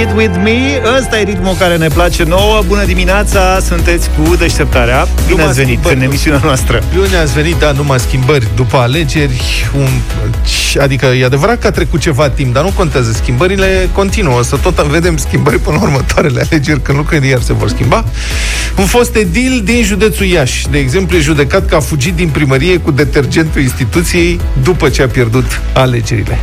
It 0.00 0.12
With 0.16 0.36
Me. 0.42 0.80
Ăsta 0.98 1.18
e 1.18 1.22
ritmul 1.22 1.54
care 1.58 1.76
ne 1.76 1.88
place 1.88 2.24
nouă. 2.24 2.62
Bună 2.66 2.84
dimineața, 2.84 3.58
sunteți 3.60 4.10
cu 4.10 4.36
deșteptarea. 4.36 5.08
Bine 5.26 5.42
ați 5.42 5.54
venit 5.54 5.84
în 5.84 6.00
emisiunea 6.00 6.40
noastră. 6.44 6.82
Bine 6.92 7.16
ați 7.16 7.32
venit, 7.32 7.54
dar 7.56 7.74
numai 7.74 7.98
schimbări 7.98 8.46
după 8.54 8.76
alegeri. 8.76 9.66
Un, 9.78 9.88
adică 10.80 11.06
e 11.06 11.24
adevărat 11.24 11.58
că 11.58 11.66
a 11.66 11.70
trecut 11.70 12.00
ceva 12.00 12.28
timp, 12.28 12.54
dar 12.54 12.62
nu 12.62 12.72
contează. 12.74 13.12
Schimbările 13.12 13.88
continuă. 13.92 14.42
Să 14.42 14.56
tot 14.56 14.76
vedem 14.76 15.16
schimbări 15.16 15.58
până 15.58 15.76
la 15.76 15.82
următoarele 15.82 16.40
alegeri, 16.50 16.82
când 16.82 16.98
lucrurile 16.98 17.26
iar 17.26 17.40
se 17.40 17.52
vor 17.52 17.68
schimba. 17.68 18.04
Un 18.76 18.84
fost 18.84 19.16
edil 19.16 19.60
din 19.64 19.82
județul 19.82 20.26
Iași, 20.26 20.68
de 20.70 20.78
exemplu, 20.78 21.16
e 21.16 21.20
judecat 21.20 21.66
că 21.66 21.74
a 21.74 21.80
fugit 21.80 22.14
din 22.14 22.28
primărie 22.28 22.76
cu 22.76 22.90
detergentul 22.90 23.60
instituției 23.60 24.40
după 24.62 24.88
ce 24.88 25.02
a 25.02 25.06
pierdut 25.06 25.60
alegerile. 25.72 26.38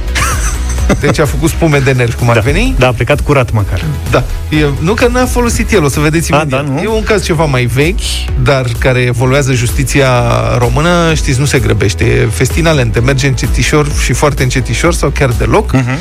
Deci 1.00 1.20
a 1.20 1.26
făcut 1.26 1.50
spume 1.50 1.80
de 1.80 1.92
nervi, 1.92 2.16
cum 2.16 2.30
ar 2.30 2.36
da. 2.36 2.42
veni. 2.42 2.76
Da, 2.78 2.88
a 2.88 2.92
plecat 2.92 3.22
curat 3.22 3.52
măcar. 3.52 3.82
Da. 4.12 4.24
E, 4.50 4.66
nu 4.80 4.94
că 4.94 5.08
n-a 5.08 5.26
folosit 5.26 5.72
el, 5.72 5.84
o 5.84 5.90
să 5.90 6.00
vedeți 6.00 6.34
A, 6.34 6.36
imediat. 6.36 6.66
da, 6.66 6.72
nu? 6.72 6.82
E 6.82 6.88
un 6.88 7.04
caz 7.04 7.24
ceva 7.24 7.46
mai 7.46 7.66
vechi, 7.66 8.00
dar 8.44 8.66
care 8.78 9.00
evoluează 9.00 9.54
justiția 9.54 10.10
română, 10.58 11.14
știți, 11.14 11.40
nu 11.40 11.46
se 11.46 11.60
grăbește. 11.60 12.04
E 12.04 12.28
festina 12.32 12.72
lente, 12.72 13.00
merge 13.00 13.28
încetișor 13.28 13.88
și 14.04 14.14
foarte 14.14 14.44
încetișor 14.44 14.94
sau 14.94 15.10
chiar 15.10 15.30
deloc, 15.30 15.76
uh-huh. 15.76 15.98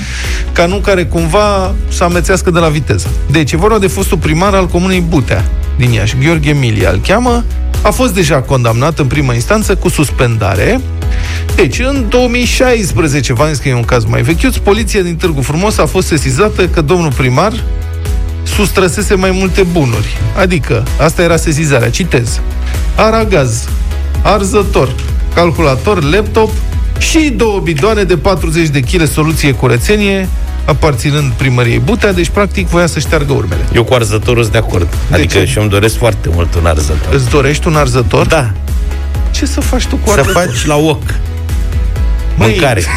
ca 0.53 0.67
nu 0.67 0.77
care 0.77 1.05
cumva 1.05 1.75
să 1.89 2.05
amețească 2.05 2.51
de 2.51 2.59
la 2.59 2.69
viteză. 2.69 3.09
Deci 3.31 3.53
e 3.53 3.57
vorba 3.57 3.79
de 3.79 3.87
fostul 3.87 4.19
primar 4.19 4.55
al 4.55 4.67
comunei 4.67 5.01
Butea 5.01 5.45
din 5.77 5.91
Iași, 5.91 6.17
Gheorghe 6.25 6.53
Milia 6.53 6.91
îl 6.91 7.01
cheamă, 7.07 7.45
a 7.83 7.91
fost 7.91 8.15
deja 8.15 8.41
condamnat 8.41 8.99
în 8.99 9.07
primă 9.07 9.33
instanță 9.33 9.75
cu 9.75 9.89
suspendare. 9.89 10.81
Deci, 11.55 11.79
în 11.79 12.07
2016, 12.09 13.33
v-am 13.33 13.49
zis 13.49 13.59
că 13.59 13.69
e 13.69 13.75
un 13.75 13.85
caz 13.85 14.05
mai 14.05 14.23
vechiuț, 14.23 14.57
poliția 14.57 15.03
din 15.03 15.17
Târgu 15.17 15.41
Frumos 15.41 15.79
a 15.79 15.87
fost 15.87 16.07
sesizată 16.07 16.69
că 16.69 16.81
domnul 16.81 17.13
primar 17.13 17.53
sustrăsese 18.43 19.15
mai 19.15 19.31
multe 19.31 19.63
bunuri. 19.63 20.17
Adică, 20.39 20.83
asta 21.01 21.23
era 21.23 21.37
sesizarea, 21.37 21.91
citez. 21.91 22.41
Aragaz, 22.95 23.69
arzător, 24.23 24.95
calculator, 25.35 26.03
laptop 26.03 26.51
și 26.99 27.33
două 27.37 27.61
bidoane 27.61 28.03
de 28.03 28.17
40 28.17 28.69
de 28.69 28.81
kg 28.81 29.07
soluție 29.07 29.53
curățenie, 29.53 30.29
aparținând 30.65 31.33
primăriei 31.33 31.79
Butea, 31.79 32.13
deci 32.13 32.29
practic 32.29 32.69
voia 32.69 32.87
să 32.87 32.99
șteargă 32.99 33.33
urmele. 33.33 33.65
Eu 33.75 33.85
cu 33.85 33.95
arzătorul 33.95 34.43
sunt 34.43 34.53
de 34.53 34.59
acord. 34.59 34.89
De 35.09 35.15
adică 35.15 35.39
ce? 35.39 35.45
și 35.45 35.59
îmi 35.59 35.69
doresc 35.69 35.97
foarte 35.97 36.29
mult 36.33 36.55
un 36.55 36.67
arzător. 36.67 37.15
Îți 37.15 37.31
dorești 37.31 37.67
un 37.67 37.75
arzător? 37.75 38.27
Da, 38.27 38.51
Ce 39.35 39.47
să 39.47 39.61
faci 39.61 39.87
tu 39.87 39.97
cu 39.97 40.11
să 40.11 40.19
arzător? 40.19 40.43
faci 40.43 40.65
la 40.65 40.77
oc 40.77 41.03
Măi, 42.37 42.49
mâncare. 42.51 42.83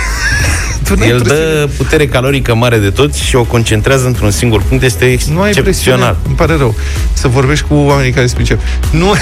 Tu 0.88 0.96
n-ai 0.96 1.10
El 1.10 1.22
presiune. 1.22 1.44
dă 1.54 1.70
putere 1.78 2.08
calorică 2.08 2.56
mare 2.56 2.78
de 2.78 2.90
tot 2.90 3.14
și 3.14 3.36
o 3.36 3.44
concentrează 3.44 4.06
într-un 4.06 4.32
singur 4.32 4.62
punct. 4.62 4.84
Este 4.84 5.06
Nu 5.06 5.12
ai 5.12 5.16
presiune, 5.18 5.48
excepțional. 5.70 6.18
îmi 6.28 6.36
pare 6.36 6.56
rău 6.56 6.76
să 7.14 7.28
vorbești 7.28 7.66
cu 7.68 7.74
oamenii 7.74 8.12
care 8.12 8.26
se 8.26 8.36
pricep. 8.36 8.60
Nu, 8.92 9.14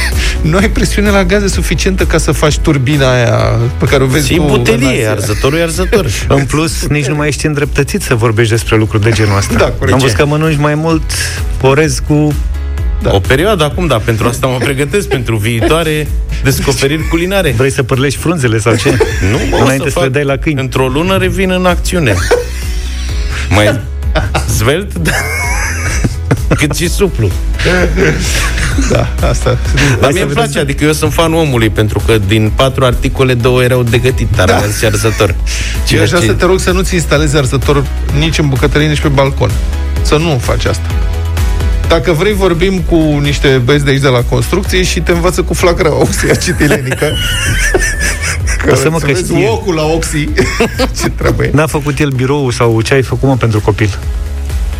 nu 0.50 0.56
ai 0.56 0.70
presiune 0.70 1.10
la 1.10 1.24
gaze 1.24 1.48
suficientă 1.48 2.04
ca 2.04 2.18
să 2.18 2.32
faci 2.32 2.58
turbina 2.58 3.12
aia 3.12 3.58
pe 3.78 3.84
care 3.84 4.02
o 4.02 4.06
vezi 4.06 4.26
Și 4.26 4.34
tu 4.34 4.42
în 4.42 4.48
butelie, 4.48 4.88
Asia. 4.88 5.10
arzătorul 5.10 5.58
e 5.58 5.62
arzător. 5.62 6.06
În 6.28 6.44
plus, 6.44 6.86
nici 6.86 7.06
nu 7.06 7.14
mai 7.14 7.28
ești 7.28 7.46
îndreptățit 7.46 8.02
să 8.02 8.14
vorbești 8.14 8.52
despre 8.52 8.76
lucruri 8.76 9.02
de 9.02 9.10
genul 9.10 9.36
ăsta. 9.36 9.54
Da, 9.54 9.64
corect. 9.78 9.92
Am 9.92 9.98
văzut 9.98 10.16
că 10.16 10.26
mănânci 10.26 10.58
mai 10.58 10.74
mult 10.74 11.02
orez 11.60 11.98
cu... 12.06 12.34
Da. 13.02 13.14
O 13.14 13.18
perioadă 13.20 13.64
acum, 13.64 13.86
da, 13.86 13.96
pentru 13.96 14.26
asta 14.28 14.46
mă 14.46 14.56
pregătesc 14.58 15.08
pentru 15.08 15.36
viitoare 15.36 16.06
descoperiri 16.42 17.08
culinare. 17.08 17.54
Vrei 17.56 17.70
să 17.70 17.82
părlești 17.82 18.18
frunzele 18.18 18.58
sau 18.58 18.74
ce? 18.74 18.90
Nu, 19.30 19.38
mă, 19.50 19.56
o 19.56 19.62
Înainte 19.62 19.84
să, 19.88 19.90
fac. 19.90 20.02
le 20.02 20.08
dai 20.08 20.24
la 20.24 20.36
câini. 20.36 20.60
Într-o 20.60 20.86
lună 20.88 21.16
revin 21.16 21.50
în 21.50 21.66
acțiune. 21.66 22.14
Mai 23.48 23.80
zvelt, 24.48 24.94
da. 24.98 25.10
cât 26.58 26.76
și 26.76 26.88
suplu. 26.88 27.30
Da, 28.90 29.28
asta. 29.28 29.58
Dar 30.00 30.12
mie 30.12 30.22
îmi 30.22 30.30
place, 30.32 30.58
adică 30.58 30.84
eu 30.84 30.92
sunt 30.92 31.12
fanul 31.12 31.38
omului, 31.38 31.70
pentru 31.70 32.02
că 32.06 32.18
din 32.26 32.52
patru 32.54 32.84
articole, 32.84 33.34
două 33.34 33.62
erau 33.62 33.82
de 33.82 33.98
gătit, 33.98 34.28
dar 34.36 34.46
da. 34.48 34.60
și 34.78 34.84
arzător. 34.84 35.28
Eu 35.28 35.34
Ceea 35.86 36.02
așa 36.02 36.18
ce- 36.18 36.26
să 36.26 36.32
te 36.32 36.44
rog 36.44 36.60
să 36.60 36.70
nu-ți 36.70 36.94
instalezi 36.94 37.36
arzător 37.36 37.84
nici 38.18 38.38
în 38.38 38.48
bucătărie, 38.48 38.86
nici 38.88 39.00
pe 39.00 39.08
balcon. 39.08 39.50
Să 40.02 40.16
nu 40.16 40.38
faci 40.42 40.64
asta. 40.64 40.86
Dacă 41.92 42.12
vrei, 42.12 42.32
vorbim 42.32 42.78
cu 42.80 42.96
niște 43.22 43.60
băieți 43.64 43.84
de 43.84 43.90
aici 43.90 44.00
de 44.00 44.08
la 44.08 44.22
construcție 44.22 44.82
și 44.82 45.00
te 45.00 45.12
învață 45.12 45.42
cu 45.42 45.54
flacăra 45.54 45.94
oxiacetilenică. 45.94 47.06
că 48.64 48.70
Lasă-mă 48.70 48.96
îți 48.96 49.04
că 49.04 49.12
vezi 49.12 49.24
știe. 49.32 49.48
ocul 49.48 49.74
la 49.74 49.82
oxi. 49.84 50.28
Ce 51.00 51.08
treabă 51.08 51.44
e? 51.44 51.50
N-a 51.52 51.66
făcut 51.66 51.98
el 51.98 52.08
birou 52.10 52.50
sau 52.50 52.80
ce 52.80 52.94
ai 52.94 53.02
făcut, 53.02 53.28
mă, 53.28 53.36
pentru 53.36 53.60
copil? 53.60 53.98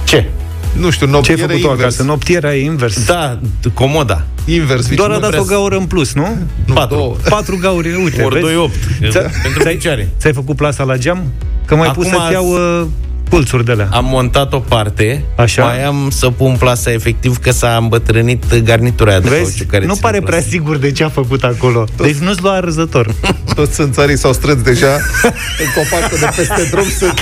Ce? 0.05 0.25
Nu 0.72 0.91
știu, 0.91 1.06
Ce 1.06 1.12
ai 1.12 1.19
noptiere 1.19 1.41
făcut 1.41 1.55
tu 1.61 1.67
invers. 1.69 1.81
acasă? 1.81 2.03
Noptiera 2.03 2.55
e 2.55 2.65
invers. 2.65 3.05
Da, 3.05 3.39
comoda. 3.75 4.25
Invers. 4.45 4.89
Doar 4.95 5.11
a 5.11 5.15
nu 5.15 5.21
dat 5.21 5.31
prea 5.31 5.41
o 5.41 5.45
gaură 5.45 5.77
în 5.77 5.84
plus, 5.84 6.12
nu? 6.12 6.37
Nu, 6.65 6.75
Patru. 6.75 6.97
două. 6.97 7.17
Patru 7.37 7.56
gauri, 7.61 7.95
uite, 7.95 8.22
Ori 8.22 8.34
vezi? 8.34 8.47
2, 8.47 8.56
8. 8.56 8.75
Ți-a- 9.11 9.31
Pentru 9.43 9.61
ți-ai- 9.62 9.75
picioare. 9.75 10.09
Ți-ai 10.21 10.33
făcut 10.33 10.56
plasa 10.56 10.83
la 10.84 10.97
geam? 10.97 11.33
Că 11.65 11.75
mai 11.77 11.91
pus 11.91 12.06
Acum 12.06 12.19
să-ți 12.21 12.33
iau 12.33 12.55
azi- 12.55 12.61
uh, 12.81 12.87
pulsuri 13.32 13.65
de 13.65 13.72
alea. 13.72 13.88
Am 13.93 14.04
montat 14.04 14.53
o 14.53 14.59
parte, 14.59 15.25
Așa. 15.37 15.65
mai 15.65 15.84
am 15.84 16.10
să 16.10 16.31
pun 16.31 16.56
plasa 16.59 16.93
efectiv 16.93 17.37
că 17.38 17.50
s-a 17.50 17.76
îmbătrânit 17.81 18.54
garnitura 18.65 19.10
aia 19.10 19.20
de 19.20 19.28
Vezi? 19.28 19.43
cauciuc 19.43 19.66
care 19.66 19.84
nu 19.84 19.93
ține 19.94 20.03
pare 20.03 20.19
plasa. 20.20 20.37
prea 20.37 20.50
sigur 20.50 20.76
de 20.76 20.93
ce 20.93 21.04
a 21.04 21.09
făcut 21.09 21.44
acolo. 21.44 21.84
Deci 21.97 22.15
nu-ți 22.16 22.42
lua 22.42 22.53
arzător. 22.53 23.15
Toți 23.54 23.72
țânțarii 23.72 24.19
s-au 24.19 24.32
strâns 24.32 24.62
deja 24.62 24.92
în 25.62 25.66
copacul 25.75 26.19
de 26.21 26.28
peste 26.37 26.69
drum 26.71 26.88
să... 26.98 27.12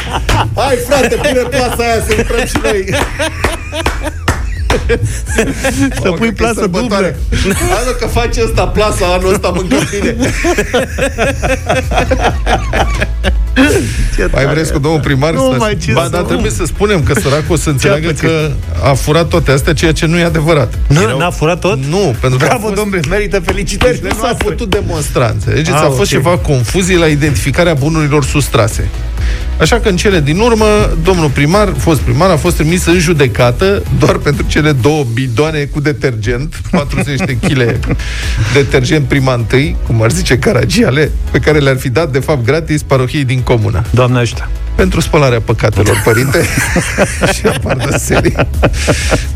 Hai, 0.55 0.77
frate, 0.89 1.15
pune 1.15 1.33
plasa 1.51 1.77
aia 1.79 2.03
să 2.09 2.15
lucrăm 2.17 2.47
și 2.47 2.57
noi. 2.63 2.85
Să 6.03 6.11
pui 6.11 6.33
plasă 6.33 6.67
dublă. 6.67 7.15
Anul 7.81 7.97
că 8.01 8.07
faci 8.07 8.37
ăsta 8.45 8.67
plasa, 8.67 9.07
anul 9.07 9.33
ăsta 9.33 9.49
mâncăm 9.55 9.79
bine. 10.01 10.17
Mai 14.33 14.47
vreți 14.47 14.73
cu 14.73 14.79
domnul 14.79 15.01
primar? 15.01 15.33
Nu 15.33 15.51
să- 15.51 15.57
mai, 15.59 15.77
ce 15.85 15.93
ba, 15.93 16.03
să- 16.03 16.09
dar 16.09 16.23
trebuie 16.23 16.51
să 16.51 16.65
spunem 16.65 17.03
că 17.03 17.21
săracul 17.21 17.57
să 17.57 17.69
înțeleagă 17.71 18.07
pățit? 18.07 18.21
că 18.21 18.51
a 18.85 18.93
furat 18.93 19.29
toate 19.29 19.51
astea, 19.51 19.73
ceea 19.73 19.93
ce 19.93 20.07
nu 20.07 20.19
e 20.19 20.25
adevărat. 20.25 20.75
Nu, 20.87 21.19
n-a 21.19 21.31
furat 21.31 21.59
tot? 21.61 21.79
Nu, 21.85 22.15
pentru 22.21 22.39
că 22.39 22.45
a 22.45 22.49
Bravo, 22.49 22.63
fost- 22.67 22.75
domnule, 22.75 23.01
merită 23.09 23.41
felicitări 23.41 23.93
Deci 23.93 24.01
de 24.01 24.09
nu 24.09 24.15
s-a 24.15 24.21
noastre. 24.23 24.49
putut 24.49 24.71
demonstra, 24.71 25.27
înțelegeți? 25.27 25.71
Ah, 25.77 25.83
a 25.83 25.87
fost 25.87 25.99
ok. 25.99 26.07
ceva 26.07 26.37
confuzii 26.39 26.97
la 26.97 27.07
identificarea 27.07 27.75
bunurilor 27.75 28.25
sustrase. 28.25 28.89
Așa 29.61 29.81
că 29.81 29.89
în 29.89 29.97
cele 29.97 30.21
din 30.21 30.39
urmă, 30.39 30.65
domnul 31.03 31.29
primar, 31.29 31.75
fost 31.79 32.01
primar, 32.01 32.31
a 32.31 32.37
fost 32.37 32.57
trimis 32.57 32.87
în 32.87 32.99
judecată 32.99 33.83
doar 33.99 34.17
pentru 34.17 34.45
cele 34.49 34.73
două 34.73 35.05
bidoane 35.13 35.59
cu 35.65 35.81
detergent, 35.81 36.55
40 36.71 37.19
de 37.19 37.37
kg 37.37 37.79
detergent 38.53 39.09
prima 39.09 39.35
întâi, 39.35 39.77
cum 39.87 40.03
ar 40.03 40.11
zice 40.11 40.39
Caragiale, 40.39 41.11
pe 41.31 41.39
care 41.39 41.59
le-ar 41.59 41.79
fi 41.79 41.89
dat, 41.89 42.13
de 42.13 42.19
fapt, 42.19 42.45
gratis 42.45 42.83
parohiei 42.83 43.25
din 43.25 43.41
comună. 43.41 43.85
Doamne 43.91 44.19
ajută. 44.19 44.49
Pentru 44.75 45.01
spălarea 45.01 45.41
păcatelor, 45.41 46.01
părinte. 46.05 46.45
și 47.35 47.47
apar 47.47 47.77
de 47.77 47.97
serii. 47.97 48.35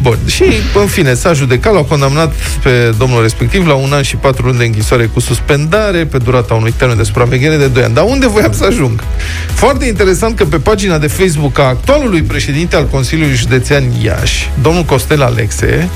Bun. 0.02 0.18
Și, 0.26 0.44
în 0.80 0.86
fine, 0.86 1.14
s-a 1.14 1.32
judecat, 1.32 1.72
l-au 1.72 1.84
condamnat 1.84 2.32
pe 2.62 2.94
domnul 2.98 3.22
respectiv 3.22 3.66
la 3.66 3.74
un 3.74 3.92
an 3.92 4.02
și 4.02 4.16
patru 4.16 4.46
luni 4.46 4.58
de 4.58 4.64
închisoare 4.64 5.04
cu 5.04 5.20
suspendare 5.20 6.04
pe 6.04 6.18
durata 6.18 6.54
unui 6.54 6.72
termen 6.76 6.96
de 6.96 7.02
supraveghere 7.02 7.56
de 7.56 7.66
2 7.66 7.82
ani. 7.82 7.94
Dar 7.94 8.04
unde 8.08 8.26
voiam 8.26 8.52
să 8.52 8.64
ajung? 8.64 9.04
Foarte 9.52 9.73
interesant 9.82 10.36
că 10.36 10.44
pe 10.44 10.56
pagina 10.56 10.98
de 10.98 11.06
Facebook 11.06 11.58
a 11.58 11.62
actualului 11.62 12.22
președinte 12.22 12.76
al 12.76 12.86
Consiliului 12.86 13.36
Județean 13.36 13.84
Iași, 14.02 14.50
domnul 14.62 14.82
Costel 14.82 15.22
Alexe, 15.22 15.88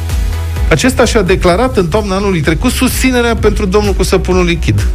acesta 0.68 1.04
și-a 1.04 1.22
declarat 1.22 1.76
în 1.76 1.88
toamna 1.88 2.16
anului 2.16 2.40
trecut 2.40 2.70
susținerea 2.72 3.36
pentru 3.36 3.66
domnul 3.66 3.92
cu 3.92 4.02
săpunul 4.02 4.44
lichid. 4.44 4.86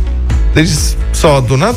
Deci 0.53 0.69
s-au 1.11 1.35
adunat, 1.35 1.75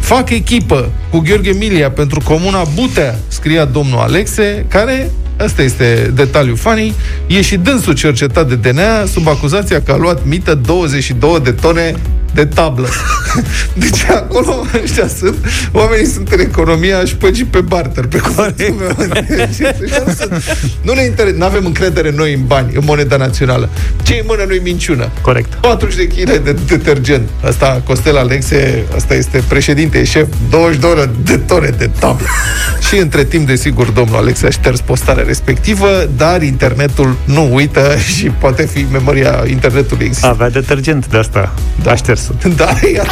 fac 0.00 0.30
echipă 0.30 0.90
cu 1.10 1.18
Gheorghe 1.18 1.52
Milia 1.52 1.90
pentru 1.90 2.20
Comuna 2.24 2.62
Butea, 2.74 3.18
scria 3.28 3.64
domnul 3.64 3.98
Alexe, 3.98 4.64
care, 4.68 5.10
ăsta 5.40 5.62
este 5.62 6.12
detaliu 6.14 6.56
funny, 6.56 6.94
e 7.26 7.40
și 7.40 7.56
dânsul 7.56 7.94
cercetat 7.94 8.48
de 8.48 8.70
DNA 8.70 9.04
sub 9.04 9.28
acuzația 9.28 9.82
că 9.82 9.92
a 9.92 9.96
luat 9.96 10.24
mită 10.24 10.54
22 10.54 11.40
de 11.42 11.50
tone 11.52 11.94
de 12.34 12.44
tablă. 12.44 12.88
Deci 13.82 14.04
acolo 14.10 14.66
ăștia 14.82 15.08
sunt, 15.18 15.36
oamenii 15.72 16.06
sunt 16.06 16.28
în 16.32 16.40
economia 16.40 17.04
șpăgii 17.04 17.44
pe 17.44 17.60
barter, 17.60 18.06
pe 18.06 18.18
cuvântul 18.18 18.74
meu. 18.78 19.08
Deci, 19.28 19.48
ăștia 19.82 20.02
nu 20.06 20.12
sunt- 20.12 20.42
Nu 20.82 20.92
ne 20.92 21.02
interesa, 21.04 21.36
nu 21.36 21.44
avem 21.44 21.64
încredere 21.64 22.12
noi 22.16 22.32
în 22.34 22.44
bani, 22.46 22.74
în 22.74 22.82
moneda 22.84 23.16
națională. 23.16 23.68
Ce 24.02 24.14
în 24.14 24.24
mână 24.26 24.44
nu-i 24.48 24.60
minciună. 24.62 25.10
Corect. 25.20 25.52
40 25.52 25.94
de 25.96 26.06
kg 26.22 26.38
de 26.42 26.56
detergent. 26.66 27.28
Asta, 27.44 27.82
Costel 27.86 28.16
Alexe, 28.16 28.84
asta 28.96 29.14
este 29.14 29.42
președinte, 29.48 29.98
e 29.98 30.04
șef, 30.04 30.26
22 30.50 31.10
de 31.24 31.36
tone 31.36 31.68
de 31.78 31.90
tablă. 31.98 32.26
și 32.88 32.96
între 32.96 33.24
timp, 33.24 33.46
desigur, 33.46 33.86
domnul 33.86 34.16
Alexe 34.16 34.46
a 34.46 34.50
șters 34.50 34.80
postarea 34.80 35.24
respectivă, 35.26 35.88
dar 36.16 36.42
internetul 36.42 37.16
nu 37.24 37.54
uită 37.54 37.96
și 38.16 38.26
poate 38.26 38.66
fi 38.72 38.86
memoria 38.92 39.44
internetului 39.48 40.04
există. 40.06 40.26
Avea 40.26 40.50
detergent 40.50 41.06
de 41.06 41.16
asta. 41.18 41.54
Da. 41.82 41.90
A 41.90 41.94
șters 41.94 42.21
Da, 42.56 42.68
iar... 42.94 43.06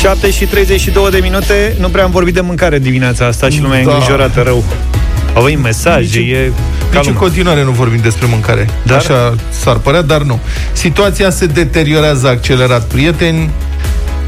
7 0.00 0.30
și 0.30 0.44
32 0.44 1.10
de 1.10 1.18
minute 1.22 1.76
Nu 1.80 1.88
prea 1.88 2.04
am 2.04 2.10
vorbit 2.10 2.34
de 2.34 2.40
mâncare 2.40 2.78
dimineața 2.78 3.26
asta 3.26 3.48
Și 3.48 3.60
lumea 3.60 3.80
e 3.80 3.84
Da. 3.84 3.92
îngrijorată 3.92 4.42
rău 4.42 4.64
Avem 5.34 5.60
mesaje, 5.60 6.18
Nici- 6.18 6.32
e 6.32 6.38
Nici 6.44 6.52
ca 6.92 6.98
în 6.98 7.04
lumea. 7.04 7.20
continuare 7.20 7.64
nu 7.64 7.70
vorbim 7.70 8.00
despre 8.02 8.26
mâncare. 8.30 8.68
Dar? 8.82 8.96
Așa 8.98 9.34
s-ar 9.50 9.76
părea, 9.76 10.02
dar 10.02 10.22
nu. 10.22 10.38
Situația 10.72 11.30
se 11.30 11.46
deteriorează 11.46 12.28
accelerat, 12.28 12.84
prieteni. 12.86 13.50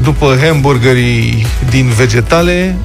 După 0.03 0.37
hamburgerii 0.41 1.45
din 1.69 1.87
vegetale, 1.97 2.75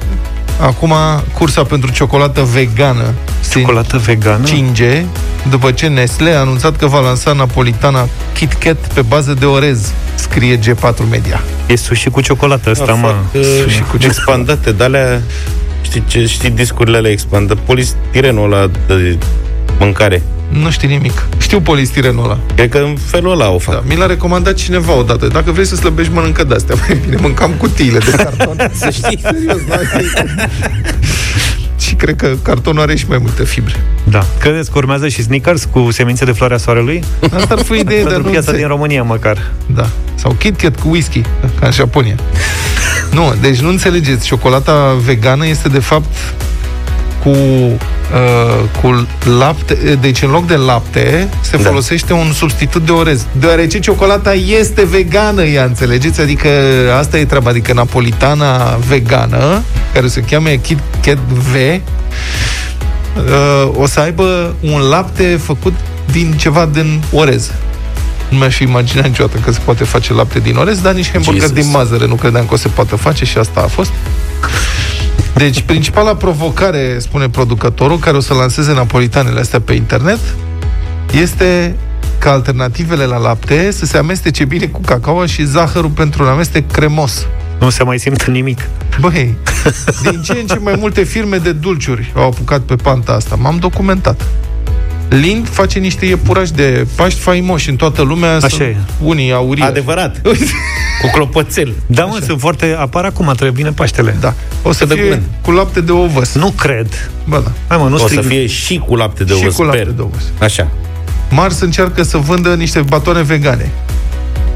acum 0.59 0.93
cursa 1.33 1.63
pentru 1.63 1.91
ciocolată 1.91 2.41
vegană 2.53 3.13
se 3.39 3.59
Ciocolată 3.59 3.97
vegană? 3.97 4.43
cinge 4.43 5.03
după 5.49 5.71
ce 5.71 5.87
Nestle 5.87 6.31
a 6.31 6.39
anunțat 6.39 6.75
că 6.75 6.87
va 6.87 6.99
lansa 6.99 7.33
napolitana 7.33 8.07
Kit 8.33 8.53
Kat 8.53 8.77
pe 8.93 9.01
bază 9.01 9.33
de 9.33 9.45
orez, 9.45 9.91
scrie 10.15 10.59
G4 10.59 11.09
Media. 11.09 11.41
E 11.67 11.75
sushi 11.75 12.09
cu 12.09 12.21
ciocolată 12.21 12.69
ăsta, 12.69 12.85
Da, 12.85 12.93
mă 12.93 13.07
fac, 13.07 13.15
uh, 13.33 13.41
Sushi 13.41 13.79
cu 13.79 13.97
ciocolată 13.97 14.05
expandate, 14.05 14.71
de 14.71 14.83
alea 14.83 15.21
Știi, 15.81 16.03
ce, 16.07 16.25
știi 16.25 16.49
discurile 16.49 16.97
alea 16.97 17.11
expandă 17.11 17.55
Polistirenul 17.55 18.53
ăla 18.53 18.69
de 18.87 19.17
mâncare 19.79 20.21
Nu 20.61 20.69
știu 20.71 20.87
nimic. 20.87 21.25
Știu 21.37 21.61
polistirenul 21.61 22.23
ăla. 22.23 22.39
Cred 22.55 22.69
că 22.69 22.77
în 22.77 22.95
felul 23.05 23.31
ăla 23.31 23.49
o 23.49 23.57
fac 23.57 23.73
Da, 23.75 23.81
mi 23.87 23.95
l-a 23.95 24.05
recomandat 24.05 24.53
cineva 24.53 24.93
odată. 24.97 25.27
Dacă 25.27 25.51
vrei 25.51 25.65
să 25.65 25.75
slăbești, 25.75 26.13
mănâncă 26.13 26.43
de-astea. 26.43 26.75
Mai 26.87 26.97
bine, 27.05 27.15
mâncam 27.21 27.51
cutiile 27.51 27.97
de 27.97 28.11
carton. 28.11 28.69
Să 28.81 28.89
știi 28.89 29.19
Serios, 29.21 29.57
n-ai- 29.67 30.05
Și 31.79 31.93
cred 31.95 32.15
că 32.15 32.27
cartonul 32.41 32.81
are 32.81 32.95
și 32.95 33.05
mai 33.07 33.17
multe 33.17 33.43
fibre. 33.43 33.83
Da. 34.03 34.25
Credeți 34.39 34.71
că 34.71 34.77
urmează 34.77 35.07
și 35.07 35.21
Snickers 35.23 35.67
cu 35.71 35.91
semințe 35.91 36.25
de 36.25 36.31
floarea 36.31 36.57
soarelui? 36.57 37.03
Asta 37.35 37.53
ar 37.53 37.63
fi 37.63 37.73
idee, 37.79 38.01
dar 38.03 38.11
Pentru 38.11 38.21
nu 38.23 38.29
piața 38.29 38.45
înțe- 38.51 38.59
din 38.61 38.67
România, 38.67 39.03
măcar. 39.03 39.51
Da. 39.65 39.89
Sau 40.15 40.31
Kit 40.31 40.61
Kat 40.61 40.79
cu 40.79 40.87
whisky, 40.89 41.21
ca 41.59 41.65
în 41.65 41.71
Japonia. 41.71 42.15
nu, 43.11 43.33
deci 43.41 43.59
nu 43.59 43.69
înțelegeți. 43.69 44.25
Ciocolata 44.25 44.97
vegană 45.05 45.47
este 45.47 45.69
de 45.69 45.79
fapt 45.79 46.13
cu, 47.23 47.29
uh, 48.13 48.63
cu 48.81 49.07
lapte, 49.39 49.97
deci 50.01 50.21
în 50.21 50.29
loc 50.29 50.47
de 50.47 50.55
lapte 50.55 51.29
se 51.41 51.57
Da. 51.57 51.69
folosește 51.69 52.13
un 52.13 52.31
substitut 52.33 52.85
de 52.85 52.91
orez. 52.91 53.25
Deoarece 53.39 53.79
ciocolata 53.79 54.33
este 54.33 54.85
vegană, 54.85 55.43
ea 55.43 55.63
înțelegeți? 55.63 56.21
Adică 56.21 56.47
asta 56.99 57.17
e 57.17 57.25
treaba, 57.25 57.49
adică 57.49 57.73
napolitana 57.73 58.77
vegană, 58.87 59.61
care 59.93 60.07
se 60.07 60.21
cheamă 60.21 60.49
Kit 60.49 60.79
Kat 61.05 61.17
V, 61.17 61.55
uh, 61.55 61.79
o 63.77 63.85
să 63.87 63.99
aibă 63.99 64.55
un 64.59 64.79
lapte 64.81 65.39
făcut 65.43 65.73
din 66.11 66.33
ceva 66.37 66.69
din 66.73 67.01
orez. 67.11 67.51
Nu 68.29 68.37
mi-aș 68.37 68.55
fi 68.55 68.63
imaginat 68.63 69.05
niciodată 69.05 69.37
că 69.45 69.51
se 69.51 69.59
poate 69.65 69.83
face 69.83 70.13
lapte 70.13 70.39
din 70.39 70.55
orez, 70.55 70.81
dar 70.81 70.93
nici 70.93 71.11
hamburger 71.11 71.41
Jesus. 71.47 71.63
din 71.63 71.71
mazăre 71.71 72.07
nu 72.07 72.15
credeam 72.15 72.45
că 72.45 72.53
o 72.53 72.57
se 72.57 72.67
poate 72.67 72.95
face 72.95 73.25
și 73.25 73.37
asta 73.37 73.59
a 73.59 73.67
fost. 73.67 73.91
Deci, 75.35 75.61
principala 75.61 76.15
provocare, 76.15 76.99
spune 76.99 77.29
producătorul, 77.29 77.97
care 77.97 78.17
o 78.17 78.19
să 78.19 78.33
lanseze 78.33 78.73
napolitanele 78.73 79.39
astea 79.39 79.61
pe 79.61 79.73
internet, 79.73 80.19
este 81.21 81.75
ca 82.17 82.31
alternativele 82.31 83.05
la 83.05 83.17
lapte 83.17 83.71
să 83.71 83.85
se 83.85 83.97
amestece 83.97 84.45
bine 84.45 84.65
cu 84.65 84.81
cacao 84.81 85.25
și 85.25 85.45
zahărul 85.45 85.89
pentru 85.89 86.23
un 86.23 86.29
amestec 86.29 86.71
cremos. 86.71 87.27
Nu 87.59 87.69
se 87.69 87.83
mai 87.83 87.99
simte 87.99 88.31
nimic. 88.31 88.59
Băi, 88.99 89.35
din 90.03 90.21
ce 90.21 90.31
în 90.31 90.45
ce 90.45 90.59
mai 90.59 90.75
multe 90.79 91.03
firme 91.03 91.37
de 91.37 91.51
dulciuri 91.51 92.11
au 92.15 92.27
apucat 92.27 92.61
pe 92.61 92.75
panta 92.75 93.11
asta. 93.11 93.35
M-am 93.35 93.57
documentat. 93.57 94.21
Lind 95.21 95.47
face 95.49 95.79
niște 95.79 96.05
iepurași 96.05 96.51
de 96.53 96.87
Paști 96.95 97.19
faimoși 97.19 97.69
în 97.69 97.75
toată 97.75 98.01
lumea. 98.01 98.29
Așa 98.35 98.47
sunt 98.47 98.61
e. 98.61 98.75
Unii 99.01 99.31
aurii. 99.33 99.63
Adevărat 99.63 100.21
Cu 101.01 101.09
clopoțel 101.13 101.73
Da, 101.85 102.05
mă, 102.05 102.19
sunt 102.25 102.39
foarte... 102.39 102.75
Apar 102.79 103.05
acum, 103.05 103.25
trebuie 103.25 103.49
bine 103.51 103.69
Paștele. 103.69 104.15
Da. 104.19 104.33
O 104.61 104.71
să 104.71 104.85
dă 104.85 104.93
fie 104.93 105.03
cuvânt. 105.03 105.23
cu 105.41 105.51
lapte 105.51 105.81
de 105.81 105.91
ovăs. 105.91 106.33
Nu 106.33 106.49
cred. 106.49 107.11
Bă, 107.27 107.41
da. 107.43 107.51
Hai 107.67 107.77
mă, 107.77 107.87
nu 107.87 107.95
O 107.95 107.97
să 107.97 108.05
strig. 108.07 108.25
fie 108.25 108.45
și 108.47 108.77
cu 108.87 108.95
lapte 108.95 109.23
de 109.23 109.33
Și 109.33 109.39
ovăz 109.41 109.55
cu 109.55 109.63
lapte 109.63 109.79
sper. 109.81 109.91
de 109.93 110.01
ovăz. 110.01 110.31
Așa 110.39 110.67
Mars 111.29 111.59
încearcă 111.59 112.03
să 112.03 112.17
vândă 112.17 112.53
niște 112.55 112.81
batoane 112.81 113.21
vegane. 113.21 113.71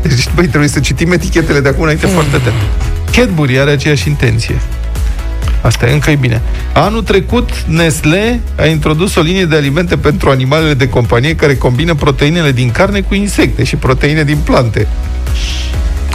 Deci, 0.01 0.30
băi, 0.36 0.48
trebuie 0.48 0.69
să 0.69 0.80
citim 0.80 1.12
etichetele 1.12 1.59
de 1.59 1.68
acum 1.68 1.81
înainte 1.81 2.07
foarte 2.07 2.36
atent. 2.36 2.56
Cadbury 3.12 3.59
are 3.59 3.71
aceeași 3.71 4.07
intenție. 4.07 4.62
Asta 5.62 5.88
e, 5.88 5.94
încă 5.94 6.12
e 6.12 6.15
bine. 6.15 6.42
Anul 6.74 7.04
trecut, 7.04 7.63
Nestle 7.68 8.39
a 8.57 8.65
introdus 8.65 9.15
o 9.15 9.21
linie 9.21 9.45
de 9.45 9.56
alimente 9.56 9.98
pentru 9.98 10.30
animalele 10.30 10.74
de 10.74 10.89
companie 10.89 11.36
care 11.36 11.56
combină 11.56 11.95
proteinele 11.95 12.51
din 12.51 12.71
carne 12.71 13.01
cu 13.01 13.13
insecte 13.13 13.63
și 13.63 13.75
proteine 13.75 14.24
din 14.24 14.38
plante. 14.38 14.88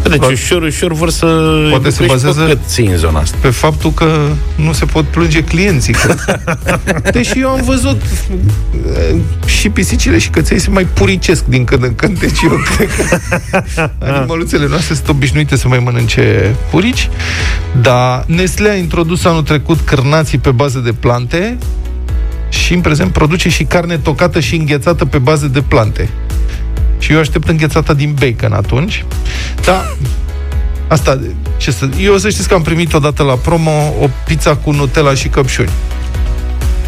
Deci 0.08 0.16
Poate- 0.18 0.32
ușor, 0.32 0.62
ușor 0.62 0.92
vor 0.92 1.10
să 1.10 1.26
Poate 1.70 1.90
se 1.90 2.02
educe 2.02 2.02
și 2.02 2.08
bazează- 2.08 2.40
păcății 2.40 2.86
în 2.86 2.96
zona 2.96 3.18
asta 3.20 3.36
Pe 3.40 3.50
faptul 3.50 3.92
că 3.92 4.28
nu 4.54 4.72
se 4.72 4.84
pot 4.84 5.04
plânge 5.04 5.44
clienții. 5.44 5.92
Că... 5.92 6.14
Deși 7.12 7.38
eu 7.40 7.48
am 7.48 7.62
văzut 7.64 8.00
uh, 9.12 9.18
și 9.44 9.68
pisicile 9.68 10.18
și 10.18 10.28
căței 10.28 10.58
se 10.58 10.70
mai 10.70 10.84
puricesc 10.84 11.44
din 11.44 11.64
când 11.64 11.82
în 11.82 11.94
când. 11.94 12.18
Deci 12.18 12.42
eu 12.42 12.50
cred 12.76 12.88
că 12.96 13.18
animăluțele 14.12 14.66
noastre 14.68 14.94
sunt 14.94 15.08
obișnuite 15.08 15.56
să 15.56 15.68
mai 15.68 15.78
mănânce 15.78 16.54
purici. 16.70 17.08
Dar 17.82 18.24
Nestle 18.26 18.68
a 18.70 18.74
introdus 18.74 19.24
anul 19.24 19.42
trecut 19.42 19.78
cârnații 19.84 20.38
pe 20.38 20.50
bază 20.50 20.78
de 20.78 20.92
plante 20.92 21.58
și 22.48 22.74
în 22.74 22.80
prezent 22.80 23.12
produce 23.12 23.48
și 23.48 23.64
carne 23.64 23.96
tocată 23.98 24.40
și 24.40 24.54
înghețată 24.54 25.04
pe 25.04 25.18
bază 25.18 25.46
de 25.46 25.60
plante. 25.60 26.08
Și 27.02 27.12
eu 27.12 27.18
aștept 27.18 27.48
înghețata 27.48 27.94
din 27.94 28.16
bacon 28.20 28.52
atunci. 28.52 29.04
Dar 29.64 29.96
Asta, 30.88 31.20
ce 31.56 31.70
să... 31.70 31.88
Eu 32.00 32.16
să 32.18 32.28
știți 32.28 32.48
că 32.48 32.54
am 32.54 32.62
primit 32.62 32.92
odată 32.94 33.22
la 33.22 33.34
promo 33.34 33.70
o 34.00 34.08
pizza 34.24 34.56
cu 34.56 34.70
Nutella 34.72 35.14
și 35.14 35.28
căpșuni. 35.28 35.68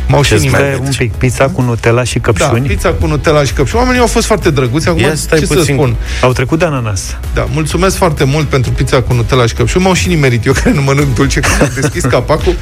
M-au 0.09 0.23
și 0.23 0.31
Ce-ți 0.31 0.47
mai 0.49 0.61
nimerit. 0.63 0.75
Stai 0.77 0.87
un 0.87 0.93
pic, 0.97 1.13
pizza 1.19 1.49
cu 1.49 1.63
Nutella 1.63 2.05
și 2.05 2.19
Da, 2.19 2.33
căpșuni. 2.33 2.67
pizza 2.67 2.89
cu 2.93 3.07
Nutella 3.07 3.45
și 3.45 3.53
căpșuni. 3.53 3.81
Oamenii 3.81 4.01
au 4.01 4.07
fost 4.07 4.27
foarte 4.27 4.51
drăguți. 4.51 4.89
Acum, 4.89 5.01
Ia 5.01 5.15
stai 5.15 5.39
ce 5.39 5.47
să 5.47 5.55
puțin. 5.55 5.75
spun? 5.75 5.97
Au 6.23 6.33
trecut 6.33 6.59
de 6.59 6.65
ananas. 6.65 7.17
Da, 7.35 7.47
mulțumesc 7.53 7.97
foarte 7.97 8.25
mult 8.25 8.49
pentru 8.49 8.71
pizza 8.71 9.03
cu 9.03 9.13
Nutella 9.13 9.47
și 9.47 9.55
căpșuni. 9.55 9.85
M-au 9.85 9.93
și 9.95 10.09
nimerit 10.09 10.45
eu 10.47 10.53
care 10.53 10.73
nu 10.73 10.83
mănânc 10.83 11.15
dulce 11.15 11.41
când 11.41 11.61
am 11.63 11.71
deschis 11.81 12.05
capacul. 12.05 12.55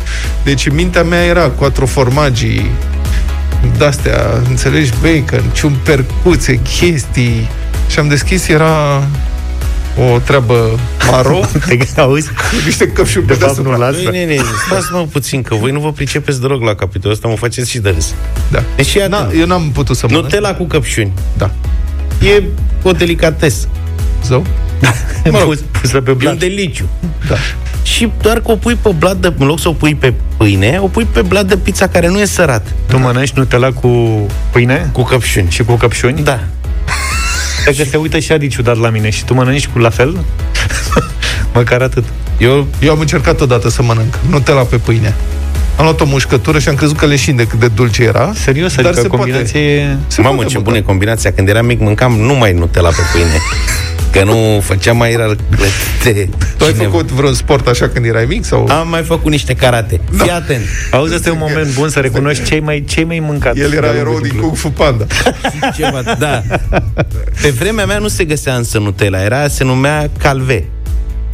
Deci 0.44 0.70
mintea 0.70 1.02
mea 1.02 1.25
era 1.25 1.49
quattro 1.49 1.87
formaggi, 1.87 2.62
de-astea, 3.79 4.43
înțelegi, 4.49 4.91
bacon, 5.00 5.50
ciumpercuțe, 5.53 6.61
chestii. 6.79 7.49
Și 7.88 7.99
am 7.99 8.09
deschis, 8.09 8.49
era 8.49 9.02
o 10.12 10.19
treabă 10.19 10.78
maro, 11.11 11.40
Auzi? 11.97 12.28
cu 12.28 12.35
niște 12.64 12.87
căpșuni 12.88 13.25
pe 13.25 13.33
De 13.33 13.38
fapt, 13.38 13.54
deasupra. 13.54 13.73
nu 13.76 13.78
lasă. 13.78 13.99
Băi, 14.04 14.25
nene, 14.25 14.37
stați 14.66 14.87
mă 14.92 15.07
puțin, 15.12 15.42
că 15.42 15.54
voi 15.54 15.71
nu 15.71 15.81
vă 15.81 15.92
pricepeți 15.92 16.40
deloc 16.40 16.62
la 16.62 16.75
capitolul 16.75 17.12
ăsta, 17.16 17.28
mă 17.28 17.37
faceți 17.37 17.71
și 17.71 17.78
de 17.78 17.90
râs. 17.90 18.14
Da. 18.50 18.62
Deci, 18.76 18.92
iată, 18.95 19.09
Na, 19.09 19.31
eu 19.38 19.47
n-am 19.47 19.71
putut 19.73 19.97
să 19.97 20.07
mănânc. 20.07 20.25
Nutella 20.25 20.54
cu 20.54 20.64
căpșuni. 20.64 21.12
Da. 21.37 21.50
E 22.26 22.42
o 22.83 22.92
delicatesă. 22.92 23.69
Zău? 24.26 24.47
Mă 25.30 25.38
rog, 25.38 25.48
Pus, 25.48 25.58
pusă 25.80 26.00
pe 26.00 26.10
e 26.10 26.12
un 26.12 26.18
blat. 26.18 26.36
deliciu. 26.36 26.84
Da. 27.28 27.34
Și 27.82 28.10
doar 28.20 28.40
că 28.40 28.50
o 28.50 28.56
pui 28.56 28.74
pe 28.74 28.90
blat 28.98 29.16
de, 29.16 29.32
în 29.38 29.46
loc 29.46 29.60
să 29.60 29.68
o 29.68 29.72
pui 29.72 29.94
pe 29.94 30.12
pâine, 30.36 30.78
o 30.82 30.86
pui 30.86 31.04
pe 31.04 31.22
blat 31.22 31.46
de 31.46 31.56
pizza 31.56 31.86
care 31.88 32.08
nu 32.08 32.20
e 32.20 32.24
sărat. 32.24 32.66
Tu 32.88 32.98
mănânci 32.98 33.30
Nutella 33.30 33.70
cu 33.72 33.88
pâine? 34.50 34.88
Cu 34.92 35.02
căpșuni. 35.02 35.50
Și 35.50 35.62
cu 35.64 35.74
căpșuni? 35.74 36.22
Da. 36.22 36.40
Cred 37.64 37.76
că 37.76 37.84
se 37.84 37.96
uită 37.96 38.18
și 38.18 38.32
Adi 38.32 38.48
ciudat 38.48 38.76
la 38.78 38.88
mine 38.90 39.10
și 39.10 39.24
tu 39.24 39.34
mănânci 39.34 39.66
cu 39.66 39.78
la 39.78 39.90
fel? 39.90 40.16
Măcar 41.54 41.82
atât. 41.82 42.04
Eu 42.38 42.66
Eu 42.80 42.92
am 42.92 43.00
încercat 43.00 43.40
odată 43.40 43.68
să 43.70 43.82
mănânc 43.82 44.18
Nutella 44.30 44.62
pe 44.62 44.76
pâine. 44.76 45.14
Am 45.76 45.84
luat 45.84 46.00
o 46.00 46.04
mușcătură 46.04 46.58
și 46.58 46.68
am 46.68 46.74
crezut 46.74 46.96
că 46.96 47.06
leșin 47.06 47.36
de 47.36 47.46
cât 47.46 47.58
de 47.58 47.68
dulce 47.68 48.02
era. 48.02 48.32
Serios, 48.34 48.74
Dar 48.74 48.84
adică 48.84 49.00
se 49.00 49.06
combinație 49.08 49.60
e... 49.60 49.96
Se 50.06 50.20
Mamă, 50.20 50.34
poate 50.34 50.50
ce 50.50 50.56
mânca. 50.56 50.70
bună 50.70 50.82
combinația. 50.82 51.32
Când 51.32 51.48
eram 51.48 51.66
mic, 51.66 51.80
mâncam 51.80 52.12
numai 52.12 52.52
Nutella 52.52 52.88
pe 52.88 53.02
pâine. 53.12 53.38
Că 54.12 54.25
nu 54.25 54.61
făceam 54.61 54.97
mai 54.97 55.16
rar 55.16 55.37
clăte. 55.57 56.28
Tu 56.57 56.64
ai 56.64 56.73
făcut 56.73 57.11
vreun 57.11 57.35
sport 57.35 57.66
așa 57.66 57.88
când 57.88 58.04
erai 58.04 58.25
mic? 58.25 58.45
Sau? 58.45 58.66
Am 58.71 58.88
mai 58.88 59.02
făcut 59.02 59.31
niște 59.31 59.54
karate. 59.54 60.00
Fii 60.16 60.31
atent. 60.31 60.62
Auzi, 60.90 61.14
ăsta 61.14 61.28
e 61.28 61.33
un 61.33 61.38
moment 61.40 61.75
bun 61.75 61.88
să 61.88 62.00
recunoști 62.00 62.45
cei 62.45 62.61
mai, 62.61 62.85
cei 62.88 63.04
mai 63.04 63.19
mâncați. 63.19 63.61
El 63.61 63.73
era 63.73 63.81
de-a 63.90 63.90
erou 63.90 64.04
lungul 64.04 64.21
din 64.23 64.31
timpului. 64.31 64.47
Kung 64.47 64.57
Fu 64.57 64.71
Panda. 64.71 65.07
Ceva, 65.76 66.02
da. 66.19 66.42
Pe 67.42 67.49
vremea 67.49 67.87
mea 67.87 67.99
nu 67.99 68.09
se 68.09 68.25
găsea 68.25 68.54
însă 68.54 68.78
Nutella. 68.78 69.23
Era, 69.23 69.49
se 69.49 69.64
numea 69.64 70.11
calve. 70.19 70.64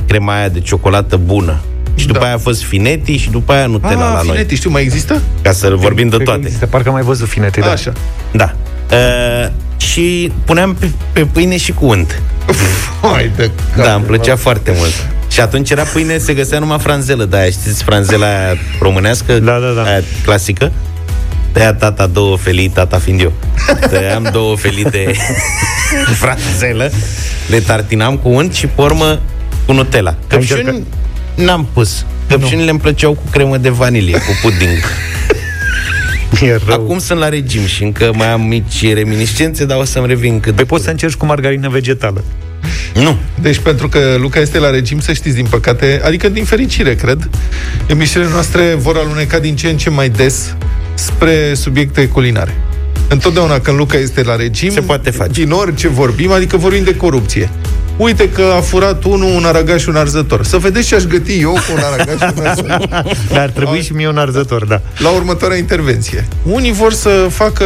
Crema 0.06 0.36
aia 0.36 0.48
de 0.48 0.60
ciocolată 0.60 1.16
bună. 1.16 1.60
Și 1.94 2.06
după 2.06 2.18
Da. 2.18 2.24
aia 2.24 2.34
a 2.34 2.38
fost 2.38 2.62
Finetti 2.62 3.16
și 3.16 3.30
după 3.30 3.52
aia 3.52 3.66
Nutella 3.66 4.06
ah, 4.06 4.12
la 4.12 4.22
noi. 4.22 4.30
Finetti, 4.30 4.54
știu, 4.54 4.70
mai 4.70 4.82
există? 4.82 5.22
Ca 5.42 5.52
să 5.52 5.74
vorbim 5.74 6.08
de 6.08 6.14
Cred 6.14 6.26
că 6.26 6.32
toate. 6.32 6.44
există, 6.46 6.66
Parcă 6.66 6.88
am 6.88 6.94
mai 6.94 7.02
văzut 7.02 7.28
finete, 7.28 7.60
da. 7.60 7.70
Așa. 7.70 7.92
Da. 8.32 8.54
Uh, 8.92 9.50
și 9.76 10.32
puneam 10.44 10.74
pe, 10.74 10.90
pe 11.12 11.20
pâine 11.32 11.56
și 11.56 11.72
cu 11.72 11.86
unt. 11.86 12.22
Hai 13.12 13.30
de 13.36 13.50
Da, 13.76 13.94
îmi 13.94 14.04
plăcea 14.04 14.36
foarte 14.36 14.72
mult. 14.76 14.92
Și 15.30 15.40
atunci 15.40 15.70
era 15.70 15.82
pâine, 15.82 16.18
se 16.18 16.34
găsea 16.34 16.58
numai 16.58 16.78
franzelă 16.78 17.24
de 17.24 17.36
aia, 17.36 17.50
știți, 17.50 17.82
franzela 17.84 18.26
aia 18.26 18.56
românească, 18.80 19.38
Da, 19.38 19.58
da, 19.58 19.70
da. 19.70 19.82
aia 19.82 20.02
clasică. 20.24 20.72
Tăia 21.52 21.74
tata 21.74 22.06
două 22.06 22.36
felii, 22.36 22.68
tata 22.68 22.98
fiind 22.98 23.20
eu. 23.20 23.32
Tăiam 23.90 24.28
două 24.32 24.56
felii 24.56 24.84
de 24.84 25.12
franzelă, 26.22 26.90
le 27.48 27.58
tartinam 27.58 28.16
cu 28.16 28.28
unt 28.28 28.54
și 28.54 28.66
pe 28.66 28.80
urmă 28.82 29.20
cu 29.66 29.72
Nutella. 29.72 30.14
Căpșuni, 30.26 30.60
încercat? 30.60 30.82
N-am 31.34 31.68
pus. 31.72 32.04
Căpșunile 32.28 32.70
îmi 32.70 32.78
plăceau 32.80 33.12
cu 33.12 33.22
cremă 33.30 33.56
de 33.56 33.68
vanilie, 33.68 34.18
cu 34.18 34.38
puding. 34.42 34.78
E 36.42 36.58
rău. 36.66 36.74
Acum 36.74 36.98
sunt 36.98 37.18
la 37.18 37.28
regim 37.28 37.66
și 37.66 37.82
încă 37.82 38.10
mai 38.14 38.30
am 38.32 38.40
mici 38.40 38.92
reminiscențe, 38.94 39.64
dar 39.64 39.78
o 39.78 39.84
să-mi 39.84 40.06
revin 40.06 40.40
cât 40.40 40.54
Păi 40.54 40.64
poți 40.64 40.84
să 40.84 40.90
încerci 40.90 41.14
cu 41.14 41.26
margarină 41.26 41.68
vegetală. 41.68 42.24
Nu. 42.94 43.16
Deci 43.40 43.58
pentru 43.58 43.88
că 43.88 44.16
Luca 44.20 44.40
este 44.40 44.58
la 44.58 44.70
regim, 44.70 45.00
să 45.00 45.12
știți, 45.12 45.34
din 45.34 45.46
păcate, 45.50 46.00
adică 46.04 46.28
din 46.28 46.44
fericire, 46.44 46.94
cred, 46.94 47.28
emisiunile 47.86 48.32
noastre 48.32 48.74
vor 48.74 48.96
aluneca 48.96 49.38
din 49.38 49.56
ce 49.56 49.68
în 49.68 49.76
ce 49.76 49.90
mai 49.90 50.08
des 50.08 50.54
spre 50.94 51.54
subiecte 51.54 52.08
culinare. 52.08 52.56
Întotdeauna 53.08 53.58
când 53.60 53.76
Luca 53.76 53.98
este 53.98 54.22
la 54.22 54.36
regim, 54.36 54.70
Se 54.70 54.80
poate 54.80 55.10
face. 55.10 55.30
din 55.40 55.50
orice 55.50 55.88
vorbim, 55.88 56.32
adică 56.32 56.56
vorbim 56.56 56.84
de 56.84 56.96
corupție. 56.96 57.50
Uite 57.98 58.28
că 58.28 58.42
a 58.56 58.60
furat 58.60 59.04
unul 59.04 59.34
un 59.34 59.44
aragaș 59.44 59.82
și 59.82 59.88
un 59.88 59.96
arzător. 59.96 60.44
Să 60.44 60.56
vedeți 60.56 60.86
ce 60.86 60.94
aș 60.94 61.02
găti 61.02 61.40
eu 61.40 61.50
cu 61.50 61.72
un 61.74 61.80
aragaș 61.92 62.14
și 62.28 62.34
un 62.38 62.46
arzător. 62.46 62.88
Dar 63.30 63.38
ar 63.40 63.48
trebui 63.50 63.82
și 63.82 63.92
mie 63.92 64.08
un 64.08 64.16
arzător, 64.18 64.64
da. 64.64 64.80
La 64.98 65.08
următoarea 65.08 65.56
intervenție. 65.56 66.28
Unii 66.42 66.72
vor 66.72 66.92
să 66.92 67.08
facă 67.30 67.64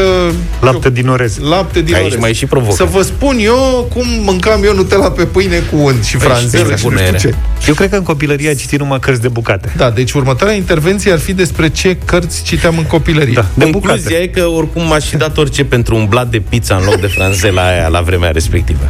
Lapte 0.61 0.91
din 0.91 1.09
orez. 1.09 1.39
lapte 1.39 1.81
din 1.81 1.95
Aici 1.95 2.05
orez. 2.07 2.19
mai 2.19 2.33
și 2.33 2.47
provocă. 2.47 2.75
Să 2.75 2.85
vă 2.85 3.03
spun 3.03 3.37
eu 3.41 3.89
cum 3.95 4.05
mâncam 4.07 4.65
eu 4.65 4.75
Nutella 4.75 5.11
pe 5.11 5.25
pâine 5.25 5.59
cu 5.59 5.77
unt 5.77 6.05
și 6.05 6.17
Păi, 6.17 6.27
franzelă 6.29 6.63
și 6.63 6.65
și 6.65 6.71
nu 6.71 6.77
știu 6.77 6.89
bunere. 6.89 7.17
ce. 7.17 7.35
Eu 7.69 7.75
cred 7.75 7.91
că 7.91 7.97
în 7.97 8.03
copilărie 8.03 8.49
ai 8.49 8.55
citit 8.55 8.79
numai 8.79 8.99
cărți 8.99 9.21
de 9.21 9.29
bucate. 9.29 9.73
Da, 9.77 9.91
deci 9.91 10.13
următoarea 10.13 10.57
intervenție 10.57 11.13
ar 11.13 11.19
fi 11.19 11.33
despre 11.33 11.69
ce 11.69 11.97
cărți 12.05 12.43
citeam 12.43 12.79
în 12.79 12.85
copilărie. 12.85 13.35
Da, 13.35 13.45
de 13.55 13.71
Concluzia 13.71 14.03
bucate. 14.03 14.23
e 14.23 14.27
că 14.27 14.47
oricum 14.47 14.87
m-aș 14.87 15.05
fi 15.09 15.17
dat 15.17 15.39
orice 15.39 15.65
pentru 15.65 15.97
un 15.97 16.07
blat 16.09 16.27
de 16.31 16.43
pizza 16.49 16.75
în 16.77 16.85
loc 16.85 17.01
de 17.01 17.07
franzela 17.07 17.63
aia 17.69 17.89
la 17.89 18.01
vremea 18.01 18.31
respectivă. 18.31 18.89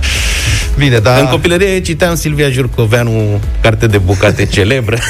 Bine, 0.78 0.99
dar 0.99 1.20
În 1.20 1.26
copilărie 1.33 1.81
citeam 1.81 2.15
Silvia 2.15 2.51
Jurcoveanu, 2.51 3.41
carte 3.61 3.87
de 3.87 3.99
bucate 3.99 4.47
celebră. 4.47 4.97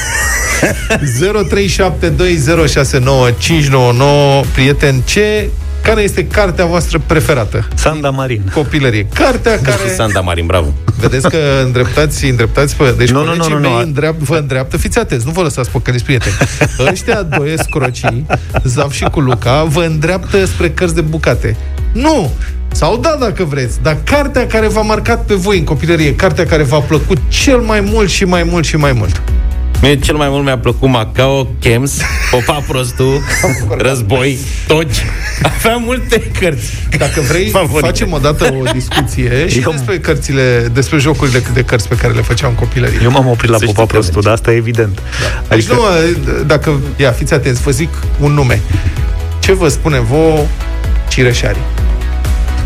0372069599 4.43 4.45
prieten, 4.53 5.01
ce 5.05 5.49
care 5.81 6.01
este 6.01 6.27
cartea 6.27 6.65
voastră 6.65 7.01
preferată? 7.05 7.67
Sanda 7.75 8.09
Marin. 8.09 8.41
Copilărie. 8.53 9.07
Cartea 9.13 9.59
care... 9.59 9.93
Sanda 9.95 10.19
Marin, 10.19 10.45
bravo. 10.45 10.73
Vedeți 10.99 11.29
că 11.29 11.37
îndreptați, 11.65 12.25
îndreptați 12.25 12.75
pe... 12.75 12.93
Deci 12.97 13.09
Nu, 13.09 13.19
nu, 13.19 13.25
colegii 13.25 13.51
nu, 13.51 13.55
nu, 13.55 13.61
mei 13.61 13.71
nu. 13.71 13.79
Îndreap, 13.79 14.15
vă 14.15 14.35
îndreaptă, 14.35 14.77
fiți 14.77 14.99
atenți, 14.99 15.25
nu 15.25 15.31
vă 15.31 15.41
lăsați 15.41 15.69
păcăliți 15.69 16.03
prieteni. 16.03 16.35
Ăștia 16.91 17.21
doi 17.21 17.53
escrocii, 17.53 18.25
Zaf 18.63 18.91
și 18.91 19.03
cu 19.03 19.19
Luca, 19.19 19.63
vă 19.63 19.83
îndreaptă 19.83 20.45
spre 20.45 20.69
cărți 20.69 20.95
de 20.95 21.01
bucate. 21.01 21.57
Nu! 21.93 22.31
Sau 22.75 22.97
da, 22.97 23.15
dacă 23.19 23.43
vreți, 23.43 23.81
dar 23.81 23.97
cartea 24.03 24.47
care 24.47 24.67
v-a 24.67 24.81
marcat 24.81 25.25
pe 25.25 25.33
voi 25.33 25.57
în 25.57 25.63
copilărie, 25.63 26.15
cartea 26.15 26.45
care 26.45 26.63
v-a 26.63 26.79
plăcut 26.79 27.17
cel 27.27 27.57
mai 27.57 27.79
mult 27.81 28.09
și 28.09 28.23
mai 28.25 28.43
mult 28.43 28.65
și 28.65 28.75
mai 28.75 28.91
mult. 28.91 29.21
Mie 29.81 29.99
cel 29.99 30.15
mai 30.15 30.29
mult 30.29 30.43
mi-a 30.43 30.57
plăcut 30.57 30.89
Macao, 30.89 31.47
Chems, 31.59 31.97
Popa 32.31 32.63
Prostu, 32.67 33.21
Război, 33.87 34.37
Toci. 34.67 35.05
Aveam 35.43 35.81
multe 35.85 36.31
cărți. 36.39 36.73
Dacă 36.97 37.21
vrei, 37.21 37.49
Favorite. 37.59 37.85
facem 37.87 38.11
o 38.13 38.17
dată 38.17 38.53
o 38.59 38.71
discuție 38.71 39.47
și 39.49 39.59
Eu- 39.59 39.71
despre 39.71 39.99
cărțile, 39.99 40.69
despre 40.73 40.97
jocurile 40.97 41.43
de 41.53 41.61
cărți 41.63 41.87
pe 41.87 41.95
care 41.95 42.13
le 42.13 42.21
făceam 42.21 42.49
în 42.49 42.55
copilărie. 42.55 42.99
Eu 43.03 43.11
m-am 43.11 43.27
oprit 43.27 43.49
la 43.49 43.57
Să 43.57 43.65
Popa 43.65 43.81
știi 43.81 43.87
că 43.87 43.93
Prostu, 43.93 44.19
dar 44.19 44.33
asta 44.33 44.51
e 44.51 44.55
evident. 44.55 44.93
Deci 45.49 45.57
Adică, 45.57 45.73
nu, 45.73 45.81
dacă, 46.45 46.79
ia, 46.97 47.11
fiți 47.11 47.33
atenți, 47.33 47.61
vă 47.61 47.71
zic 47.71 47.89
un 48.19 48.31
nume. 48.31 48.61
Ce 49.39 49.53
vă 49.53 49.67
spune 49.67 49.99
vouă 49.99 50.39
Cireșari? 51.09 51.57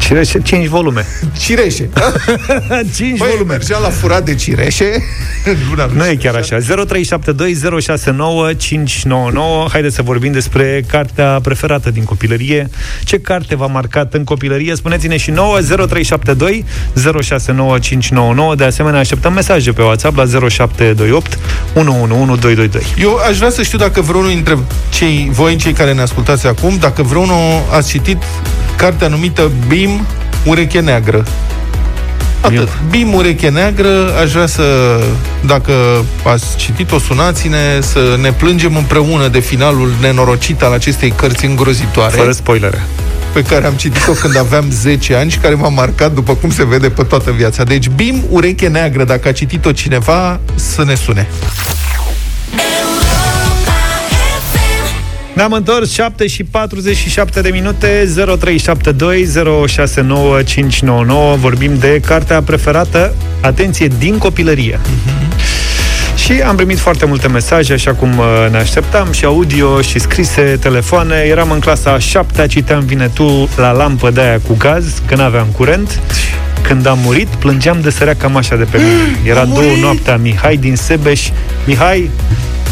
Cireșe, 0.07 0.39
5 0.41 0.67
volume. 0.67 1.05
Cireșe. 1.41 1.89
5 2.95 3.17
Băi, 3.17 3.29
volume. 3.29 3.53
mergea 3.53 3.77
la 3.79 3.89
furat 3.89 4.25
de 4.25 4.35
cireșe 4.35 5.03
în 5.45 5.55
luna 5.69 5.89
Nu 5.93 6.07
e 6.07 6.15
chiar 6.15 6.35
așa. 6.35 6.57
0372069599. 6.57 6.61
Haideți 9.71 9.95
să 9.95 10.01
vorbim 10.01 10.31
despre 10.31 10.83
cartea 10.87 11.39
preferată 11.43 11.89
din 11.91 12.03
copilărie. 12.03 12.69
Ce 13.03 13.19
carte 13.19 13.55
v-a 13.55 13.65
marcat 13.65 14.13
în 14.13 14.23
copilărie? 14.23 14.75
Spuneți-ne 14.75 15.17
și 15.17 15.31
nouă 15.31 15.57
0372 15.59 16.65
069599. 17.21 18.55
De 18.55 18.63
asemenea, 18.63 18.99
așteptăm 18.99 19.33
mesaje 19.33 19.71
pe 19.71 19.81
WhatsApp 19.81 20.17
la 20.17 20.25
0728 20.25 21.37
111222. 21.75 22.81
Eu 22.99 23.19
aș 23.29 23.37
vrea 23.37 23.49
să 23.49 23.61
știu 23.63 23.77
dacă 23.77 24.01
vreunul 24.01 24.29
dintre 24.29 24.57
cei, 24.89 25.29
voi 25.31 25.55
cei 25.55 25.73
care 25.73 25.93
ne 25.93 26.01
ascultați 26.01 26.47
acum, 26.47 26.77
dacă 26.79 27.03
vreunul 27.03 27.63
ați 27.71 27.89
citit 27.89 28.17
cartea 28.77 29.07
numită 29.07 29.51
Bim, 29.67 29.96
ureche 30.45 30.79
neagră. 30.79 31.25
Atât. 32.41 32.57
Eu. 32.57 32.67
Bim, 32.89 33.13
ureche 33.13 33.49
neagră, 33.49 34.13
aș 34.21 34.31
vrea 34.31 34.45
să, 34.45 34.63
dacă 35.45 35.71
ați 36.23 36.55
citit-o, 36.57 36.99
sunați-ne, 36.99 37.79
să 37.81 38.17
ne 38.21 38.31
plângem 38.31 38.75
împreună 38.75 39.27
de 39.27 39.39
finalul 39.39 39.91
nenorocit 40.01 40.61
al 40.61 40.71
acestei 40.73 41.11
cărți 41.15 41.45
îngrozitoare. 41.45 42.17
Fără 42.17 42.31
spoilere. 42.31 42.83
pe 43.33 43.41
care 43.43 43.65
am 43.65 43.73
citit-o 43.73 44.11
când 44.11 44.37
aveam 44.37 44.65
10 44.81 45.15
ani 45.15 45.31
și 45.31 45.37
care 45.37 45.53
m-a 45.55 45.69
marcat 45.69 46.11
după 46.13 46.33
cum 46.35 46.51
se 46.51 46.65
vede 46.65 46.89
pe 46.89 47.03
toată 47.03 47.31
viața. 47.31 47.63
Deci 47.63 47.89
BIM, 47.89 48.23
ureche 48.29 48.67
neagră, 48.67 49.03
dacă 49.03 49.27
a 49.27 49.31
citit-o 49.31 49.71
cineva, 49.71 50.39
să 50.55 50.83
ne 50.83 50.95
sune. 50.95 51.27
Ne-am 55.37 55.51
întors 55.51 55.91
7 55.91 56.27
și 56.27 56.43
47 56.43 57.41
de 57.41 57.49
minute 57.49 58.13
0372 58.15 59.25
069599 59.67 61.35
Vorbim 61.35 61.77
de 61.77 62.01
cartea 62.05 62.41
preferată 62.41 63.13
Atenție, 63.41 63.87
din 63.99 64.17
copilărie 64.17 64.79
Și 66.15 66.31
am 66.31 66.55
primit 66.55 66.77
foarte 66.77 67.05
multe 67.05 67.27
mesaje, 67.27 67.73
așa 67.73 67.93
cum 67.93 68.17
uh, 68.17 68.25
ne 68.51 68.57
așteptam, 68.57 69.11
și 69.11 69.25
audio, 69.25 69.81
și 69.81 69.99
scrise, 69.99 70.57
telefoane. 70.59 71.15
Eram 71.15 71.51
în 71.51 71.59
clasa 71.59 71.91
a 71.91 71.99
șaptea, 71.99 72.47
citeam 72.47 72.85
Vinetu 72.85 73.49
la 73.55 73.71
lampă 73.71 74.09
de 74.09 74.21
aia 74.21 74.39
cu 74.47 74.55
gaz, 74.57 75.01
când 75.05 75.21
aveam 75.21 75.47
curent. 75.57 75.99
Când 76.61 76.85
am 76.85 76.99
murit, 77.03 77.27
plângeam 77.27 77.81
de 77.81 77.89
sărea 77.89 78.15
cam 78.15 78.35
așa 78.35 78.55
de 78.55 78.63
pe 78.63 78.77
mine. 78.77 79.19
Era 79.31 79.45
două 79.45 79.75
noaptea, 79.81 80.17
Mihai 80.17 80.57
din 80.57 80.75
Sebeș. 80.75 81.29
Mihai, 81.65 82.09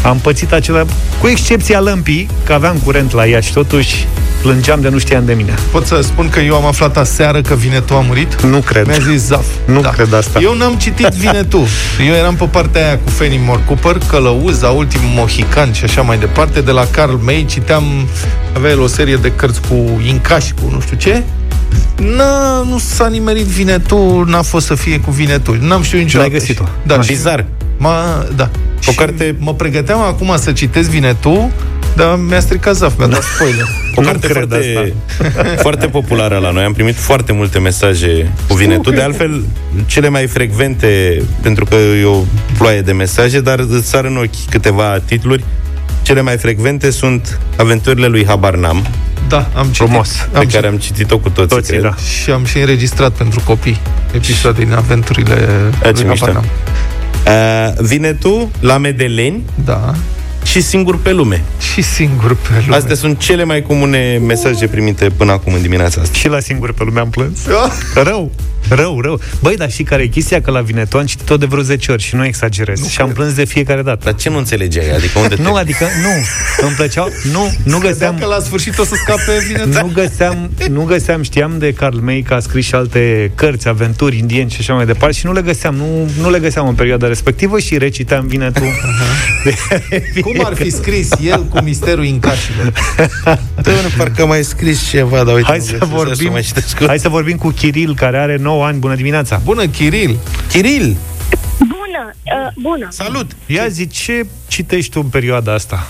am 0.02 0.18
pățit 0.18 0.52
acela, 0.52 0.84
cu 1.20 1.26
excepția 1.28 1.80
lămpii, 1.80 2.28
că 2.44 2.52
aveam 2.52 2.76
curent 2.84 3.12
la 3.12 3.26
ea 3.26 3.40
și 3.40 3.52
totuși 3.52 4.06
plângeam 4.42 4.80
de 4.80 4.88
nu 4.88 4.98
știam 4.98 5.24
de 5.24 5.32
mine. 5.32 5.54
Pot 5.70 5.86
să 5.86 6.00
spun 6.02 6.28
că 6.28 6.40
eu 6.40 6.54
am 6.54 6.64
aflat 6.66 6.96
aseară 6.96 7.40
că 7.40 7.54
Vinetu 7.54 7.94
a 7.94 8.00
murit? 8.00 8.42
Nu 8.42 8.58
cred. 8.58 8.86
Mi-a 8.86 8.98
zis 9.10 9.26
Zaf. 9.26 9.44
Nu 9.64 9.80
cred 9.80 10.14
asta. 10.14 10.40
Eu 10.42 10.56
n-am 10.56 10.74
citit 10.74 11.06
Vinetu. 11.06 11.66
Eu 12.08 12.14
eram 12.14 12.34
pe 12.34 12.44
partea 12.44 12.86
aia 12.86 12.98
cu 12.98 13.10
Fenimore 13.10 13.62
Cooper, 13.66 13.98
Călăuza, 14.08 14.68
Ultimul 14.68 15.10
Mohican 15.14 15.72
și 15.72 15.84
așa 15.84 16.02
mai 16.02 16.18
departe. 16.18 16.60
De 16.60 16.70
la 16.70 16.86
Carl 16.90 17.14
May 17.14 17.46
citeam, 17.48 17.84
avea 18.56 18.70
el 18.70 18.80
o 18.80 18.86
serie 18.86 19.16
de 19.16 19.32
cărți 19.36 19.60
cu 19.68 20.00
Incași, 20.06 20.52
cu 20.52 20.70
nu 20.72 20.80
știu 20.80 20.96
ce. 20.96 21.22
N-a, 22.16 22.62
nu 22.62 22.78
s-a 22.78 23.06
nimerit 23.06 23.44
Vinetu, 23.46 24.24
n-a 24.26 24.42
fost 24.42 24.66
să 24.66 24.74
fie 24.74 25.00
cu 25.00 25.10
Vinetu. 25.10 25.56
N-am 25.60 25.82
știut 25.82 26.02
niciodată. 26.02 26.30
N-ai 26.30 26.40
găsit-o. 26.40 26.64
Da, 26.82 27.00
și 27.00 27.08
Bizar. 27.08 27.44
Ma, 27.78 28.26
da. 28.36 28.50
O 28.88 28.90
și 28.90 28.96
carte- 28.96 29.36
mă 29.38 29.54
pregăteam 29.54 30.00
acum 30.00 30.34
să 30.36 30.52
citesc 30.52 30.88
Vinetu, 30.90 31.50
dar 31.96 32.18
mi-a 32.28 32.40
stricat 32.40 32.74
Zaf, 32.74 32.92
mi-a 32.98 33.06
dat 33.06 33.22
spoiler. 33.22 33.66
O 33.94 34.00
Nu 34.00 34.06
carte 34.06 34.26
cred 34.26 34.48
foarte, 34.48 34.94
foarte 35.64 35.86
populară 35.86 36.38
la 36.38 36.50
noi. 36.50 36.64
Am 36.64 36.72
primit 36.72 36.94
foarte 36.96 37.32
multe 37.32 37.58
mesaje 37.58 38.32
cu 38.48 38.54
Vinetu. 38.54 38.90
De 38.90 39.00
altfel, 39.02 39.44
cele 39.86 40.08
mai 40.08 40.26
frecvente, 40.26 41.22
pentru 41.40 41.64
că 41.64 41.74
e 41.74 42.04
o 42.04 42.22
ploaie 42.58 42.80
de 42.80 42.92
mesaje, 42.92 43.40
dar 43.40 43.58
îți 43.58 43.88
sar 43.88 44.04
în 44.04 44.16
ochi 44.16 44.48
câteva 44.50 44.98
titluri. 45.04 45.44
Cele 46.02 46.20
mai 46.20 46.36
frecvente 46.36 46.90
sunt 46.90 47.38
Aventurile 47.56 48.06
lui 48.06 48.26
Habarnam, 48.26 48.86
Da, 49.28 49.48
am 49.54 49.62
citit. 49.64 49.76
Frumos. 49.76 50.28
pe 50.32 50.38
Am 50.38 50.44
care 50.52 50.66
am 50.66 50.76
citit-o 50.76 51.18
cu 51.18 51.28
toții, 51.28 51.56
Toții, 51.56 51.70
cred. 51.72 51.82
da. 51.82 51.94
Și 52.22 52.30
am 52.30 52.44
și 52.44 52.58
înregistrat 52.58 53.12
pentru 53.12 53.40
copii 53.44 53.80
episoade 54.14 54.64
din 54.64 54.72
aventurile 54.72 55.34
ce 55.82 55.90
lui 55.92 56.04
mișto. 56.04 56.40
Habar 57.24 57.64
n-am. 57.64 57.74
Uh, 57.78 57.86
Vinetu, 57.86 58.50
La 58.60 58.78
Medeleni 58.78 59.42
Da. 59.64 59.92
și 60.44 60.60
Singur 60.60 60.98
pe 60.98 61.12
lume. 61.12 61.42
Și 61.72 61.82
singur 61.82 62.34
pe 62.36 62.48
lume. 62.64 62.76
Astea 62.76 62.94
sunt 62.94 63.18
cele 63.18 63.44
mai 63.44 63.62
comune 63.62 64.20
mesaje 64.26 64.66
primite 64.66 65.10
până 65.16 65.32
acum 65.32 65.52
în 65.52 65.62
dimineața 65.62 66.00
asta. 66.00 66.14
Și 66.18 66.28
la 66.28 66.40
singur 66.40 66.72
pe 66.72 66.84
lume 66.84 67.00
am 67.00 67.10
plâns. 67.10 67.38
Ah! 67.46 67.72
Rău, 68.08 68.30
rău, 68.68 69.00
rău. 69.00 69.20
Băi, 69.40 69.56
dar 69.56 69.70
și 69.70 69.82
care 69.82 70.02
e 70.02 70.06
chestia? 70.06 70.40
Că 70.40 70.50
la 70.50 70.60
Vinetu 70.60 70.96
am 70.98 71.04
citit-o 71.04 71.36
de 71.36 71.46
vreo 71.46 71.62
10 71.62 71.92
ori 71.92 72.02
și 72.02 72.14
nu 72.14 72.24
exagerez. 72.24 72.80
Nu 72.80 72.86
și 72.86 73.00
am 73.00 73.10
plâns 73.12 73.34
de 73.34 73.44
fiecare 73.44 73.82
dată. 73.82 74.00
Dar 74.04 74.14
ce 74.14 74.28
nu 74.28 74.38
înțelegeai? 74.38 74.90
Adică 74.90 75.18
unde 75.18 75.34
te... 75.36 75.42
Nu, 75.42 75.54
adică, 75.54 75.84
nu. 76.02 76.10
Îmi 76.66 76.74
plăceau, 76.76 77.08
nu, 77.32 77.52
nu 77.62 77.78
găseam... 77.78 78.14
Dacă 78.18 78.26
la 78.26 78.40
sfârșit 78.40 78.78
o 78.78 78.84
să 78.84 78.94
scape 78.94 79.44
Vinetu. 79.46 79.86
Nu 79.86 79.90
găseam, 79.94 80.50
nu 80.70 80.82
găseam, 80.82 81.22
știam 81.22 81.58
de 81.58 81.72
Carl 81.72 81.98
May 81.98 82.24
că 82.26 82.34
a 82.34 82.38
scris 82.38 82.66
și 82.66 82.74
alte 82.74 83.32
cărți, 83.34 83.68
aventuri 83.68 84.18
indieni 84.18 84.50
și 84.50 84.56
așa 84.60 84.74
mai 84.74 84.86
departe 84.86 85.16
și 85.16 85.26
nu 85.26 85.32
le 85.32 85.42
găseam, 85.42 85.74
nu, 85.74 86.10
nu 86.20 86.30
le 86.30 86.38
găseam 86.38 86.68
în 86.68 86.74
perioada 86.74 87.06
respectivă 87.06 87.58
și 87.58 87.78
reciteam 87.78 88.26
Vinetu. 88.26 88.62
Cum 90.20 90.44
ar 90.44 90.54
fi 90.54 90.70
scris 90.70 91.08
el 91.22 91.44
cu 91.44 91.60
misterul 91.62 92.04
incașilor? 92.04 92.72
Doamne, 93.62 93.88
parcă 93.96 94.22
am 94.22 94.28
mai 94.28 94.44
scris 94.44 94.88
ceva, 94.88 95.24
dar 95.24 95.34
uite, 95.34 95.46
Hai 95.46 95.58
nu 95.58 95.64
să 95.64 95.70
găsesc, 95.72 95.90
vorbim, 95.90 96.32
mai 96.32 96.42
citesc. 96.42 96.86
hai 96.86 96.98
să 96.98 97.08
vorbim 97.08 97.36
cu 97.36 97.48
Chiril, 97.48 97.94
care 97.94 98.18
are 98.18 98.36
9 98.40 98.55
ani. 98.62 98.78
Bună 98.78 98.94
dimineața! 98.94 99.40
Bună, 99.44 99.66
Chiril! 99.66 100.18
Chiril! 100.52 100.96
Bună! 101.58 102.14
uh, 102.24 102.52
bună. 102.62 102.86
Salut! 102.90 103.36
Ia 103.46 103.68
zi, 103.68 103.86
ce 103.88 104.26
citești 104.48 104.90
tu 104.92 105.00
în 105.00 105.08
perioada 105.08 105.52
asta? 105.52 105.86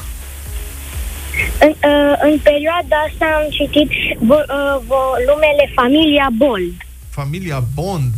În, 1.60 1.68
uh, 1.68 2.16
în 2.22 2.38
perioada 2.42 2.96
asta 3.08 3.26
am 3.36 3.46
citit 3.50 3.88
vo, 4.18 4.34
uh, 4.34 4.82
volumele 4.86 5.72
Familia 5.74 6.28
Bold. 6.36 6.72
Familia 7.10 7.64
Bond. 7.74 8.12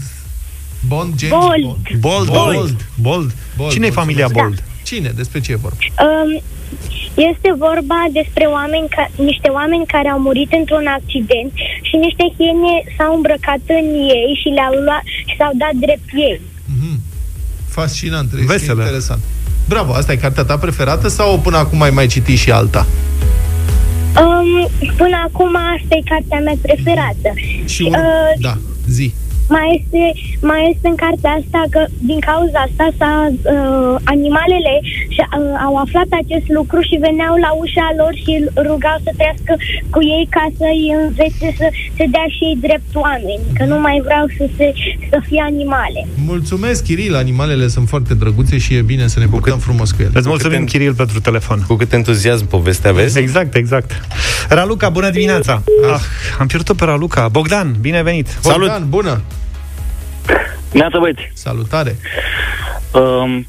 Bond, 0.89 1.19
James 1.19 1.35
Bold. 1.39 1.63
Bond. 1.63 2.01
Bold, 2.01 2.29
Bold. 2.29 2.53
Bold. 2.55 2.85
Bold. 2.95 3.33
Bold, 3.57 3.73
Cine 3.73 3.87
e 3.87 3.91
mulțumesc. 3.91 3.93
familia 3.95 4.29
Bold? 4.29 4.63
Cine? 4.83 5.09
Despre 5.09 5.41
ce 5.41 5.53
e 5.53 5.55
vorba? 5.57 5.77
Um, 6.01 6.43
este 7.31 7.51
vorba 7.67 8.01
despre 8.19 8.45
oameni 8.57 8.87
ca, 8.95 9.05
niște 9.31 9.49
oameni 9.59 9.87
care 9.95 10.09
au 10.15 10.21
murit 10.27 10.51
într-un 10.61 10.87
accident 10.99 11.51
și 11.89 11.95
niște 12.07 12.25
hiene 12.37 12.75
s-au 12.97 13.13
îmbrăcat 13.15 13.63
în 13.81 13.87
ei 14.19 14.31
și 14.41 14.49
le-au 14.57 14.75
luat 14.87 15.05
și 15.29 15.35
s-au 15.39 15.53
dat 15.63 15.75
drept 15.85 16.09
ei. 16.29 16.41
Mhm. 16.75 16.95
Fascinant, 17.77 18.29
este 18.33 18.45
Veselă. 18.53 18.83
interesant. 18.83 19.23
Bravo, 19.69 19.93
asta 19.93 20.13
e 20.13 20.17
cartea 20.27 20.45
ta 20.45 20.57
preferată 20.59 21.09
sau 21.09 21.39
până 21.39 21.57
acum 21.57 21.83
ai 21.83 21.91
mai 21.91 22.07
citit 22.07 22.39
și 22.39 22.51
alta? 22.51 22.87
Um, 24.23 24.69
până 24.97 25.17
acum 25.27 25.57
asta 25.77 25.95
e 26.01 26.09
cartea 26.15 26.39
mea 26.41 26.55
preferată. 26.63 27.31
Și 27.65 27.83
un... 27.83 27.93
Uh, 27.93 28.41
Da, 28.41 28.57
zi. 28.89 29.15
Mai 29.57 29.67
este, 29.79 30.03
mai 30.51 30.61
este 30.73 30.87
în 30.93 30.99
cartea 31.05 31.33
asta 31.41 31.61
că 31.75 31.81
din 32.11 32.21
cauza 32.31 32.59
asta 32.69 32.87
s-a, 32.99 33.15
uh, 33.55 33.95
animalele 34.15 34.75
și, 35.15 35.21
uh, 35.23 35.67
au 35.67 35.75
aflat 35.85 36.09
acest 36.23 36.49
lucru 36.59 36.79
și 36.89 36.97
veneau 37.07 37.35
la 37.47 37.51
ușa 37.63 37.87
lor 38.01 38.13
și 38.23 38.31
îl 38.39 38.47
rugau 38.69 38.97
să 39.05 39.11
trăiască 39.19 39.53
cu 39.95 40.01
ei 40.17 40.25
ca 40.37 40.45
să-i 40.59 40.83
învețe 41.03 41.49
să 41.61 41.67
se 41.97 42.05
dea 42.15 42.27
și 42.35 42.43
ei 42.51 42.57
drept 42.67 42.91
oameni, 43.07 43.43
că 43.59 43.63
nu 43.73 43.77
mai 43.87 43.97
vreau 44.09 44.25
să, 44.37 44.45
se, 44.57 44.67
să 45.11 45.19
fie 45.29 45.43
animale. 45.53 46.01
Mulțumesc, 46.33 46.79
Chiril, 46.89 47.15
animalele 47.25 47.67
sunt 47.75 47.87
foarte 47.93 48.13
drăguțe 48.23 48.57
și 48.65 48.71
e 48.79 48.83
bine 48.93 49.05
să 49.15 49.19
ne 49.19 49.27
purtăm 49.35 49.59
frumos 49.69 49.89
cu 49.95 50.01
ele. 50.07 50.15
Îți 50.21 50.29
mulțumim, 50.35 50.59
cât- 50.65 50.69
Chiril, 50.73 50.95
pentru 51.03 51.19
telefon. 51.29 51.59
Cu 51.69 51.75
cât 51.75 51.93
entuziasm 51.93 52.47
povestea, 52.57 52.93
vezi? 52.93 53.19
Exact, 53.19 53.55
exact. 53.55 53.91
Raluca, 54.49 54.89
bună 54.89 55.11
dimineața! 55.11 55.63
Ah, 55.93 56.01
am 56.39 56.47
pierdut 56.47 56.77
pe 56.77 56.85
Raluca. 56.85 57.29
Bogdan, 57.29 57.75
bine 57.81 58.03
venit! 58.03 58.27
Salut! 58.41 58.59
Bogdan, 58.69 58.87
bună! 58.89 59.21
Neața 60.73 60.99
băieți, 60.99 61.31
Salutare! 61.35 61.97
um, 62.93 63.47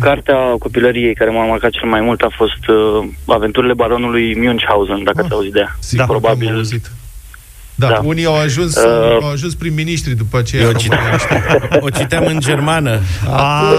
cartea 0.00 0.36
copilăriei 0.58 1.14
care 1.14 1.30
m-a 1.30 1.46
marcat 1.46 1.70
cel 1.70 1.88
mai 1.88 2.00
mult 2.00 2.20
a 2.20 2.28
fost 2.36 2.68
uh, 2.68 3.08
Aventurile 3.26 3.72
baronului 3.74 4.38
Munchausen, 4.40 5.04
dacă 5.04 5.18
Ah. 5.18 5.24
ați 5.24 5.32
auzit 5.34 5.52
de 5.52 5.58
ea. 5.58 5.76
Sigur 5.78 6.06
Da. 6.06 6.12
că 6.12 6.18
Probabil. 6.18 6.64
Am 7.86 7.88
auzit. 7.88 8.00
Da, 8.00 8.02
Da. 8.02 8.08
unii 8.08 8.24
au 8.24 8.36
ajuns, 8.38 8.76
Uh, 8.76 9.18
au 9.22 9.30
ajuns 9.30 9.54
prim-ministri 9.54 10.14
după 10.14 10.38
aceea. 10.38 10.62
Eu 10.62 10.68
în 10.68 10.74
cit- 10.74 10.92
România, 10.92 11.18
știi? 11.18 11.36
O 11.80 11.88
citeam 11.88 12.24
în 12.26 12.40
germană. 12.40 13.00
Ah, 13.34 13.72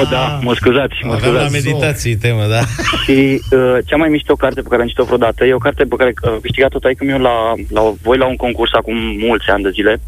Oh, 0.00 0.08
da, 0.10 0.38
mă 0.42 0.54
scuzați, 0.54 0.94
mă 1.04 1.12
Aveam 1.12 1.32
la 1.34 1.40
scuzați. 1.44 1.66
meditații 1.66 2.16
temă, 2.16 2.44
da. 2.50 2.60
Și 3.04 3.42
uh, 3.50 3.78
cea 3.86 3.96
mai 3.96 4.08
mișto 4.08 4.34
carte 4.34 4.60
pe 4.60 4.68
care 4.68 4.80
am 4.82 4.88
citit-o 4.88 5.04
vreodată 5.06 5.44
e 5.44 5.52
o 5.54 5.58
carte 5.58 5.84
pe 5.84 5.96
care 5.96 6.12
uh, 6.22 6.30
a 6.30 6.38
câștigat-o 6.42 6.78
taică 6.78 7.04
meu 7.04 7.18
la, 7.18 7.52
la 7.70 7.92
voi 8.02 8.16
la 8.18 8.26
un 8.26 8.36
concurs 8.36 8.72
acum 8.72 8.96
mulți 9.26 9.48
ani 9.48 9.62
de 9.62 9.70
zile. 9.70 10.00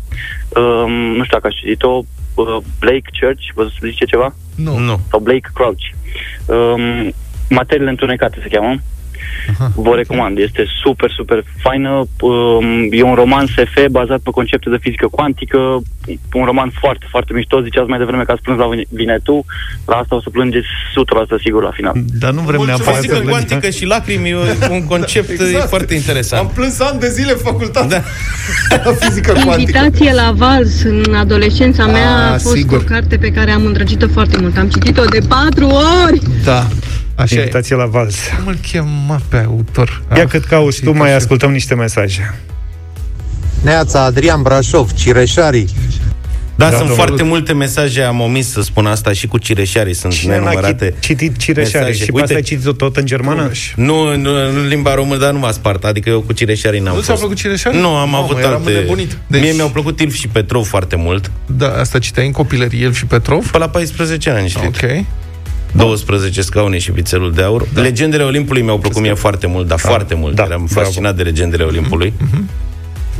Um, 0.48 0.92
nu 0.92 1.24
știu 1.24 1.36
dacă 1.36 1.46
ați 1.46 1.56
citit-o, 1.56 2.02
uh, 2.34 2.56
Blake 2.80 3.10
Church, 3.20 3.42
vă 3.54 3.66
zice 3.90 4.04
ceva? 4.04 4.34
Nu. 4.56 4.78
Nu. 4.78 5.00
Sau 5.10 5.20
Blake 5.20 5.48
Crouch. 5.54 5.82
Um, 6.46 7.12
Materiile 7.48 7.90
întunecate 7.90 8.38
se 8.42 8.48
cheamă. 8.48 8.74
Aha. 9.50 9.72
Vă 9.74 9.94
recomand, 9.94 10.38
este 10.38 10.64
super, 10.82 11.10
super 11.16 11.42
faină. 11.58 12.06
Um, 12.20 12.88
e 12.90 13.02
un 13.02 13.14
roman 13.14 13.46
SF 13.46 13.74
bazat 13.90 14.18
pe 14.18 14.30
concepte 14.30 14.70
de 14.70 14.78
fizică 14.80 15.06
cuantică, 15.10 15.58
un 16.32 16.44
roman 16.44 16.70
foarte, 16.80 17.06
foarte 17.10 17.32
mișto. 17.32 17.60
Ziceați 17.62 17.88
mai 17.88 17.98
devreme 17.98 18.22
că 18.22 18.32
ați 18.32 18.42
plâns 18.42 18.58
la 18.58 18.68
Vinetu, 18.88 19.44
la 19.86 19.96
asta 19.96 20.14
o 20.14 20.20
să 20.20 20.30
plângeți 20.30 20.66
100% 21.36 21.42
sigur 21.42 21.62
la 21.62 21.70
final. 21.70 21.92
dar 22.18 22.30
nu 22.32 22.40
vrem 22.40 22.56
Mulțumesc, 22.56 22.66
neapărat 22.66 22.94
să 22.94 23.00
Fizică 23.00 23.14
plângem. 23.20 23.46
cuantică 23.48 23.70
și 23.78 23.84
lacrimi 23.84 24.28
e 24.30 24.36
un 24.70 24.86
concept 24.92 25.28
Exact. 25.30 25.68
foarte 25.68 25.92
Am 25.92 25.98
interesant. 25.98 26.48
plâns 26.50 26.80
ani 26.80 27.00
de 27.00 27.08
zile 27.08 27.30
în 27.32 27.38
facultate 27.38 27.86
Da. 27.88 28.02
la 28.84 28.92
fizică 29.06 29.32
cuantică. 29.32 29.58
Invitație 29.60 30.12
la 30.12 30.32
vals 30.36 30.82
în 30.82 31.14
adolescența 31.14 31.86
mea 31.86 32.26
Ah, 32.26 32.32
a 32.32 32.38
fost 32.38 32.54
sigur. 32.56 32.78
o 32.78 32.82
carte 32.82 33.16
pe 33.16 33.30
care 33.32 33.50
am 33.50 33.64
îndrăgit-o 33.64 34.06
foarte 34.12 34.36
mult. 34.40 34.56
Am 34.56 34.68
citit-o 34.68 35.04
de 35.04 35.18
patru 35.28 35.66
ori. 36.06 36.20
Da, 36.44 36.66
așa 37.20 37.34
e. 37.34 37.38
Invitație 37.38 37.76
la 37.76 37.84
vals. 37.86 38.16
Cum 38.38 38.46
îl 38.46 38.56
chema 38.70 39.20
pe 39.28 39.36
autor? 39.46 40.02
Ia 40.16 40.22
Ah, 40.22 40.28
cât 40.28 40.44
cauți 40.44 40.76
și 40.76 40.82
tu, 40.82 40.92
mai 40.96 41.06
așa. 41.08 41.16
ascultăm 41.16 41.52
niște 41.52 41.74
mesaje. 41.74 42.34
Neața, 43.62 44.02
Adrian 44.04 44.42
Brașov, 44.42 44.90
Cireșarii. 44.92 45.68
Da, 46.54 46.64
Da, 46.70 46.76
sunt 46.76 46.78
domnule. 46.88 47.06
foarte 47.06 47.22
multe 47.22 47.52
mesaje, 47.52 48.02
am 48.02 48.20
omis 48.20 48.50
să 48.50 48.62
spun 48.62 48.86
asta 48.86 49.12
și 49.12 49.26
cu 49.26 49.38
cireșarii 49.38 49.94
sunt 49.94 50.12
Cine 50.12 50.32
n-a 50.32 50.42
nenumărate. 50.42 50.90
chi- 50.94 51.00
citit 51.00 51.36
Cireșare 51.36 51.84
mesaje. 51.84 52.04
și 52.04 52.10
pe 52.10 52.10
Uite, 52.12 52.22
asta 52.22 52.34
ai 52.34 52.42
citit-o 52.42 52.72
tot 52.72 52.96
în 52.96 53.06
germană? 53.06 53.42
Ureș. 53.44 53.72
Nu, 53.76 54.16
nu, 54.16 54.30
în 54.34 54.66
limba 54.68 54.94
română, 54.94 55.18
dar 55.20 55.32
nu 55.32 55.38
m-a 55.38 55.50
spart. 55.50 55.84
Adică 55.84 56.08
eu 56.08 56.20
cu 56.20 56.32
cireșarii 56.32 56.80
n-am 56.80 56.94
Nu 56.94 57.00
ți-au 57.00 57.16
fost. 57.16 57.18
plăcut 57.18 57.36
Cireșarii? 57.36 57.80
Nu, 57.80 57.88
am 57.88 58.10
Mamă, 58.10 58.24
avut 58.24 58.38
eram 58.38 58.52
alte... 58.54 58.70
înnebunit. 58.70 59.16
Deci- 59.26 59.40
Mie 59.40 59.52
mi-au 59.52 59.68
plăcut 59.70 60.00
Ilf 60.00 60.14
și 60.14 60.28
Petrov 60.28 60.66
foarte 60.66 60.96
mult. 60.96 61.30
Da, 61.46 61.72
asta 61.80 61.98
citeai 61.98 62.26
în 62.26 62.32
copilărie, 62.32 62.80
el 62.82 62.92
și 62.92 63.04
Petrov? 63.06 63.50
Pe 63.50 63.58
la 63.58 63.68
14 63.68 64.30
ani, 64.30 64.48
știi. 64.48 64.66
Ok. 64.66 65.04
12 65.72 66.42
scaune 66.42 66.78
și 66.78 66.92
vițelul 66.92 67.32
de 67.32 67.42
aur. 67.42 67.66
Da. 67.74 67.80
Legendele 67.80 68.22
Olimpului 68.22 68.62
mi-au 68.62 68.78
plăcut 68.78 69.00
mie 69.02 69.14
foarte 69.14 69.46
mult, 69.46 69.66
dar 69.66 69.78
foarte 69.78 70.14
mult. 70.14 70.34
da, 70.34 70.44
Eram 70.44 70.64
bravo. 70.72 70.80
fascinat 70.86 71.16
de 71.16 71.22
legendele 71.22 71.62
Olimpului. 71.64 72.12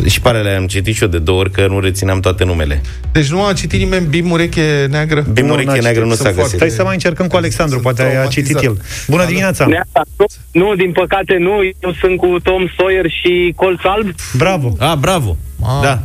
Și 0.07 0.21
parele 0.21 0.51
am 0.51 0.67
citit 0.67 0.95
și 0.95 1.03
eu 1.03 1.09
de 1.09 1.19
două 1.19 1.39
ori 1.41 1.51
că 1.51 1.67
nu 1.67 1.81
rețineam 1.81 2.21
toate 2.21 2.45
numele. 2.45 2.81
Deci 3.13 3.31
nu 3.31 3.45
a 3.45 3.53
citit 3.53 3.79
nimeni 3.79 4.07
Bim 4.07 4.31
Ureche 4.31 4.87
Neagră? 4.91 5.27
Bim 5.33 5.47
Nu, 5.47 5.53
Ureche 5.53 5.67
n-a 5.69 5.73
Neagră 5.73 5.91
citit. 5.91 6.09
nu 6.09 6.15
Sunt 6.15 6.27
s-a 6.27 6.33
foarte- 6.35 6.41
găsit. 6.43 6.57
Stai 6.57 6.71
să 6.71 6.83
mai 6.83 6.93
încercăm 6.93 7.27
cu 7.27 7.37
Alexandru, 7.37 7.79
Sunt 7.81 7.97
poate 7.97 8.17
a 8.17 8.27
citit 8.27 8.55
el. 8.55 8.61
traumatizat. 8.61 9.07
Bună 9.09 9.25
dimineața! 9.25 9.67
Neața, 9.67 10.01
nu, 10.17 10.25
nu, 10.53 10.75
din 10.75 10.93
păcate 10.93 11.37
nu, 11.39 11.53
eu 11.81 11.93
sunt 12.01 12.17
cu 12.17 12.37
Tom 12.43 12.63
Sawyer 12.79 13.07
și 13.11 13.53
Colț 13.57 13.81
Alb 13.85 14.09
Bravo! 14.37 14.77
Ah, 14.79 14.93
bravo! 15.01 15.37
Ah. 15.63 15.81
Da. 15.83 16.03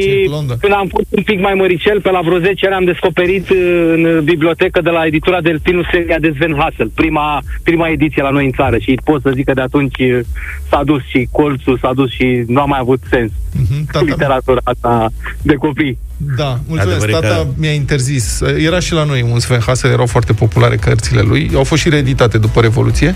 și 0.00 0.24
blondă. 0.28 0.56
când 0.60 0.72
am 0.72 0.86
fost 0.88 1.06
un 1.08 1.22
pic 1.22 1.40
mai 1.40 1.54
măricel, 1.54 2.00
pe 2.00 2.10
la 2.10 2.20
vreo 2.24 2.38
10 2.38 2.66
ani 2.66 2.74
am 2.74 2.84
descoperit 2.84 3.48
uh, 3.50 3.56
în 3.94 4.24
bibliotecă 4.24 4.80
de 4.80 4.90
la 4.90 5.06
editura 5.06 5.40
Delfinul 5.40 5.88
seria 5.92 6.18
de 6.18 6.32
Sven 6.36 6.54
Hassel, 6.58 6.90
prima, 6.94 7.42
prima 7.62 7.88
ediție 7.88 8.22
la 8.22 8.30
noi 8.30 8.44
în 8.44 8.52
țară 8.52 8.78
și 8.78 8.98
pot 9.04 9.22
să 9.22 9.30
zic 9.34 9.44
că 9.44 9.52
de 9.54 9.60
atunci 9.60 9.98
uh, 9.98 10.18
s-a 10.70 10.82
dus 10.84 11.02
și 11.08 11.28
colțul, 11.32 11.78
s-a 11.82 11.92
dus 11.94 12.10
și 12.10 12.44
nu 12.46 12.60
a 12.60 12.64
mai 12.64 12.78
avut 12.82 13.00
sens 13.10 13.30
Mhm, 13.54 13.86
tata, 13.92 14.04
literatura 14.04 14.60
asta 14.62 15.08
de 15.42 15.54
copii. 15.54 15.98
da, 16.36 16.58
mulțumesc. 16.68 17.02
Adevărat 17.02 17.20
Tata 17.30 17.34
că- 17.42 17.46
mi-a 17.56 17.72
interzis. 17.72 18.40
Era 18.58 18.78
și 18.80 18.92
la 18.92 19.04
noi 19.04 19.22
un 19.32 19.38
Sven 19.38 19.60
Hassel, 19.66 19.90
erau 19.90 20.06
foarte 20.06 20.32
populare 20.32 20.76
cărțile 20.76 21.20
lui. 21.20 21.50
Au 21.54 21.64
fost 21.64 21.82
și 21.82 21.88
reeditate 21.88 22.38
după 22.38 22.60
Revoluție. 22.60 23.14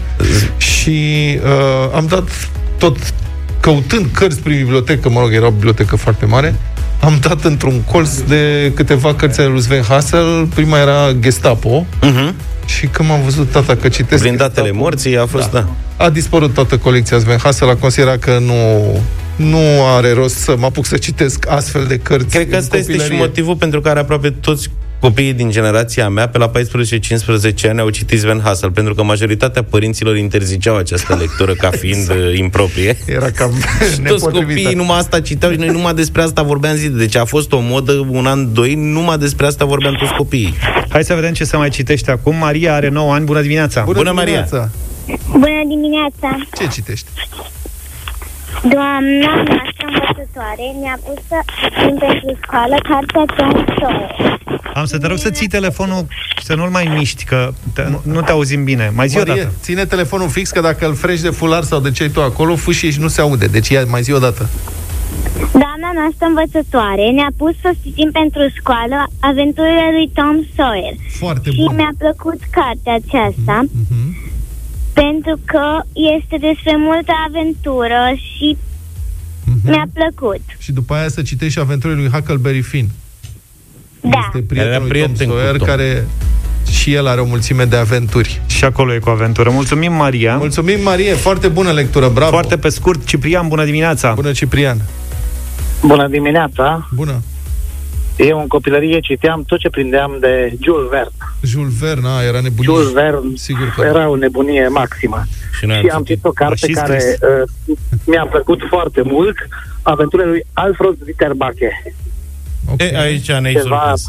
și 0.57 0.99
uh, 1.45 1.95
am 1.95 2.07
dat 2.07 2.51
tot 2.79 2.97
căutând 3.65 4.07
cărți 4.13 4.41
prin 4.41 4.57
bibliotecă, 4.57 5.09
mă 5.09 5.21
rog, 5.21 5.33
era 5.33 5.47
o 5.47 5.51
bibliotecă 5.51 5.97
foarte 5.97 6.27
mare, 6.27 6.55
am 7.01 7.19
dat 7.21 7.45
într-un 7.45 7.81
colț 7.81 8.21
de 8.21 8.73
câteva 8.75 9.15
cărți 9.15 9.41
ale 9.41 9.49
lui 9.49 9.61
Sven 9.63 9.83
Hassel. 9.83 10.47
Prima 10.55 10.79
era 10.79 11.13
Gestapo. 11.21 11.87
Uh-huh. 12.03 12.33
Și 12.67 12.87
când 12.87 13.09
m-am 13.09 13.23
văzut 13.23 13.51
tata 13.51 13.77
că 13.77 13.89
citesc 13.89 14.23
Blindatele 14.23 14.67
Gestapo, 14.67 14.83
morții 14.83 15.19
a 15.19 15.27
fost, 15.27 15.51
da. 15.51 15.67
a 15.97 16.11
dispărut 16.11 16.55
toată 16.55 16.79
colecția 16.79 17.19
Sven 17.19 17.39
Hassel, 17.43 17.69
a 17.69 17.75
considerat 17.75 18.19
că 18.19 18.39
nu, 18.41 18.55
nu 19.37 19.87
are 19.97 20.13
rost 20.13 20.37
să 20.37 20.57
mă 20.59 20.67
apuc 20.67 20.87
să 20.87 20.97
citesc 20.97 21.51
astfel 21.51 21.85
de 21.85 21.99
cărți 21.99 22.35
Cred 22.37 22.49
că 22.49 22.55
în 22.55 22.61
asta 22.61 22.77
este 22.77 22.93
și 22.93 22.99
copilărie. 22.99 23.27
motivul 23.27 23.57
pentru 23.57 23.81
care 23.81 23.99
aproape 23.99 24.31
toți 24.31 24.71
copiii 25.05 25.33
din 25.33 25.51
generația 25.51 26.09
mea, 26.09 26.29
pe 26.29 26.39
la 26.39 26.51
14-15 26.51 26.53
ani, 27.69 27.81
au 27.81 27.91
citit 27.91 28.19
Sven 28.19 28.41
Hassel, 28.45 28.71
pentru 28.71 28.95
că 28.95 29.03
majoritatea 29.03 29.63
părinților 29.63 30.17
interziceau 30.17 30.77
această 30.77 31.17
lectură 31.21 31.53
ca 31.53 31.71
fiind 31.71 32.11
uh, 32.11 32.37
improprie. 32.39 32.97
Era 33.07 33.31
cam 33.31 33.51
Și 33.53 34.01
toți 34.01 34.01
nepotrivită. 34.01 34.39
copiii 34.63 34.75
numai 34.75 34.99
asta 34.99 35.21
citeau 35.21 35.53
și 35.53 35.59
noi 35.59 35.69
numai 35.69 35.95
despre 35.95 36.23
asta 36.23 36.43
vorbeam 36.43 36.75
zi. 36.75 36.89
Deci 36.89 37.17
a 37.17 37.25
fost 37.25 37.53
o 37.53 37.59
modă, 37.61 37.93
un 38.11 38.27
an, 38.27 38.53
doi, 38.53 38.75
numai 38.75 39.19
despre 39.19 39.47
asta 39.47 39.65
vorbeam 39.65 39.95
toți 39.95 40.13
copiii. 40.13 40.55
Hai 40.89 41.05
să 41.05 41.15
vedem 41.15 41.33
ce 41.33 41.45
se 41.45 41.57
mai 41.57 41.69
citește 41.69 42.11
acum. 42.11 42.37
Maria 42.37 42.75
are 42.75 42.89
9 42.89 43.13
ani. 43.13 43.25
Bună 43.25 43.41
dimineața! 43.41 43.83
Bună, 43.83 43.97
Bună, 43.99 44.13
Maria! 44.13 44.41
dimineața! 44.43 44.71
Bună 45.31 45.63
dimineața! 45.69 46.47
Ce 46.59 46.67
citești? 46.73 47.07
Doamna 48.63 49.33
noastră 49.35 49.85
învățătoare 49.93 50.67
ne-a 50.83 50.99
pus 51.05 51.19
să 51.29 51.39
citim 51.59 51.97
pentru 51.99 52.39
școală 52.43 52.77
cartea 52.89 53.25
Tom 53.37 53.65
Sawyer. 53.79 54.43
Am 54.75 54.85
să 54.85 54.99
te 54.99 55.07
rog 55.07 55.19
să 55.19 55.31
ții 55.31 55.47
telefonul, 55.47 56.07
să 56.43 56.55
nu-l 56.55 56.69
mai 56.71 56.93
miști, 56.97 57.25
că 57.25 57.53
te, 57.75 57.83
nu 58.03 58.21
te 58.21 58.31
auzim 58.31 58.65
bine. 58.65 58.93
Mai 58.95 59.09
zi 59.09 59.17
o 59.17 59.23
Marie, 59.27 59.43
dată. 59.43 59.55
ține 59.61 59.85
telefonul 59.85 60.29
fix, 60.29 60.51
că 60.51 60.61
dacă 60.61 60.87
îl 60.87 60.95
frești 60.95 61.23
de 61.23 61.31
fular 61.31 61.63
sau 61.63 61.81
de 61.81 61.91
ce 61.91 62.03
ai 62.03 62.09
tu 62.09 62.23
acolo, 62.23 62.57
fâșie 62.57 62.91
și 62.91 63.01
nu 63.01 63.09
se 63.09 63.21
aude. 63.21 63.47
Deci 63.47 63.69
ia, 63.69 63.85
mai 63.85 64.03
zi 64.03 64.13
o 64.13 64.19
dată. 64.19 64.49
Doamna 65.53 65.91
noastră 66.01 66.27
învățătoare 66.27 67.11
ne-a 67.11 67.33
pus 67.37 67.55
să 67.61 67.71
citim 67.83 68.11
pentru 68.13 68.41
școală 68.59 68.99
aventurile 69.21 69.87
lui 69.97 70.11
Tom 70.15 70.37
Sawyer. 70.57 70.95
Foarte 71.23 71.51
Și 71.51 71.57
bun. 71.65 71.75
mi-a 71.75 71.93
plăcut 71.99 72.41
cartea 72.51 72.95
aceasta 73.03 73.57
Mhm. 73.89 74.17
pentru 74.93 75.39
că 75.45 75.67
este 76.17 76.37
despre 76.49 76.75
multă 76.77 77.13
aventură 77.29 78.01
și 78.29 78.57
Mhm. 79.47 79.69
mi-a 79.71 79.87
plăcut. 79.93 80.41
Și 80.59 80.73
după 80.73 80.95
aia 80.95 81.09
să 81.09 81.23
citești 81.23 81.53
și 81.53 81.59
aventurile 81.59 82.01
lui 82.01 82.11
Huckleberry 82.11 82.61
Finn. 82.61 82.89
Da. 84.11 84.19
Este 84.27 84.45
prietenul 84.49 84.73
Era 84.73 84.79
lui 84.79 84.89
prieten 84.89 85.15
Tom 85.17 85.27
cu 85.27 85.33
Sawyer, 85.43 85.57
Tom. 85.57 85.67
care 85.67 86.07
și 86.71 86.93
el 86.95 87.07
are 87.07 87.21
o 87.21 87.25
mulțime 87.25 87.65
de 87.65 87.77
aventuri. 87.77 88.41
Și 88.47 88.65
acolo 88.65 88.95
e 88.95 88.99
cu 88.99 89.09
aventură. 89.11 89.51
Mulțumim, 89.51 89.93
Maria. 89.93 90.37
Mulțumim, 90.37 90.83
Marie, 90.83 91.13
foarte 91.15 91.49
bună 91.49 91.71
lectură, 91.73 92.09
bravo! 92.09 92.31
Foarte 92.31 92.57
pe 92.59 92.69
scurt, 92.69 93.05
Ciprian, 93.07 93.49
bună 93.49 93.65
dimineața. 93.65 94.13
Bună, 94.13 94.33
Ciprian! 94.33 94.81
Bună 95.83 96.09
dimineața! 96.09 96.89
Bună! 96.95 97.23
Eu 98.17 98.41
în 98.41 98.47
copilărie 98.47 99.01
citeam 99.01 99.43
tot 99.47 99.59
ce 99.59 99.69
prindeam 99.71 100.17
de 100.21 100.53
Jules 100.63 100.89
Verne. 100.91 101.11
Jules 101.43 101.79
Verne, 101.79 102.09
a, 102.09 102.23
era 102.23 102.41
nebunie. 102.41 102.73
Jules 102.75 102.93
Verne 102.93 103.31
Sigur 103.35 103.73
că 103.77 103.83
era 103.85 104.09
o 104.09 104.17
nebunie 104.17 104.69
maximă. 104.69 105.23
Și 105.59 105.67
noi 105.67 105.77
Și 105.81 105.87
am 105.91 105.97
am 105.97 106.03
citit. 106.03 106.07
citit 106.15 106.25
o 106.25 106.31
carte 106.31 106.67
Și 106.67 106.73
care 106.73 106.99
scris. 106.99 107.19
uh, 107.29 107.77
mi-a 108.07 108.27
plăcut 108.31 108.61
foarte 108.69 109.03
mult, 109.05 109.35
aventurile 109.83 110.29
lui 110.29 110.43
Alfred 110.53 110.95
Zitterbacke. 111.05 111.95
Ok. 112.71 112.81
E, 112.81 112.97
aici 112.99 113.29
ne-ai 113.33 113.53
Ceva- 113.55 113.79
surprins. 113.79 114.07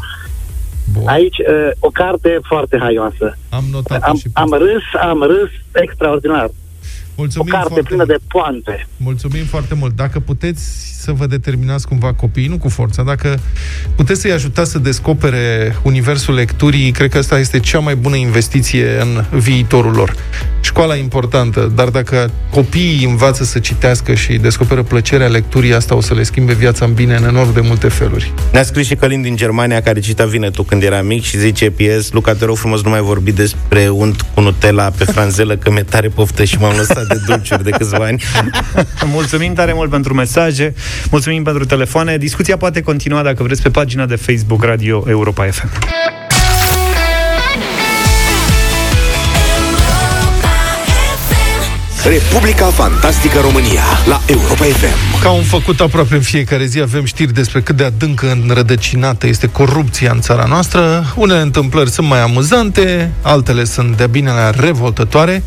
Bun. 0.92 1.08
Aici, 1.08 1.38
uh, 1.38 1.70
o 1.78 1.88
carte 1.90 2.38
foarte 2.42 2.78
haioasă. 2.80 3.38
Am 3.48 3.64
notat 3.70 4.02
Am, 4.02 4.16
și 4.16 4.22
pe 4.28 4.40
am 4.40 4.50
râs, 4.52 5.02
am 5.02 5.22
râs 5.22 5.50
extraordinar. 5.72 6.48
O 7.18 7.22
Mulțumim 7.22 7.52
carte 7.52 7.68
foarte 7.68 7.86
plină 7.86 8.04
mult. 8.06 8.18
de 8.18 8.24
poante. 8.28 8.86
Mulțumim 8.96 9.44
foarte 9.44 9.74
mult. 9.74 9.96
Dacă 9.96 10.20
puteți 10.20 10.62
să 11.02 11.12
vă 11.12 11.26
determinați 11.26 11.88
cumva 11.88 12.12
copiii, 12.12 12.48
nu 12.48 12.58
cu 12.58 12.68
forța, 12.68 13.02
dacă 13.02 13.38
puteți 13.94 14.20
să-i 14.20 14.32
ajutați 14.32 14.70
să 14.70 14.78
descopere 14.78 15.76
universul 15.82 16.34
lecturii, 16.34 16.90
cred 16.90 17.10
că 17.10 17.18
asta 17.18 17.38
este 17.38 17.58
cea 17.60 17.78
mai 17.78 17.96
bună 17.96 18.16
investiție 18.16 19.00
în 19.00 19.24
viitorul 19.38 19.92
lor. 19.92 20.14
Școala 20.60 20.96
e 20.96 21.00
importantă, 21.00 21.72
dar 21.74 21.88
dacă 21.88 22.30
copiii 22.50 23.04
învață 23.04 23.44
să 23.44 23.58
citească 23.58 24.14
și 24.14 24.36
descoperă 24.36 24.82
plăcerea 24.82 25.26
lecturii, 25.26 25.74
asta 25.74 25.94
o 25.94 26.00
să 26.00 26.14
le 26.14 26.22
schimbe 26.22 26.52
viața 26.54 26.84
în 26.84 26.94
bine 26.94 27.14
în 27.16 27.24
enorm 27.24 27.52
de 27.52 27.60
multe 27.60 27.88
feluri. 27.88 28.32
Ne-a 28.52 28.62
scris 28.62 28.86
și 28.86 28.94
Călin 28.94 29.22
din 29.22 29.36
Germania 29.36 29.82
care 29.82 30.00
cita 30.00 30.24
Vine 30.24 30.50
tu 30.50 30.62
când 30.62 30.82
era 30.82 31.02
mic 31.02 31.22
și 31.22 31.38
zice 31.38 31.70
PS, 31.70 32.12
Luca, 32.12 32.34
te 32.34 32.44
rog 32.44 32.56
frumos 32.56 32.82
nu 32.82 32.90
mai 32.90 33.00
vorbi 33.00 33.32
despre 33.32 33.88
unt 33.88 34.20
cu 34.34 34.40
Nutella 34.40 34.90
pe 34.90 35.04
franzelă 35.04 35.56
că 35.56 35.70
mi-e 35.70 35.82
tare 35.82 36.08
poftă 36.08 36.44
și 36.44 36.58
m-am 36.58 36.76
lăsat 36.76 37.05
de 37.08 37.20
dulciuri 37.26 37.62
de 37.62 37.70
câțiva 37.70 38.04
ani. 38.04 38.22
Mulțumim 39.16 39.54
tare 39.54 39.72
mult 39.72 39.90
pentru 39.90 40.14
mesaje, 40.14 40.74
mulțumim 41.10 41.42
pentru 41.42 41.64
telefoane. 41.64 42.16
Discuția 42.16 42.56
poate 42.56 42.80
continua 42.80 43.22
dacă 43.22 43.42
vreți 43.42 43.62
pe 43.62 43.70
pagina 43.70 44.06
de 44.06 44.16
Facebook 44.16 44.64
Radio 44.64 45.04
Europa 45.06 45.44
FM. 45.44 45.68
Republica 52.08 52.66
Fantastică 52.66 53.38
România 53.40 53.82
la 54.08 54.20
Europa 54.26 54.64
FM. 54.64 55.20
Ca 55.22 55.28
am 55.28 55.42
făcut 55.42 55.80
aproape 55.80 56.14
în 56.14 56.20
fiecare 56.20 56.64
zi, 56.64 56.80
avem 56.80 57.04
știri 57.04 57.32
despre 57.32 57.60
cât 57.60 57.76
de 57.76 57.84
adâncă 57.84 58.30
înrădăcinată 58.30 59.26
este 59.26 59.46
corupția 59.46 60.10
în 60.12 60.20
țara 60.20 60.44
noastră. 60.44 61.12
Unele 61.16 61.40
întâmplări 61.40 61.90
sunt 61.90 62.08
mai 62.08 62.20
amuzante, 62.20 63.12
altele 63.22 63.64
sunt 63.64 63.96
de-a 63.96 64.06
binelea 64.06 64.50
revoltătoare, 64.50 65.42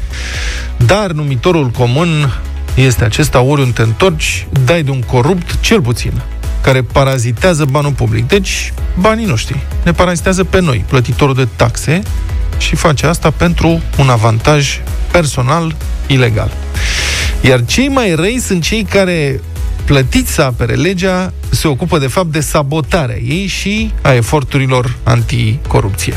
dar 0.78 1.12
numitorul 1.12 1.68
comun 1.68 2.40
este 2.76 3.04
acesta, 3.04 3.42
oriunde 3.42 3.74
te 3.74 3.82
întorci, 3.82 4.48
dai 4.66 4.84
de 4.84 4.92
un 4.92 5.02
corupt, 5.02 5.60
cel 5.60 5.82
puțin, 5.82 6.22
care 6.62 6.82
parazitează 6.82 7.66
banul 7.66 7.92
public. 7.92 8.28
Deci, 8.28 8.74
banii 9.00 9.26
noștri 9.26 9.60
ne 9.84 9.92
parazitează 9.92 10.44
pe 10.44 10.62
noi, 10.62 10.86
plătitorul 10.88 11.36
de 11.36 11.48
taxe, 11.56 12.02
și 12.60 12.76
face 12.76 13.06
asta 13.06 13.32
pentru 13.32 13.82
un 13.98 14.10
avantaj 14.10 14.80
personal 15.12 15.76
ilegal. 16.08 16.52
Iar 17.42 17.66
cei 17.66 17.88
mai 17.88 18.14
răi 18.14 18.40
sunt 18.40 18.64
cei 18.64 18.84
care 18.84 19.42
plătiți 19.86 20.32
să 20.32 20.42
apere 20.42 20.74
legea, 20.74 21.34
se 21.50 21.68
ocupă 21.68 21.98
de 22.00 22.08
fapt 22.08 22.32
de 22.32 22.40
sabotarea 22.40 23.18
ei 23.18 23.46
și 23.48 23.92
a 24.02 24.14
eforturilor 24.14 24.96
anticorupție. 25.04 26.14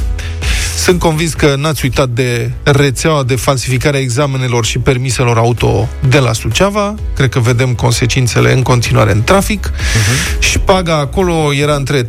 Sunt 0.82 0.98
convins 0.98 1.34
că 1.34 1.54
n-ați 1.58 1.84
uitat 1.84 2.08
de 2.08 2.50
rețeaua 2.62 3.22
de 3.22 3.36
falsificare 3.36 3.96
a 3.96 4.00
examenelor 4.00 4.64
și 4.64 4.78
permiselor 4.78 5.38
auto 5.38 5.88
de 6.08 6.18
la 6.18 6.32
Suceava. 6.32 6.94
Cred 7.14 7.28
că 7.28 7.38
vedem 7.38 7.74
consecințele 7.74 8.52
în 8.52 8.62
continuare 8.62 9.12
în 9.12 9.22
trafic. 9.22 9.70
Uh-huh. 9.70 10.38
Și 10.38 10.58
paga 10.58 10.96
acolo 10.96 11.52
era 11.54 11.74
între 11.74 12.02
300-1500 12.02 12.06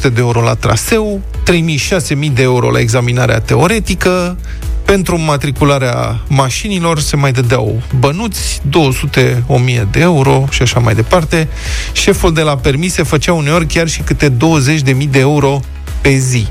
de 0.00 0.12
euro 0.16 0.40
la 0.40 0.54
traseu, 0.54 1.20
3000-6000 2.26 2.32
de 2.32 2.42
euro 2.42 2.70
la 2.70 2.78
examinarea 2.78 3.40
teoretică, 3.40 4.36
pentru 4.84 5.18
matricularea 5.20 6.20
mașinilor 6.28 7.00
se 7.00 7.16
mai 7.16 7.32
dădeau 7.32 7.82
bănuți, 7.98 8.60
200, 8.68 9.44
1000 9.46 9.88
de 9.90 10.00
euro 10.00 10.46
și 10.50 10.62
așa 10.62 10.80
mai 10.80 10.94
departe. 10.94 11.48
Șeful 11.92 12.32
de 12.32 12.42
la 12.42 12.56
permise 12.56 13.02
făcea 13.02 13.32
uneori 13.32 13.66
chiar 13.66 13.88
și 13.88 14.00
câte 14.00 14.30
20.000 14.30 15.10
de 15.10 15.18
euro 15.18 15.60
pe 16.00 16.16
zi. 16.16 16.46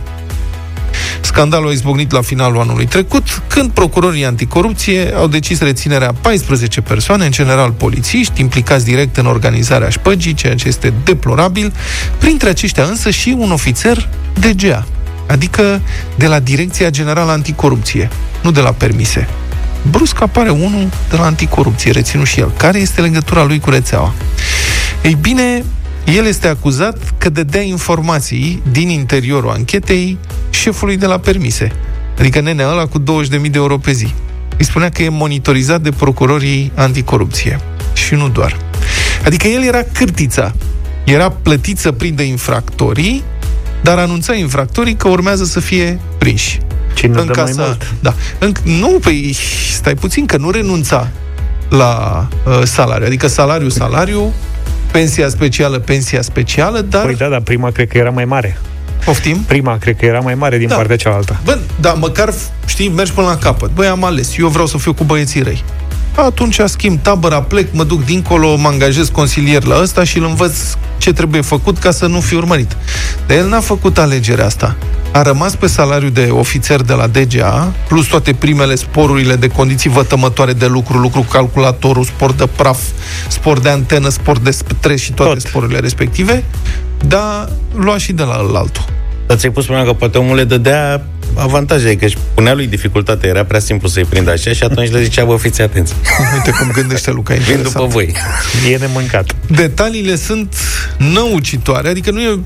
Scandalul 1.21 1.67
a 1.67 1.71
izbucnit 1.71 2.11
la 2.11 2.21
finalul 2.21 2.59
anului 2.59 2.85
trecut, 2.85 3.41
când 3.47 3.71
procurorii 3.71 4.25
anticorupție 4.25 5.13
au 5.15 5.27
decis 5.27 5.59
reținerea 5.59 6.13
14 6.21 6.81
persoane, 6.81 7.25
în 7.25 7.31
general 7.31 7.71
polițiști, 7.71 8.41
implicați 8.41 8.85
direct 8.85 9.17
în 9.17 9.25
organizarea 9.25 9.89
șpăgii, 9.89 10.33
ceea 10.33 10.55
ce 10.55 10.67
este 10.67 10.93
deplorabil, 11.03 11.73
printre 12.17 12.49
aceștia 12.49 12.83
însă 12.83 13.09
și 13.09 13.35
un 13.37 13.51
ofițer 13.51 14.09
DGA, 14.33 14.85
adică 15.27 15.81
de 16.15 16.27
la 16.27 16.39
Direcția 16.39 16.89
Generală 16.89 17.31
Anticorupție, 17.31 18.09
nu 18.41 18.51
de 18.51 18.59
la 18.59 18.71
permise. 18.71 19.27
Brusc 19.89 20.21
apare 20.21 20.49
unul 20.49 20.89
de 21.09 21.15
la 21.15 21.25
anticorupție, 21.25 21.91
reținut 21.91 22.27
și 22.27 22.39
el. 22.39 22.51
Care 22.57 22.79
este 22.79 23.01
legătura 23.01 23.43
lui 23.43 23.59
cu 23.59 23.69
rețeaua? 23.69 24.13
Ei 25.01 25.17
bine, 25.21 25.63
el 26.15 26.25
este 26.25 26.47
acuzat 26.47 26.97
că 27.17 27.29
dădea 27.29 27.61
informații 27.61 28.61
din 28.71 28.89
interiorul 28.89 29.49
anchetei 29.49 30.17
șefului 30.49 30.97
de 30.97 31.05
la 31.05 31.17
permise. 31.17 31.71
Adică 32.19 32.39
nenea 32.39 32.69
ăla 32.69 32.85
cu 32.85 32.99
20.000 32.99 33.03
de 33.29 33.49
euro 33.53 33.77
pe 33.77 33.91
zi. 33.91 34.13
Îi 34.57 34.65
spunea 34.65 34.89
că 34.89 35.03
e 35.03 35.09
monitorizat 35.09 35.81
de 35.81 35.89
procurorii 35.91 36.71
anticorupție. 36.75 37.59
Și 37.93 38.13
nu 38.13 38.29
doar. 38.29 38.57
Adică 39.25 39.47
el 39.47 39.63
era 39.63 39.83
cârtița. 39.93 40.53
Era 41.03 41.29
plătit 41.29 41.77
să 41.77 41.91
prindă 41.91 42.21
infractorii, 42.21 43.23
dar 43.81 43.97
anunța 43.97 44.33
infractorii 44.33 44.95
că 44.95 45.07
urmează 45.07 45.43
să 45.43 45.59
fie 45.59 45.99
prinși. 46.17 46.59
Cine 46.95 47.13
dă 47.13 47.41
mai 47.41 47.53
mult? 47.55 47.93
Da. 47.99 48.13
În, 48.39 48.51
nu, 48.63 48.97
păi, 49.01 49.35
stai 49.73 49.93
puțin, 49.95 50.25
că 50.25 50.37
nu 50.37 50.49
renunța 50.49 51.07
la 51.69 52.27
uh, 52.45 52.61
salariu. 52.63 53.05
Adică 53.05 53.27
salariu, 53.27 53.69
salariu, 53.69 54.33
pensia 54.91 55.29
specială, 55.29 55.79
pensia 55.79 56.21
specială, 56.21 56.81
dar... 56.81 57.05
Păi 57.05 57.15
da, 57.15 57.27
dar 57.27 57.41
prima 57.41 57.71
cred 57.71 57.87
că 57.87 57.97
era 57.97 58.09
mai 58.09 58.25
mare. 58.25 58.57
Poftim? 59.05 59.37
Prima 59.37 59.77
cred 59.77 59.95
că 59.97 60.05
era 60.05 60.19
mai 60.19 60.35
mare 60.35 60.57
din 60.57 60.67
Da. 60.67 60.75
partea 60.75 60.95
cealaltă. 60.95 61.39
Bă, 61.43 61.57
da, 61.79 61.93
măcar, 61.93 62.33
știi, 62.65 62.89
mergi 62.89 63.11
până 63.11 63.27
la 63.27 63.37
capăt. 63.37 63.69
Băi, 63.73 63.87
am 63.87 64.03
ales, 64.03 64.37
eu 64.37 64.47
vreau 64.47 64.65
să 64.65 64.77
fiu 64.77 64.93
cu 64.93 65.03
băieții 65.03 65.41
răi. 65.41 65.63
Atunci 66.15 66.59
schimb 66.65 66.99
tabăra, 67.01 67.41
plec, 67.41 67.67
mă 67.73 67.83
duc 67.83 68.05
dincolo, 68.05 68.55
mă 68.55 68.67
angajez 68.67 69.09
consilier 69.09 69.63
la 69.63 69.81
ăsta 69.81 70.03
și 70.03 70.17
îl 70.17 70.23
învăț 70.25 70.57
ce 70.97 71.13
trebuie 71.13 71.41
făcut 71.41 71.77
ca 71.77 71.91
să 71.91 72.05
nu 72.07 72.19
fiu 72.19 72.37
urmărit. 72.37 72.75
Dar 73.27 73.37
el 73.37 73.47
n-a 73.47 73.59
făcut 73.59 73.97
alegerea 73.97 74.45
asta. 74.45 74.75
A 75.17 75.21
rămas 75.21 75.55
pe 75.55 75.67
salariu 75.67 76.09
de 76.09 76.27
ofițer 76.31 76.81
de 76.81 76.93
la 76.93 77.07
DGA, 77.07 77.73
plus 77.87 78.07
toate 78.07 78.33
primele 78.33 78.75
sporurile 78.75 79.35
de 79.35 79.47
condiții 79.47 79.89
vătămătoare 79.89 80.53
de 80.53 80.65
lucru, 80.65 80.97
lucru 80.97 81.19
cu 81.19 81.27
calculatorul, 81.31 82.03
spor 82.03 82.31
de 82.31 82.47
praf, 82.55 82.79
spor 83.27 83.59
de 83.59 83.69
antenă, 83.69 84.09
spor 84.09 84.39
de 84.39 84.51
stres 84.51 85.01
și 85.01 85.11
toate 85.11 85.33
Tot. 85.33 85.41
sporurile 85.41 85.79
respective, 85.79 86.43
dar 87.07 87.49
lua 87.75 87.97
și 87.97 88.11
de 88.11 88.23
la 88.23 88.33
altul. 88.33 88.85
Dar 89.27 89.37
ți-ai 89.37 89.51
pus 89.51 89.63
problema 89.65 89.87
că 89.87 89.93
poate 89.93 90.17
omul 90.17 90.35
le 90.35 90.43
dădea 90.43 91.05
avantaje, 91.35 91.95
că 91.95 92.05
își 92.05 92.17
punea 92.33 92.53
lui 92.53 92.67
dificultate, 92.67 93.27
era 93.27 93.43
prea 93.43 93.59
simplu 93.59 93.87
să-i 93.87 94.05
prindă 94.05 94.31
așa 94.31 94.51
și 94.51 94.63
atunci 94.63 94.91
le 94.91 95.03
zicea, 95.03 95.25
bă, 95.25 95.35
fiți 95.37 95.61
atenți, 95.61 95.93
Uite 96.35 96.51
cum 96.51 96.71
gândește 96.71 97.11
Luca, 97.11 97.33
vin 97.33 97.41
interesant. 97.41 97.73
după 97.73 97.85
voi. 97.85 98.13
E 98.71 98.77
nemâncat. 98.77 99.35
Detaliile 99.47 100.15
sunt 100.15 100.55
năucitoare, 100.97 101.89
adică 101.89 102.11
nu 102.11 102.21
e 102.21 102.39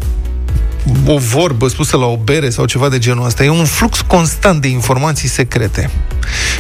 o 1.05 1.17
vorbă 1.17 1.67
spusă 1.67 1.97
la 1.97 2.05
o 2.05 2.17
bere 2.23 2.49
sau 2.49 2.65
ceva 2.65 2.89
de 2.89 2.97
genul 2.97 3.25
ăsta. 3.25 3.43
E 3.43 3.49
un 3.49 3.65
flux 3.65 4.01
constant 4.01 4.61
de 4.61 4.67
informații 4.67 5.29
secrete. 5.29 5.89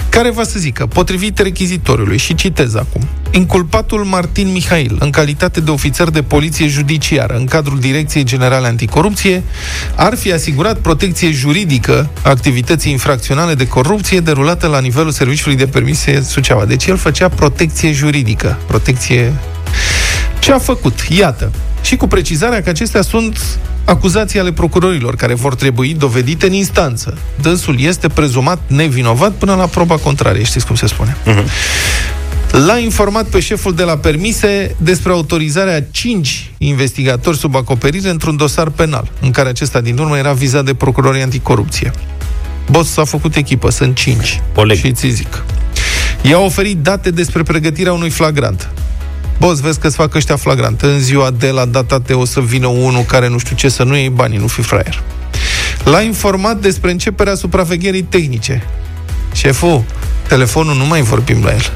Care 0.09 0.31
va 0.31 0.43
să 0.43 0.59
zică, 0.59 0.85
potrivit 0.85 1.39
rechizitoriului, 1.39 2.17
și 2.17 2.35
citez 2.35 2.75
acum, 2.75 3.07
inculpatul 3.31 4.03
Martin 4.03 4.51
Mihail, 4.51 4.97
în 4.99 5.09
calitate 5.09 5.59
de 5.59 5.71
ofițer 5.71 6.09
de 6.09 6.21
poliție 6.21 6.67
judiciară 6.67 7.35
în 7.35 7.45
cadrul 7.45 7.79
Direcției 7.79 8.23
Generale 8.23 8.67
Anticorupție, 8.67 9.43
ar 9.95 10.15
fi 10.17 10.31
asigurat 10.31 10.77
protecție 10.77 11.31
juridică 11.31 12.09
activității 12.21 12.91
infracționale 12.91 13.53
de 13.53 13.67
corupție 13.67 14.19
derulată 14.19 14.67
la 14.67 14.79
nivelul 14.79 15.11
Serviciului 15.11 15.57
de 15.57 15.67
Permise 15.67 16.21
Suceava. 16.21 16.65
Deci 16.65 16.85
el 16.85 16.97
făcea 16.97 17.29
protecție 17.29 17.91
juridică, 17.91 18.59
protecție 18.67 19.33
ce 20.41 20.51
a 20.51 20.57
făcut? 20.57 20.99
Iată. 21.09 21.51
Și 21.81 21.95
cu 21.95 22.07
precizarea 22.07 22.61
că 22.61 22.69
acestea 22.69 23.01
sunt 23.01 23.39
acuzații 23.85 24.39
ale 24.39 24.51
procurorilor 24.51 25.15
care 25.15 25.33
vor 25.33 25.55
trebui 25.55 25.93
dovedite 25.93 26.45
în 26.45 26.53
instanță. 26.53 27.17
Dânsul 27.41 27.79
este 27.79 28.07
prezumat 28.07 28.59
nevinovat 28.67 29.31
până 29.31 29.55
la 29.55 29.65
proba 29.65 29.97
contrarie, 29.97 30.43
știți 30.43 30.65
cum 30.65 30.75
se 30.75 30.87
spune. 30.87 31.17
L-a 32.51 32.77
informat 32.77 33.25
pe 33.25 33.39
șeful 33.39 33.75
de 33.75 33.83
la 33.83 33.97
permise 33.97 34.75
despre 34.77 35.11
autorizarea 35.11 35.83
5 35.91 36.51
investigatori 36.57 37.37
sub 37.37 37.55
acoperire 37.55 38.09
într-un 38.09 38.35
dosar 38.35 38.69
penal, 38.69 39.11
în 39.21 39.31
care 39.31 39.49
acesta 39.49 39.81
din 39.81 39.97
urmă 39.97 40.17
era 40.17 40.33
vizat 40.33 40.65
de 40.65 40.73
procurorii 40.73 41.21
anticorupție. 41.21 41.91
Boss 42.69 42.97
a 42.97 43.03
făcut 43.03 43.35
echipă, 43.35 43.69
sunt 43.69 43.95
5. 43.95 44.41
Oleg. 44.55 44.77
Și 44.77 44.91
ți 44.91 45.07
zic. 45.07 45.43
I-a 46.21 46.39
oferit 46.39 46.77
date 46.77 47.11
despre 47.11 47.43
pregătirea 47.43 47.93
unui 47.93 48.09
flagrant. 48.09 48.69
Boss, 49.41 49.61
vezi 49.61 49.79
că-ți 49.79 49.95
fac 49.95 50.15
ăștia 50.15 50.35
flagrant. 50.35 50.81
În 50.81 50.99
ziua 50.99 51.31
de 51.31 51.49
la 51.49 51.65
data 51.65 51.99
te 51.99 52.13
o 52.13 52.25
să 52.25 52.39
vină 52.39 52.67
unul 52.67 53.03
care 53.03 53.29
nu 53.29 53.37
știu 53.37 53.55
ce 53.55 53.69
să 53.69 53.83
nu 53.83 53.95
iei 53.95 54.09
banii, 54.09 54.37
nu 54.37 54.47
fi 54.47 54.61
fraier. 54.61 55.03
L-a 55.83 56.01
informat 56.01 56.57
despre 56.57 56.91
începerea 56.91 57.35
supravegherii 57.35 58.01
tehnice. 58.01 58.63
Șeful, 59.33 59.83
telefonul 60.27 60.75
nu 60.75 60.85
mai 60.85 61.01
vorbim 61.01 61.43
la 61.43 61.51
el. 61.51 61.71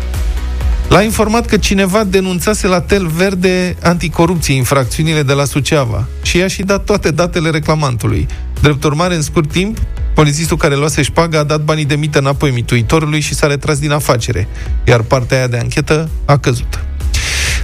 L-a 0.90 1.02
informat 1.02 1.46
că 1.46 1.58
cineva 1.58 2.04
denunțase 2.04 2.68
la 2.68 2.82
Tel 2.82 3.08
Verde 3.08 3.76
anticorupție 3.82 4.56
infracțiunile 4.56 5.24
de 5.24 5.34
la 5.34 5.46
Suceava 5.46 6.08
și 6.22 6.38
i-a 6.38 6.48
și 6.48 6.64
dat 6.64 6.84
toate 6.84 7.12
datele 7.12 7.50
reclamantului. 7.50 8.28
Drept 8.62 8.84
urmare, 8.84 9.16
în 9.16 9.22
scurt 9.22 9.52
timp, 9.52 9.78
polițistul 10.14 10.58
care 10.58 10.76
luase 10.76 11.02
șpaga 11.02 11.40
a 11.40 11.44
dat 11.44 11.62
banii 11.62 11.86
de 11.86 11.96
mită 11.96 12.20
înapoi 12.20 12.52
mituitorului 12.52 13.20
și 13.20 13.36
s-a 13.36 13.48
retras 13.48 13.80
din 13.80 13.92
afacere, 13.92 14.48
iar 14.84 15.02
partea 15.02 15.38
aia 15.38 15.48
de 15.48 15.58
anchetă 15.58 16.10
a 16.26 16.38
căzut. 16.38 16.85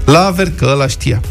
L-a 0.05 0.25
avert 0.25 0.57
că 0.57 0.67
ăla 0.71 0.87
știa 0.87 1.21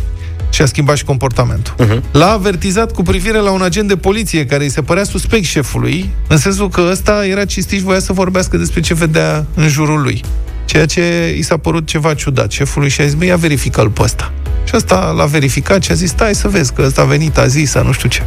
și 0.51 0.63
a 0.63 0.67
schimbat 0.67 0.97
și 0.97 1.05
comportamentul. 1.05 1.75
Uh-huh. 1.79 2.11
L-a 2.13 2.31
avertizat 2.31 2.93
cu 2.93 3.03
privire 3.03 3.39
la 3.39 3.51
un 3.51 3.63
agent 3.63 3.89
de 3.89 3.97
poliție 3.97 4.47
care 4.47 4.63
îi 4.63 4.71
se 4.71 4.83
părea 4.83 5.05
suspect 5.05 5.45
șefului, 5.45 6.11
în 6.29 6.37
sensul 6.37 6.69
că 6.69 6.89
ăsta 6.91 7.27
era 7.27 7.45
cistit 7.45 7.79
și 7.79 7.85
voia 7.85 7.99
să 7.99 8.13
vorbească 8.13 8.57
despre 8.57 8.81
ce 8.81 8.95
vedea 8.95 9.47
în 9.55 9.69
jurul 9.69 10.03
lui. 10.03 10.25
Ceea 10.65 10.87
ce 10.87 11.35
i 11.39 11.43
s-a 11.43 11.57
părut 11.57 11.87
ceva 11.87 12.15
ciudat 12.15 12.51
șefului 12.51 12.89
și 12.89 13.01
a 13.01 13.05
zis, 13.05 13.15
băi, 13.15 13.27
ia 13.27 13.37
verifică-l 13.37 13.89
pe 13.89 14.03
ăsta. 14.03 14.33
Și 14.65 14.73
ăsta 14.77 15.13
l-a 15.17 15.25
verificat 15.25 15.83
și 15.83 15.91
a 15.91 15.95
zis, 15.95 16.11
stai 16.11 16.35
să 16.35 16.49
vezi 16.49 16.73
că 16.73 16.83
ăsta 16.87 17.01
a 17.01 17.05
venit, 17.05 17.39
a 17.39 17.47
zis, 17.47 17.75
a 17.75 17.83
nu 17.83 17.93
știu 17.93 18.09
ce. 18.09 18.23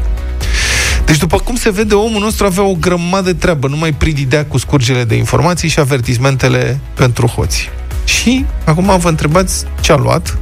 Deci, 1.06 1.18
după 1.18 1.38
cum 1.38 1.56
se 1.56 1.72
vede, 1.72 1.94
omul 1.94 2.22
nostru 2.22 2.46
avea 2.46 2.64
o 2.64 2.74
grămadă 2.74 3.32
de 3.32 3.38
treabă, 3.38 3.68
nu 3.68 3.78
mai 3.78 3.94
prididea 3.94 4.46
cu 4.46 4.58
scurgele 4.58 5.04
de 5.04 5.16
informații 5.16 5.70
și 5.70 5.80
avertismentele 5.80 6.80
pentru 6.94 7.28
hoți. 7.28 7.70
Și, 8.04 8.46
acum 8.66 8.98
vă 9.00 9.10
întrebați 9.10 9.66
ce 9.82 9.92
a 9.92 9.96
luat, 9.96 10.38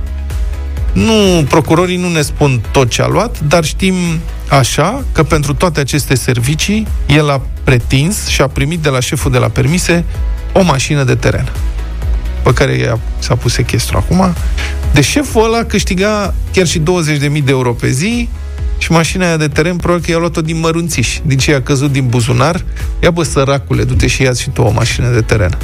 nu, 0.94 1.46
procurorii 1.50 1.98
nu 1.98 2.10
ne 2.10 2.22
spun 2.22 2.62
tot 2.72 2.90
ce 2.90 3.02
a 3.02 3.08
luat, 3.08 3.40
dar 3.40 3.64
știm 3.64 3.96
așa 4.50 5.04
că 5.12 5.24
pentru 5.24 5.54
toate 5.54 5.80
aceste 5.80 6.16
servicii 6.16 6.88
el 7.08 7.30
a 7.30 7.42
pretins 7.64 8.28
și 8.28 8.42
a 8.42 8.48
primit 8.48 8.80
de 8.80 8.90
la 8.90 9.00
șeful 9.00 9.32
de 9.32 9.38
la 9.38 9.48
permise 9.48 10.06
o 10.54 10.62
mașină 10.62 11.04
de 11.04 11.16
teren 11.16 11.52
pe 12.44 12.54
care 12.54 12.74
i-a, 12.78 13.00
s-a 13.20 13.36
pus 13.36 13.54
sechestru 13.54 13.98
acum. 13.98 14.34
De 14.94 15.02
șeful 15.02 15.44
ăla 15.44 15.64
câștiga 15.64 16.34
chiar 16.52 16.68
și 16.68 16.80
20.000 16.80 16.84
de 17.20 17.42
euro 17.46 17.74
pe 17.74 17.90
zi 17.90 18.30
și 18.78 18.92
mașina 18.92 19.26
aia 19.26 19.38
de 19.38 19.48
teren 19.48 19.76
probabil 19.76 20.06
că 20.06 20.12
i-a 20.12 20.18
luat-o 20.18 20.42
din 20.42 20.60
mărunțiș, 20.60 21.20
din 21.26 21.38
ce 21.38 21.54
a 21.54 21.62
căzut 21.62 21.92
din 21.92 22.08
buzunar. 22.08 22.64
Ia 23.04 23.12
bă, 23.12 23.24
săracule, 23.24 23.84
du-te 23.84 24.08
și 24.08 24.22
ia 24.22 24.34
și 24.34 24.50
tu 24.50 24.62
o 24.62 24.72
mașină 24.72 25.10
de 25.10 25.22
teren. 25.22 25.58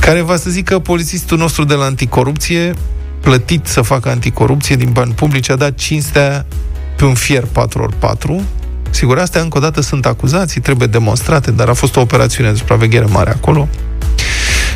Care 0.00 0.20
va 0.20 0.36
să 0.36 0.50
zică 0.50 0.78
polițistul 0.78 1.38
nostru 1.38 1.64
de 1.64 1.74
la 1.74 1.84
anticorupție 1.84 2.74
plătit 3.20 3.66
să 3.66 3.80
facă 3.80 4.08
anticorupție 4.08 4.76
din 4.76 4.90
bani 4.92 5.12
publici, 5.12 5.50
a 5.50 5.56
dat 5.56 5.74
cinstea 5.74 6.46
pe 6.96 7.04
un 7.04 7.14
fier 7.14 7.44
4x4. 7.44 8.40
Sigur, 8.90 9.18
astea 9.18 9.40
încă 9.40 9.58
o 9.58 9.60
dată 9.60 9.80
sunt 9.80 10.06
acuzații, 10.06 10.60
trebuie 10.60 10.88
demonstrate, 10.88 11.50
dar 11.50 11.68
a 11.68 11.74
fost 11.74 11.96
o 11.96 12.00
operațiune 12.00 12.50
de 12.50 12.56
supraveghere 12.56 13.04
mare 13.04 13.30
acolo. 13.30 13.68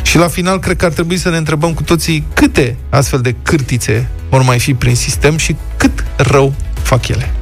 Și 0.01 0.17
la 0.17 0.27
final, 0.27 0.59
cred 0.59 0.77
că 0.77 0.85
ar 0.85 0.91
trebui 0.91 1.17
să 1.17 1.29
ne 1.29 1.37
întrebăm 1.37 1.73
cu 1.73 1.83
toții 1.83 2.27
câte 2.33 2.77
astfel 2.89 3.19
de 3.19 3.35
cârtițe 3.43 4.09
vor 4.29 4.41
mai 4.41 4.59
fi 4.59 4.73
prin 4.73 4.95
sistem 4.95 5.37
și 5.37 5.55
cât 5.77 6.03
rău 6.17 6.53
fac 6.83 7.07
ele. 7.07 7.33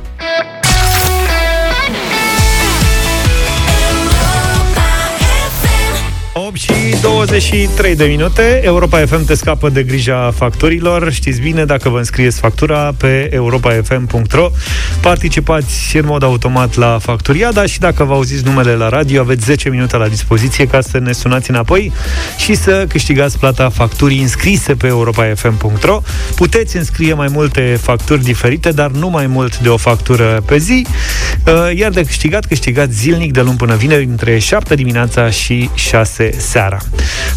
și 6.54 6.90
23 7.01 7.95
de 7.95 8.05
minute. 8.05 8.61
Europa 8.63 9.05
FM 9.05 9.25
te 9.25 9.35
scapă 9.35 9.69
de 9.69 9.83
grija 9.83 10.31
facturilor. 10.35 11.11
Știți 11.11 11.41
bine, 11.41 11.65
dacă 11.65 11.89
vă 11.89 11.97
înscrieți 11.97 12.39
factura 12.39 12.93
pe 12.97 13.29
europafm.ro, 13.31 14.49
participați 15.01 15.97
în 15.97 16.05
mod 16.05 16.23
automat 16.23 16.75
la 16.75 16.97
facturiada 17.01 17.65
și 17.65 17.79
dacă 17.79 18.03
vă 18.03 18.13
auziți 18.13 18.45
numele 18.45 18.75
la 18.75 18.89
radio, 18.89 19.21
aveți 19.21 19.45
10 19.45 19.69
minute 19.69 19.97
la 19.97 20.07
dispoziție 20.07 20.67
ca 20.67 20.81
să 20.81 20.99
ne 20.99 21.11
sunați 21.11 21.49
înapoi 21.49 21.91
și 22.37 22.55
să 22.55 22.85
câștigați 22.89 23.39
plata 23.39 23.69
facturii 23.69 24.21
înscrise 24.21 24.73
pe 24.73 24.87
europafm.ro. 24.87 26.01
Puteți 26.35 26.77
înscrie 26.77 27.13
mai 27.13 27.27
multe 27.31 27.77
facturi 27.81 28.23
diferite, 28.23 28.71
dar 28.71 28.89
nu 28.91 29.09
mai 29.09 29.27
mult 29.27 29.59
de 29.59 29.69
o 29.69 29.77
factură 29.77 30.43
pe 30.45 30.57
zi, 30.57 30.85
uh, 31.45 31.77
iar 31.77 31.91
de 31.91 32.03
câștigat, 32.03 32.45
câștigați 32.45 32.93
zilnic 32.93 33.31
de 33.31 33.41
luni 33.41 33.57
până 33.57 33.75
vineri 33.75 34.03
între 34.03 34.37
7 34.37 34.75
dimineața 34.75 35.29
și 35.29 35.69
6 35.73 36.31
seara. 36.37 36.77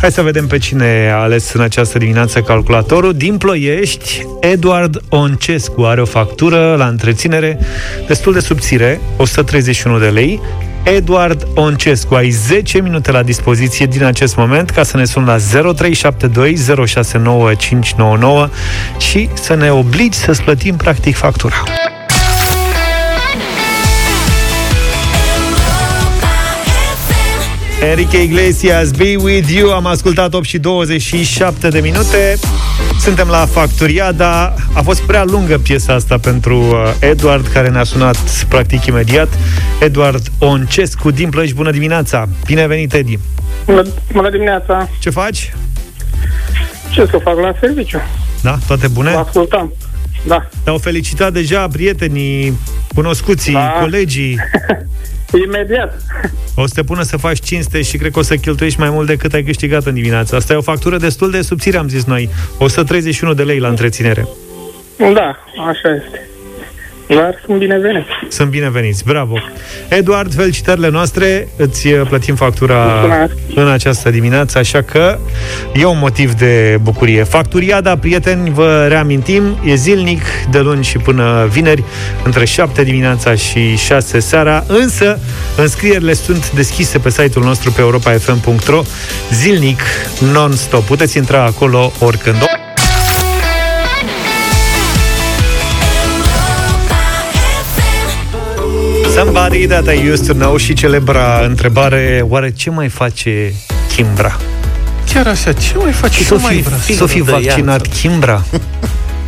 Hai 0.01 0.13
să 0.13 0.23
vedem 0.23 0.47
pe 0.47 0.59
cine 0.59 1.11
a 1.13 1.17
ales 1.17 1.53
în 1.53 1.61
această 1.61 1.99
dimineață 1.99 2.41
calculatorul. 2.41 3.15
Din 3.15 3.39
Ploiești, 3.39 4.27
Eduard 4.41 5.01
Oncescu 5.09 5.83
are 5.83 6.01
o 6.01 6.05
factură 6.05 6.75
la 6.79 6.87
întreținere 6.87 7.59
destul 8.07 8.33
de 8.33 8.41
subțire, 8.41 9.01
131 9.17 9.99
de 9.99 10.09
lei. 10.09 10.41
Eduard 10.83 11.47
Oncescu, 11.55 12.15
ai 12.15 12.31
10 12.31 12.81
minute 12.81 13.11
la 13.11 13.23
dispoziție 13.23 13.87
din 13.87 14.05
acest 14.05 14.37
moment 14.37 14.71
ca 14.71 14.83
să 14.83 14.97
ne 14.97 15.05
sun 15.05 15.25
la 15.25 15.37
0372 15.37 16.57
069599 16.87 18.49
și 18.99 19.29
să 19.35 19.55
ne 19.55 19.71
obligi 19.71 20.19
să-ți 20.19 20.43
plătim 20.43 20.77
practic 20.77 21.17
factura. 21.17 21.63
Enrique 27.91 28.23
Iglesias, 28.23 28.91
Be 28.91 29.17
With 29.17 29.51
You. 29.51 29.71
Am 29.73 29.87
ascultat 29.87 30.35
8 30.35 30.45
și 30.45 30.59
27 30.59 31.69
de 31.69 31.81
minute. 31.81 32.37
Suntem 33.01 33.29
la 33.29 33.47
Facturiada. 33.47 34.55
A 34.73 34.83
fost 34.83 35.03
prea 35.03 35.25
lungă 35.25 35.59
piesa 35.59 35.93
asta 35.93 36.19
pentru 36.19 36.59
uh, 36.59 36.95
Eduard 36.99 37.47
Care 37.47 37.69
ne-a 37.69 37.85
sunat 37.85 38.45
practic 38.49 38.85
imediat. 38.85 39.29
Eduard 39.81 40.27
Oncescu 40.39 41.11
din 41.11 41.31
Plăși 41.31 41.55
Bună 41.55 41.71
dimineața, 41.71 42.29
bine 42.47 42.67
venit 42.67 42.95
Edi! 42.95 43.19
Bună, 43.65 43.83
bună 44.13 44.31
dimineața! 44.31 44.89
Ce 44.99 45.11
faci? 45.11 45.55
Ce 46.91 47.07
să 47.11 47.19
fac? 47.23 47.39
La 47.39 47.55
serviciu. 47.61 48.01
Da, 48.43 48.59
toate 48.67 48.89
bune? 48.89 49.11
Vă 49.11 49.19
ascultam. 49.19 49.73
Da. 50.27 50.49
Te-au 50.63 50.79
felicitat 50.79 51.33
deja 51.33 51.69
prietenii, 51.69 52.59
cunoscuții, 52.95 53.53
da. 53.53 53.77
colegii 53.81 54.39
Imediat. 55.47 56.01
O 56.55 56.67
să 56.67 56.73
te 56.75 56.83
pună 56.83 57.03
să 57.03 57.17
faci 57.17 57.41
cinste 57.41 57.83
și 57.83 57.97
cred 57.97 58.13
că 58.13 58.19
o 58.19 58.23
să 58.23 58.37
cheltuiești 58.37 58.81
mai 58.81 58.91
mult 58.91 59.07
decât 59.07 59.33
ai 59.33 59.43
câștigat 59.43 59.85
în 59.87 59.95
dimineața. 59.95 60.37
Asta 60.37 60.53
e 60.53 60.57
o 60.57 60.61
factură 60.61 60.97
destul 60.97 61.31
de 61.31 61.41
subțire, 61.43 61.77
am 61.77 61.89
zis 61.89 62.05
noi. 62.05 62.29
131 62.59 63.35
de 63.35 63.43
lei 63.43 63.59
la 63.59 63.69
întreținere. 63.69 64.27
Da, 64.97 65.37
așa 65.69 65.95
este. 66.05 66.29
Dar 67.07 67.43
sunt 67.47 67.59
bineveniți. 67.59 68.09
Sunt 68.29 68.49
bineveniți, 68.49 69.05
bravo. 69.05 69.39
Eduard, 69.89 70.35
felicitările 70.35 70.89
noastre, 70.89 71.49
îți 71.57 71.89
plătim 71.89 72.35
factura 72.35 72.85
Mulțumesc. 72.85 73.33
în 73.55 73.69
această 73.69 74.11
dimineață, 74.11 74.59
așa 74.59 74.83
că 74.83 75.19
e 75.75 75.85
un 75.85 75.99
motiv 75.99 76.33
de 76.33 76.79
bucurie. 76.83 77.23
Facturiada, 77.23 77.97
prieteni, 77.97 78.51
vă 78.51 78.87
reamintim, 78.89 79.59
e 79.65 79.75
zilnic, 79.75 80.23
de 80.51 80.59
luni 80.59 80.85
și 80.85 80.99
până 80.99 81.49
vineri, 81.51 81.85
între 82.25 82.45
7 82.45 82.83
dimineața 82.83 83.35
și 83.35 83.77
6 83.77 84.19
seara, 84.19 84.65
însă 84.67 85.19
înscrierile 85.57 86.13
sunt 86.13 86.53
deschise 86.53 86.99
pe 86.99 87.11
site-ul 87.11 87.45
nostru 87.45 87.71
pe 87.73 87.81
europafm.ro 87.81 88.83
zilnic, 89.31 89.81
non-stop. 90.33 90.85
Puteți 90.85 91.17
intra 91.17 91.45
acolo 91.45 91.93
oricând. 91.99 92.37
Somebody 99.25 99.67
that 99.67 99.87
I 99.89 100.11
used 100.11 100.27
to 100.27 100.33
know 100.33 100.57
și 100.57 100.75
celebra 100.75 101.41
întrebare, 101.45 102.25
oare 102.29 102.51
ce 102.51 102.71
mai 102.71 102.89
face 102.89 103.53
Kimbra? 103.95 104.37
Chiar 105.13 105.27
așa, 105.27 105.53
ce 105.53 105.77
mai 105.77 105.93
face 105.93 106.25
S-o 106.25 106.37
fi, 106.39 106.65
s-o 106.95 107.07
fi 107.07 107.21
vaccinat 107.21 107.87
Kimbra? 107.87 108.45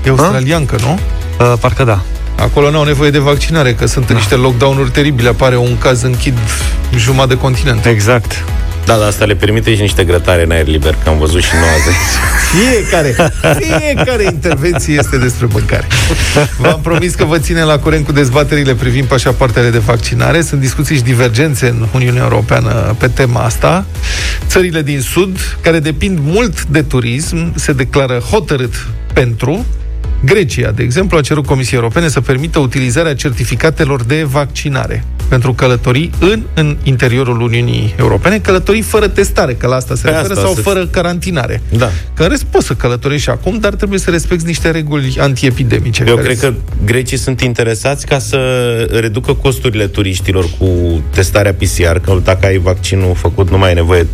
E 0.04 0.08
australiancă, 0.08 0.76
nu? 0.80 0.98
Uh, 1.40 1.58
parcă 1.60 1.84
da. 1.84 2.02
Acolo 2.38 2.70
nu 2.70 2.78
au 2.78 2.84
nevoie 2.84 3.10
de 3.10 3.18
vaccinare, 3.18 3.74
că 3.74 3.86
sunt 3.86 4.06
da. 4.06 4.14
niște 4.14 4.34
lockdown-uri 4.34 4.90
teribile. 4.90 5.28
Apare 5.28 5.56
un 5.56 5.78
caz, 5.78 6.02
închid 6.02 6.38
jumătate 6.96 7.34
de 7.34 7.40
continent. 7.40 7.84
Exact. 7.84 8.44
Da, 8.86 8.96
dar 8.96 9.06
asta 9.06 9.24
le 9.24 9.34
permite 9.34 9.74
și 9.74 9.80
niște 9.80 10.04
grătare 10.04 10.42
în 10.42 10.50
aer 10.50 10.66
liber, 10.66 10.96
că 11.02 11.08
am 11.08 11.18
văzut 11.18 11.42
și 11.42 11.50
noua 11.54 11.76
zi. 11.86 11.94
Fiecare, 12.56 13.32
fiecare 13.58 14.24
intervenție 14.24 14.94
este 14.94 15.18
despre 15.18 15.46
mâncare. 15.52 15.86
V-am 16.58 16.80
promis 16.80 17.14
că 17.14 17.24
vă 17.24 17.38
ține 17.38 17.62
la 17.62 17.78
curent 17.78 18.04
cu 18.04 18.12
dezbaterile 18.12 18.74
privind 18.74 19.06
pașapoartele 19.06 19.70
de 19.70 19.78
vaccinare. 19.78 20.40
Sunt 20.40 20.60
discuții 20.60 20.96
și 20.96 21.02
divergențe 21.02 21.68
în 21.68 21.86
Uniunea 21.94 22.22
Europeană 22.22 22.94
pe 22.98 23.08
tema 23.08 23.40
asta. 23.40 23.84
Țările 24.46 24.82
din 24.82 25.00
Sud, 25.00 25.56
care 25.60 25.78
depind 25.78 26.18
mult 26.22 26.64
de 26.64 26.82
turism, 26.82 27.52
se 27.54 27.72
declară 27.72 28.18
hotărât 28.18 28.86
pentru 29.12 29.66
Grecia, 30.24 30.70
de 30.70 30.82
exemplu, 30.82 31.18
a 31.18 31.20
cerut 31.20 31.46
Comisiei 31.46 31.78
Europene 31.78 32.08
să 32.08 32.20
permită 32.20 32.58
utilizarea 32.58 33.14
certificatelor 33.14 34.02
de 34.02 34.22
vaccinare 34.22 35.04
pentru 35.28 35.52
călătorii 35.52 36.10
în, 36.18 36.42
în 36.54 36.76
interiorul 36.82 37.40
Uniunii 37.40 37.94
Europene, 37.98 38.38
călătorii 38.38 38.82
fără 38.82 39.08
testare, 39.08 39.54
că 39.54 39.66
la 39.66 39.74
asta 39.74 39.94
se 39.94 40.02
Pe 40.02 40.10
referă, 40.10 40.32
asta 40.32 40.44
sau 40.44 40.54
se- 40.54 40.60
fără 40.60 40.86
carantinare. 40.86 41.62
Da. 41.76 41.90
Că 42.14 42.22
în 42.22 42.28
rest 42.28 42.44
poți 42.44 42.66
să 42.66 42.74
călătorești 42.74 43.22
și 43.22 43.30
acum, 43.30 43.58
dar 43.58 43.74
trebuie 43.74 43.98
să 43.98 44.10
respecti 44.10 44.46
niște 44.46 44.70
reguli 44.70 45.16
antiepidemice. 45.20 46.04
Eu 46.06 46.14
care 46.14 46.26
cred 46.26 46.38
că 46.38 46.52
grecii 46.84 47.16
sunt 47.16 47.40
interesați 47.40 48.06
ca 48.06 48.18
să 48.18 48.38
reducă 48.90 49.32
costurile 49.34 49.86
turiștilor 49.86 50.46
cu 50.58 50.66
testarea 51.10 51.54
PCR, 51.54 51.96
că 51.96 52.20
dacă 52.24 52.46
ai 52.46 52.58
vaccinul 52.58 53.14
făcut, 53.14 53.50
nu 53.50 53.58
mai 53.58 53.68
ai 53.68 53.74
nevoie 53.74 54.06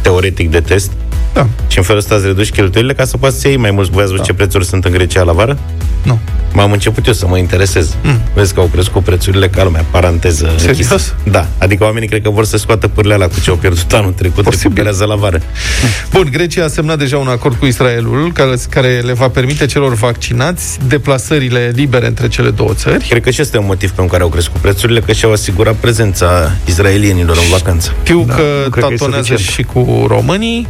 teoretic 0.00 0.50
de 0.50 0.60
test. 0.60 0.90
Da. 1.32 1.46
Și 1.68 1.78
în 1.78 1.84
felul 1.84 2.00
ăsta 2.00 2.14
îți 2.14 2.26
reduci 2.26 2.50
cheltuielile 2.50 2.94
ca 2.94 3.04
să 3.04 3.16
poți 3.16 3.40
să 3.40 3.48
iei 3.48 3.56
mai 3.56 3.70
mulți. 3.70 3.90
Voi 3.90 4.02
ați 4.02 4.10
văzut 4.10 4.26
ce 4.26 4.32
prețuri 4.34 4.64
sunt 4.64 4.84
în 4.84 4.92
Grecia 4.92 5.22
la 5.22 5.32
vară? 5.32 5.58
Nu. 6.02 6.18
M-am 6.56 6.72
început 6.72 7.06
eu 7.06 7.12
să 7.12 7.26
mă 7.26 7.38
interesez. 7.38 7.96
Mm. 8.02 8.20
Vezi 8.34 8.54
că 8.54 8.60
au 8.60 8.66
crescut 8.66 9.02
prețurile 9.04 9.48
ca 9.48 9.64
lumea, 9.64 9.84
paranteză 9.90 10.52
Serios? 10.56 10.78
închisă. 10.78 11.14
Da, 11.30 11.46
adică 11.58 11.84
oamenii 11.84 12.08
cred 12.08 12.22
că 12.22 12.30
vor 12.30 12.44
să 12.44 12.56
scoată 12.56 12.88
pârle 12.88 13.14
alea 13.14 13.28
cu 13.28 13.40
ce 13.40 13.50
au 13.50 13.56
pierdut 13.56 13.92
anul 13.92 14.12
trecut, 14.12 14.46
recuperează 14.48 15.04
la 15.04 15.14
vară. 15.14 15.40
Bun, 16.12 16.28
Grecia 16.32 16.64
a 16.64 16.68
semnat 16.68 16.98
deja 16.98 17.18
un 17.18 17.28
acord 17.28 17.56
cu 17.58 17.66
Israelul 17.66 18.32
care, 18.32 18.54
care 18.70 19.00
le 19.04 19.12
va 19.12 19.28
permite 19.28 19.66
celor 19.66 19.94
vaccinați 19.94 20.78
deplasările 20.88 21.72
libere 21.74 22.06
între 22.06 22.28
cele 22.28 22.50
două 22.50 22.72
țări. 22.74 23.06
Cred 23.08 23.22
că 23.22 23.30
și 23.30 23.40
este 23.40 23.58
un 23.58 23.66
motiv 23.66 23.90
pentru 23.90 24.12
care 24.12 24.22
au 24.22 24.28
crescut 24.28 24.60
prețurile, 24.60 25.00
că 25.00 25.12
și-au 25.12 25.32
asigurat 25.32 25.74
prezența 25.74 26.52
izraelienilor 26.66 27.36
în 27.36 27.48
vacanță. 27.50 27.92
Știu 28.02 28.24
Da, 28.26 28.34
că 28.34 28.42
nu 28.64 28.70
cred 28.70 28.84
că 28.84 28.92
e 28.92 28.96
tatonează 28.96 29.24
suficient. 29.36 29.52
și 29.54 29.62
cu 29.62 30.04
românii. 30.08 30.66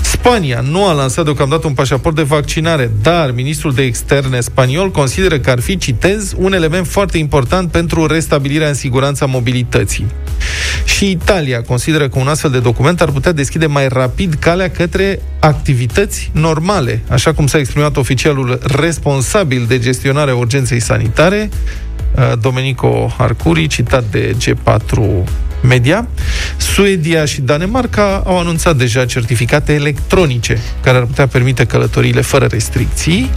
Spania 0.00 0.60
nu 0.60 0.86
a 0.86 0.92
lansat 0.92 1.24
deocamdată 1.24 1.66
un 1.66 1.72
pașaport 1.72 2.16
de 2.16 2.22
vaccinare, 2.22 2.90
dar 3.02 3.32
ministrul 3.32 3.72
de 3.72 3.82
externe 3.82 4.40
spaniol 4.40 4.90
consideră 4.90 5.38
că 5.38 5.50
ar 5.50 5.60
fi, 5.60 5.78
citez, 5.78 6.34
un 6.36 6.52
element 6.52 6.86
foarte 6.86 7.18
important 7.18 7.70
pentru 7.70 8.06
restabilirea 8.06 8.68
în 8.68 8.74
siguranța 8.74 9.26
mobilității. 9.26 10.06
Și 10.84 11.10
Italia 11.10 11.62
consideră 11.62 12.08
că 12.08 12.18
un 12.18 12.28
astfel 12.28 12.50
de 12.50 12.58
document 12.58 13.00
ar 13.00 13.10
putea 13.10 13.32
deschide 13.32 13.66
mai 13.66 13.88
rapid 13.88 14.34
calea 14.34 14.70
către 14.70 15.20
activități 15.38 16.30
normale, 16.34 17.02
așa 17.08 17.32
cum 17.32 17.46
s-a 17.46 17.58
exprimat 17.58 17.96
oficialul 17.96 18.58
responsabil 18.62 19.64
de 19.68 19.78
gestionarea 19.78 20.34
urgenței 20.34 20.80
sanitare, 20.80 21.50
uh, 22.14 22.32
Domenico 22.40 23.14
Arcuri, 23.18 23.66
citat 23.66 24.04
de 24.10 24.36
G4 24.44 25.24
Media. 25.62 26.06
Suedia 26.56 27.24
și 27.24 27.40
Danemarca 27.40 28.22
au 28.26 28.38
anunțat 28.38 28.76
deja 28.76 29.04
certificate 29.04 29.72
electronice 29.72 30.58
care 30.82 30.96
ar 30.96 31.04
putea 31.04 31.26
permite 31.26 31.64
călătoriile 31.64 32.20
fără 32.20 32.46
restricții. 32.50 33.30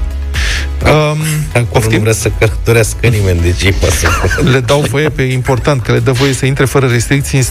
Um, 0.85 1.17
Acolo 1.63 1.85
nu 1.91 1.99
vrea 1.99 2.13
să 2.13 2.31
călătorească 2.39 3.07
nimeni, 3.07 3.39
deci 3.41 3.63
ei 3.63 3.71
poate 3.71 3.95
să 3.95 4.07
le 4.53 4.59
dau 4.59 4.81
voie 4.89 5.09
pe 5.09 5.21
important 5.21 5.81
că 5.81 5.91
le 5.91 5.99
dă 5.99 6.11
voie 6.11 6.33
să 6.33 6.45
intre 6.45 6.65
fără 6.65 6.87
restricții 6.87 7.37
în 7.37 7.43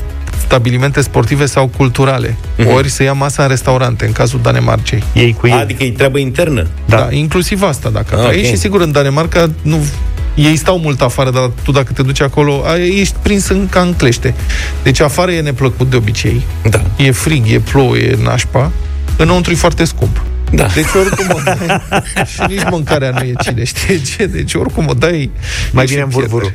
stabilimente 0.47 1.01
sportive 1.01 1.47
sau 1.47 1.67
culturale. 1.77 2.37
Mhm. 2.59 2.73
Ori 2.73 2.89
să 2.91 3.03
ia 3.03 3.13
masa 3.13 3.43
în 3.43 3.49
restaurante, 3.49 4.05
în 4.07 4.13
cazul 4.13 4.41
Danemarcei. 4.43 5.03
Ei 5.15 5.37
cu 5.41 5.47
ei. 5.47 5.53
Adică 5.53 5.85
e 5.85 5.91
treabă 5.91 6.19
internă. 6.19 6.67
Da, 6.87 6.97
da 6.97 7.09
inclusiv 7.11 7.63
asta, 7.63 7.89
dacă 7.91 8.17
Ah, 8.17 8.27
vrei. 8.27 8.39
ok. 8.41 8.47
Și 8.47 8.57
sigur, 8.57 8.81
în 8.81 8.93
Danemarca 8.93 9.51
nu 9.63 9.85
ei 10.35 10.57
stau 10.57 10.79
mult 10.79 11.01
afară, 11.01 11.31
dar 11.31 11.51
tu 11.62 11.71
dacă 11.71 11.92
te 11.92 12.03
duci 12.03 12.21
acolo, 12.21 12.62
a, 12.66 12.77
ești 12.77 13.14
prins 13.23 13.49
în, 13.49 13.68
ca 13.68 13.81
în 13.81 13.95
clește. 13.95 14.35
Deci 14.83 15.01
afară 15.01 15.33
e 15.33 15.40
neplăcut 15.40 15.90
de 15.90 15.97
obicei. 15.97 16.42
Da. 16.71 16.83
E 16.97 17.11
frig, 17.11 17.51
e 17.51 17.59
plouă, 17.59 17.97
e 17.97 18.18
nașpa. 18.23 18.71
Înăuntru 19.16 19.53
e 19.53 19.55
foarte 19.55 19.85
scump. 19.85 20.23
Da. 20.55 20.67
Deci 20.75 20.87
oricum 21.01 21.27
o 21.31 21.41
dai 21.45 21.81
și 22.33 22.41
nici 22.49 22.62
mâncarea 22.71 23.11
nu 23.11 23.19
e 23.21 23.33
cine 23.43 23.65
știe 23.65 24.01
ce. 24.03 24.27
Deci 24.27 24.55
oricum 24.55 24.87
o 24.88 24.95
dai 24.95 25.31
Mai 25.73 25.85
ești 25.85 25.95
bine 25.95 26.07
în 26.07 26.11
în 26.12 26.19
pierdere. 26.19 26.41
burburul. 26.41 26.53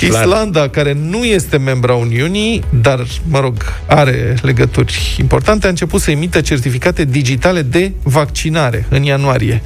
Islanda, 0.00 0.68
care 0.68 0.92
nu 0.92 1.24
este 1.24 1.56
membra 1.56 1.94
Uniunii, 1.94 2.62
dar, 2.80 3.06
mă 3.28 3.40
rog, 3.40 3.54
are 3.86 4.34
legături 4.42 5.16
importante, 5.18 5.66
a 5.66 5.68
început 5.68 6.00
să 6.00 6.10
emită 6.10 6.40
certificate 6.40 7.04
digitale 7.04 7.62
de 7.62 7.92
vaccinare 8.02 8.86
în 8.88 9.02
ianuarie. 9.02 9.62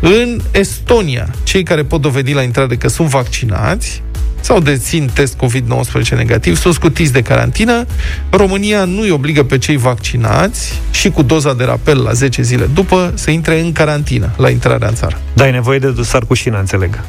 În 0.00 0.40
Estonia, 0.50 1.28
cei 1.42 1.62
care 1.62 1.82
pot 1.84 2.00
dovedi 2.00 2.32
la 2.32 2.42
intrare 2.42 2.76
că 2.76 2.88
sunt 2.88 3.08
vaccinați 3.08 4.02
sau 4.40 4.60
dețin 4.60 5.10
test 5.14 5.36
COVID-19 5.36 6.08
negativ, 6.16 6.56
sunt 6.56 6.74
scutiți 6.74 7.12
de 7.12 7.22
carantină. 7.22 7.84
România 8.30 8.84
nu 8.84 9.00
îi 9.00 9.10
obligă 9.10 9.42
pe 9.42 9.58
cei 9.58 9.76
vaccinați 9.76 10.80
și 10.90 11.10
cu 11.10 11.22
doza 11.22 11.54
de 11.54 11.64
rapel 11.64 12.02
la 12.02 12.12
10 12.12 12.42
zile 12.42 12.64
după 12.74 13.12
să 13.14 13.30
intre 13.30 13.60
în 13.60 13.72
carantină 13.72 14.30
la 14.36 14.48
intrarea 14.50 14.88
în 14.88 14.94
țară. 14.94 15.20
Da, 15.32 15.44
ai 15.44 15.50
nevoie 15.50 15.78
de 15.78 15.90
dosar 15.90 16.24
cu 16.26 16.34
șină, 16.34 16.58
înțeleg. 16.58 17.00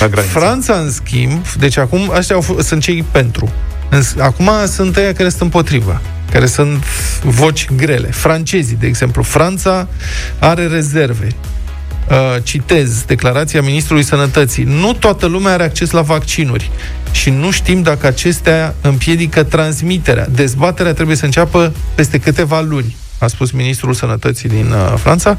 La 0.00 0.08
graniță. 0.08 0.38
Franța, 0.38 0.74
în 0.74 0.90
schimb, 0.90 1.46
deci 1.58 1.76
acum 1.76 2.12
ăștia 2.16 2.36
au, 2.36 2.42
f- 2.42 2.64
sunt 2.64 2.82
cei 2.82 3.04
pentru. 3.10 3.52
În 3.90 4.02
s- 4.02 4.14
Acum 4.18 4.50
sunt 4.66 4.96
ăia 4.96 5.12
care 5.12 5.28
sunt 5.28 5.40
împotrivă, 5.40 6.00
care 6.32 6.46
sunt 6.46 6.84
voci 7.22 7.66
grele. 7.76 8.06
Francezii, 8.10 8.76
de 8.80 8.86
exemplu. 8.86 9.22
Franța 9.22 9.88
are 10.38 10.66
rezerve. 10.66 11.26
Uh, 12.10 12.42
citez 12.42 13.02
declarația 13.06 13.62
Ministrului 13.62 14.02
Sănătății. 14.02 14.64
Nu 14.64 14.92
toată 14.92 15.26
lumea 15.26 15.52
are 15.52 15.62
acces 15.62 15.90
la 15.90 16.00
vaccinuri 16.00 16.70
și 17.10 17.30
nu 17.30 17.50
știm 17.50 17.82
dacă 17.82 18.06
acestea 18.06 18.74
împiedică 18.80 19.42
transmiterea. 19.42 20.26
Dezbaterea 20.30 20.92
trebuie 20.92 21.16
să 21.16 21.24
înceapă 21.24 21.72
peste 21.94 22.18
câteva 22.18 22.60
luni 22.60 22.96
a 23.18 23.26
spus 23.26 23.50
ministrul 23.50 23.94
sănătății 23.94 24.48
din 24.48 24.70
uh, 24.70 24.94
Franța. 24.96 25.38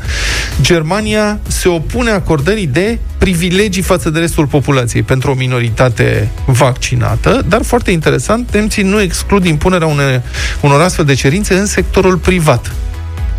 Germania 0.62 1.39
se 1.47 1.67
opune 1.67 2.12
acordării 2.12 2.67
de 2.67 2.99
privilegii 3.17 3.82
față 3.82 4.10
de 4.10 4.19
restul 4.19 4.45
populației 4.45 5.03
pentru 5.03 5.32
o 5.32 5.34
minoritate 5.34 6.32
vaccinată, 6.45 7.45
dar 7.47 7.63
foarte 7.63 7.91
interesant, 7.91 8.53
nemții 8.53 8.84
nu 8.84 9.01
exclud 9.01 9.45
impunerea 9.45 9.88
une, 9.88 10.23
unor 10.62 10.82
astfel 10.82 11.05
de 11.05 11.13
cerințe 11.13 11.53
în 11.53 11.65
sectorul 11.65 12.17
privat. 12.17 12.71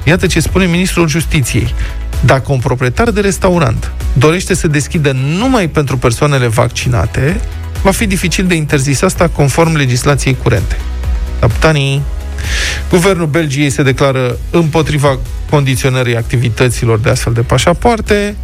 Iată 0.05 0.27
ce 0.27 0.41
spune 0.41 0.67
ministrul 0.67 1.09
justiției. 1.09 1.75
Dacă 2.21 2.53
un 2.53 2.59
proprietar 2.59 3.11
de 3.11 3.21
restaurant 3.21 3.93
dorește 4.13 4.55
să 4.55 4.69
deschidă 4.69 5.17
numai 5.39 5.69
pentru 5.69 5.99
persoanele 5.99 6.47
vaccinate, 6.47 7.41
va 7.83 7.91
fi 7.91 8.07
dificil 8.07 8.47
de 8.47 8.55
interzis 8.55 9.03
asta 9.03 9.29
conform 9.29 9.77
legislației 9.77 10.37
curente. 10.43 10.77
Capitanii 11.41 12.03
Guvernul 12.91 13.27
Belgiei 13.27 13.71
se 13.71 13.83
declară 13.83 14.37
împotriva 14.51 15.19
condiționării 15.51 16.17
activităților 16.17 16.99
de 16.99 17.11
astfel 17.11 17.33
de 17.33 17.41
pașapoarte. 17.41 18.37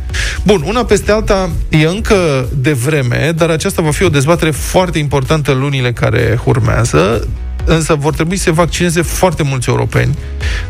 Bun, 0.43 0.63
una 0.67 0.85
peste 0.85 1.13
alta 1.13 1.51
e 1.69 1.87
încă 1.87 2.49
de 2.57 2.73
vreme, 2.73 3.33
dar 3.37 3.51
aceasta 3.51 3.83
va 3.83 3.91
fi 3.91 4.05
o 4.05 4.09
dezbatere 4.09 4.51
foarte 4.51 4.99
importantă 4.99 5.53
în 5.53 5.59
lunile 5.59 5.93
care 5.93 6.41
urmează 6.45 7.29
însă 7.65 7.95
vor 7.95 8.15
trebui 8.15 8.37
să 8.37 8.43
se 8.43 8.51
vaccineze 8.51 9.03
foarte 9.03 9.43
mulți 9.43 9.69
europeni 9.69 10.19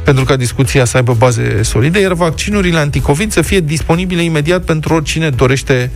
pentru 0.02 0.24
ca 0.24 0.36
discuția 0.36 0.84
să 0.84 0.96
aibă 0.96 1.14
baze 1.14 1.62
solide, 1.62 2.00
iar 2.00 2.12
vaccinurile 2.12 2.78
anticovid 2.78 3.32
să 3.32 3.42
fie 3.42 3.60
disponibile 3.60 4.22
imediat 4.22 4.62
pentru 4.62 4.94
oricine 4.94 5.30
dorește 5.30 5.90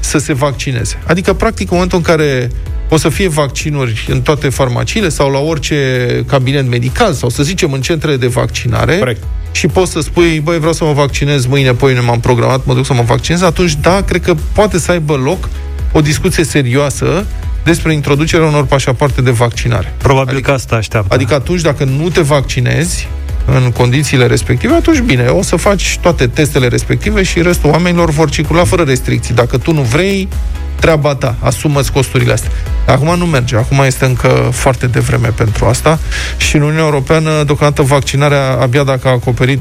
să 0.00 0.18
se 0.18 0.32
vaccineze. 0.32 0.98
Adică, 1.06 1.32
practic, 1.32 1.70
în 1.70 1.76
momentul 1.76 1.98
în 1.98 2.04
care 2.04 2.50
o 2.88 2.96
să 2.96 3.08
fie 3.08 3.28
vaccinuri 3.28 4.06
în 4.08 4.20
toate 4.20 4.48
farmaciile 4.48 5.08
sau 5.08 5.30
la 5.30 5.38
orice 5.38 6.08
cabinet 6.26 6.68
medical 6.68 7.12
sau, 7.12 7.28
să 7.28 7.42
zicem, 7.42 7.72
în 7.72 7.80
centrele 7.80 8.16
de 8.16 8.26
vaccinare 8.26 8.96
Corect. 8.98 9.22
și 9.52 9.66
poți 9.66 9.92
să 9.92 10.00
spui, 10.00 10.40
băi, 10.40 10.58
vreau 10.58 10.72
să 10.72 10.84
mă 10.84 10.92
vaccinez 10.92 11.46
mâine, 11.46 11.72
poi 11.72 12.00
m-am 12.06 12.20
programat, 12.20 12.64
mă 12.64 12.74
duc 12.74 12.86
să 12.86 12.92
mă 12.92 13.02
vaccinez, 13.02 13.42
atunci, 13.42 13.76
da, 13.80 14.02
cred 14.02 14.22
că 14.22 14.34
poate 14.52 14.78
să 14.78 14.90
aibă 14.90 15.14
loc 15.14 15.48
o 15.92 16.00
discuție 16.00 16.44
serioasă 16.44 17.26
despre 17.64 17.92
introducerea 17.92 18.46
unor 18.46 18.64
pașapoarte 18.64 19.22
de 19.22 19.30
vaccinare. 19.30 19.94
Probabil 19.96 20.34
adică, 20.34 20.48
că 20.48 20.54
asta 20.56 20.76
așteaptă. 20.76 21.14
Adică 21.14 21.34
atunci, 21.34 21.60
dacă 21.60 21.84
nu 21.84 22.08
te 22.08 22.20
vaccinezi 22.20 23.08
în 23.46 23.70
condițiile 23.70 24.26
respective, 24.26 24.74
atunci 24.74 24.98
bine, 24.98 25.26
o 25.26 25.42
să 25.42 25.56
faci 25.56 25.98
toate 26.00 26.26
testele 26.26 26.68
respective 26.68 27.22
și 27.22 27.42
restul 27.42 27.70
oamenilor 27.70 28.10
vor 28.10 28.30
circula 28.30 28.64
fără 28.64 28.82
restricții. 28.82 29.34
Dacă 29.34 29.58
tu 29.58 29.72
nu 29.72 29.80
vrei, 29.82 30.28
treaba 30.74 31.14
ta, 31.14 31.34
asumă-ți 31.40 31.92
costurile 31.92 32.32
astea. 32.32 32.50
Acum 32.86 33.18
nu 33.18 33.26
merge, 33.26 33.56
acum 33.56 33.78
este 33.78 34.04
încă 34.04 34.48
foarte 34.52 34.86
devreme 34.86 35.28
pentru 35.28 35.64
asta 35.64 35.98
și 36.36 36.56
în 36.56 36.62
Uniunea 36.62 36.84
Europeană, 36.84 37.42
deocamdată, 37.44 37.82
vaccinarea, 37.82 38.58
abia 38.60 38.82
dacă 38.82 39.08
a 39.08 39.10
acoperit 39.10 39.60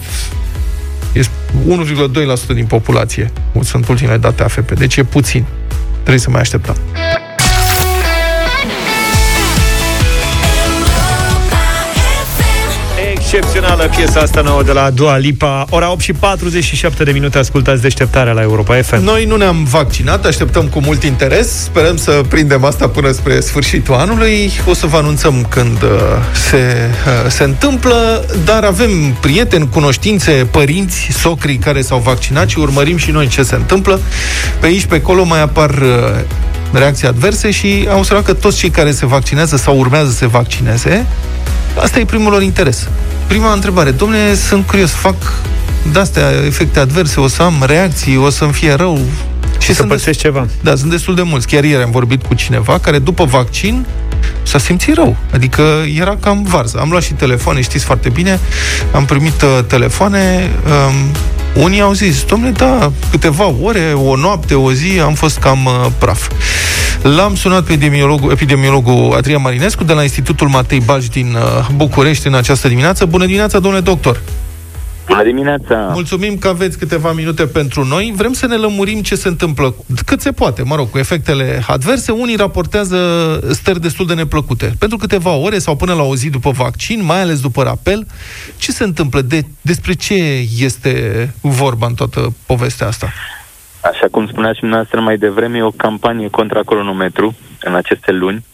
este 1.11 1.31
1,2% 2.51 2.53
din 2.53 2.65
populație. 2.65 3.31
Sunt 3.63 3.87
ultimele 3.87 4.17
date 4.17 4.43
AFP, 4.43 4.71
deci 4.71 4.95
e 4.95 5.03
puțin. 5.03 5.45
Trebuie 5.93 6.19
să 6.19 6.29
mai 6.29 6.41
așteptăm. 6.41 6.75
Excepțională 13.63 13.95
piesa 13.95 14.19
asta 14.19 14.41
nouă 14.41 14.63
de 14.63 14.71
la 14.71 14.89
Dua 14.89 15.17
Lipa. 15.17 15.65
Ora 15.69 15.91
8 15.91 16.01
și 16.01 16.13
47 16.13 17.03
de 17.03 17.11
minute 17.11 17.37
ascultați 17.37 17.81
deșteptarea 17.81 18.33
la 18.33 18.41
Europa 18.41 18.81
FM. 18.81 19.03
Noi 19.03 19.25
nu 19.25 19.35
ne-am 19.35 19.63
vaccinat, 19.63 20.25
așteptăm 20.25 20.67
cu 20.67 20.79
mult 20.79 21.03
interes. 21.03 21.63
Sperăm 21.63 21.97
să 21.97 22.21
prindem 22.27 22.63
asta 22.63 22.87
până 22.87 23.11
spre 23.11 23.39
sfârșitul 23.39 23.93
anului. 23.93 24.51
O 24.65 24.73
să 24.73 24.85
vă 24.85 24.97
anunțăm 24.97 25.45
când 25.49 25.81
uh, 25.81 25.89
se, 26.49 26.89
uh, 27.05 27.29
se 27.29 27.43
întâmplă, 27.43 28.25
dar 28.45 28.63
avem 28.63 29.17
prieteni, 29.21 29.69
cunoștințe, 29.69 30.47
părinți, 30.51 31.07
socrii 31.11 31.57
care 31.57 31.81
s-au 31.81 31.99
vaccinat 31.99 32.49
și 32.49 32.59
urmărim 32.59 32.97
și 32.97 33.11
noi 33.11 33.27
ce 33.27 33.43
se 33.43 33.55
întâmplă. 33.55 33.99
Pe 34.59 34.65
aici, 34.65 34.85
pe 34.85 34.95
acolo 34.95 35.23
mai 35.23 35.41
apar 35.41 35.69
uh, 35.69 36.21
reacții 36.73 37.07
adverse 37.07 37.51
și 37.51 37.87
am 37.91 37.97
observat 37.97 38.25
că 38.25 38.33
toți 38.33 38.57
cei 38.57 38.69
care 38.69 38.91
se 38.91 39.05
vaccinează 39.05 39.57
sau 39.57 39.77
urmează 39.77 40.09
să 40.09 40.17
se 40.17 40.27
vaccineze, 40.27 41.05
asta 41.81 41.99
e 41.99 42.05
primul 42.05 42.31
lor 42.31 42.41
interes. 42.41 42.87
Prima 43.27 43.53
întrebare, 43.53 43.91
domnule, 43.91 44.35
sunt 44.35 44.65
curios, 44.65 44.91
fac 44.91 45.15
de-astea 45.91 46.29
efecte 46.45 46.79
adverse, 46.79 47.19
o 47.19 47.27
să 47.27 47.41
am 47.41 47.63
reacții, 47.65 48.17
o 48.17 48.29
să-mi 48.29 48.53
fie 48.53 48.73
rău. 48.73 48.99
Și 49.59 49.73
să 49.73 49.83
pățești 49.83 50.21
ceva. 50.21 50.47
Da, 50.61 50.75
sunt 50.75 50.91
destul 50.91 51.15
de 51.15 51.21
mulți. 51.21 51.47
Chiar 51.47 51.63
ieri 51.63 51.83
am 51.83 51.91
vorbit 51.91 52.23
cu 52.23 52.33
cineva 52.33 52.79
care 52.79 52.99
după 52.99 53.25
vaccin 53.25 53.85
s-a 54.43 54.57
simțit 54.57 54.95
rău. 54.95 55.17
Adică 55.33 55.61
era 55.99 56.17
cam 56.19 56.43
varză. 56.43 56.77
Am 56.79 56.89
luat 56.89 57.03
și 57.03 57.13
telefoane, 57.13 57.61
știți 57.61 57.85
foarte 57.85 58.09
bine, 58.09 58.39
am 58.91 59.05
primit 59.05 59.41
uh, 59.41 59.59
telefoane, 59.67 60.51
um, 60.65 60.93
unii 61.53 61.81
au 61.81 61.93
zis, 61.93 62.23
domnule, 62.23 62.51
da, 62.51 62.91
câteva 63.11 63.53
ore, 63.61 63.93
o 63.93 64.15
noapte, 64.15 64.53
o 64.53 64.71
zi, 64.71 64.99
am 64.99 65.13
fost 65.13 65.37
cam 65.37 65.65
uh, 65.65 65.85
praf. 65.97 66.29
L-am 67.01 67.35
sunat 67.35 67.63
pe 67.63 67.73
epidemiologul, 67.73 68.31
epidemiologul 68.31 69.13
Adrian 69.17 69.41
Marinescu 69.41 69.83
de 69.83 69.93
la 69.93 70.01
Institutul 70.01 70.47
Matei 70.47 70.79
Balci 70.79 71.07
din 71.07 71.35
uh, 71.35 71.67
București 71.75 72.27
în 72.27 72.33
această 72.33 72.67
dimineață. 72.67 73.05
Bună 73.05 73.25
dimineața, 73.25 73.59
domnule 73.59 73.83
doctor! 73.83 74.21
Bună 75.07 75.23
dimineața! 75.23 75.75
Mulțumim 75.93 76.37
că 76.37 76.47
aveți 76.47 76.77
câteva 76.77 77.11
minute 77.11 77.45
pentru 77.45 77.83
noi. 77.83 78.13
Vrem 78.15 78.33
să 78.33 78.47
ne 78.47 78.55
lămurim 78.55 79.01
ce 79.01 79.15
se 79.15 79.27
întâmplă, 79.27 79.75
cât 80.05 80.21
se 80.21 80.31
poate, 80.31 80.63
mă 80.63 80.75
rog, 80.75 80.89
cu 80.89 80.97
efectele 80.97 81.63
adverse. 81.67 82.11
Unii 82.11 82.35
raportează 82.35 82.97
stări 83.51 83.81
destul 83.81 84.05
de 84.05 84.13
neplăcute. 84.13 84.73
Pentru 84.79 84.97
câteva 84.97 85.31
ore 85.31 85.57
sau 85.57 85.75
până 85.75 85.93
la 85.93 86.03
o 86.03 86.15
zi 86.15 86.29
după 86.29 86.49
vaccin, 86.49 87.03
mai 87.05 87.21
ales 87.21 87.41
după 87.41 87.63
rapel, 87.63 88.07
ce 88.57 88.71
se 88.71 88.83
întâmplă? 88.83 89.21
De, 89.21 89.41
despre 89.61 89.93
ce 89.93 90.13
este 90.59 91.33
vorba 91.41 91.85
în 91.85 91.93
toată 91.93 92.35
povestea 92.45 92.87
asta? 92.87 93.11
Așa 93.81 94.07
cum 94.11 94.27
spuneați 94.27 94.55
și 94.55 94.61
dumneavoastră 94.61 94.99
mai 94.99 95.17
devreme, 95.17 95.57
e 95.57 95.63
o 95.63 95.71
campanie 95.71 96.29
contra 96.29 96.61
cronometru 96.61 97.35
în 97.61 97.75
aceste 97.75 98.11
luni, 98.11 98.45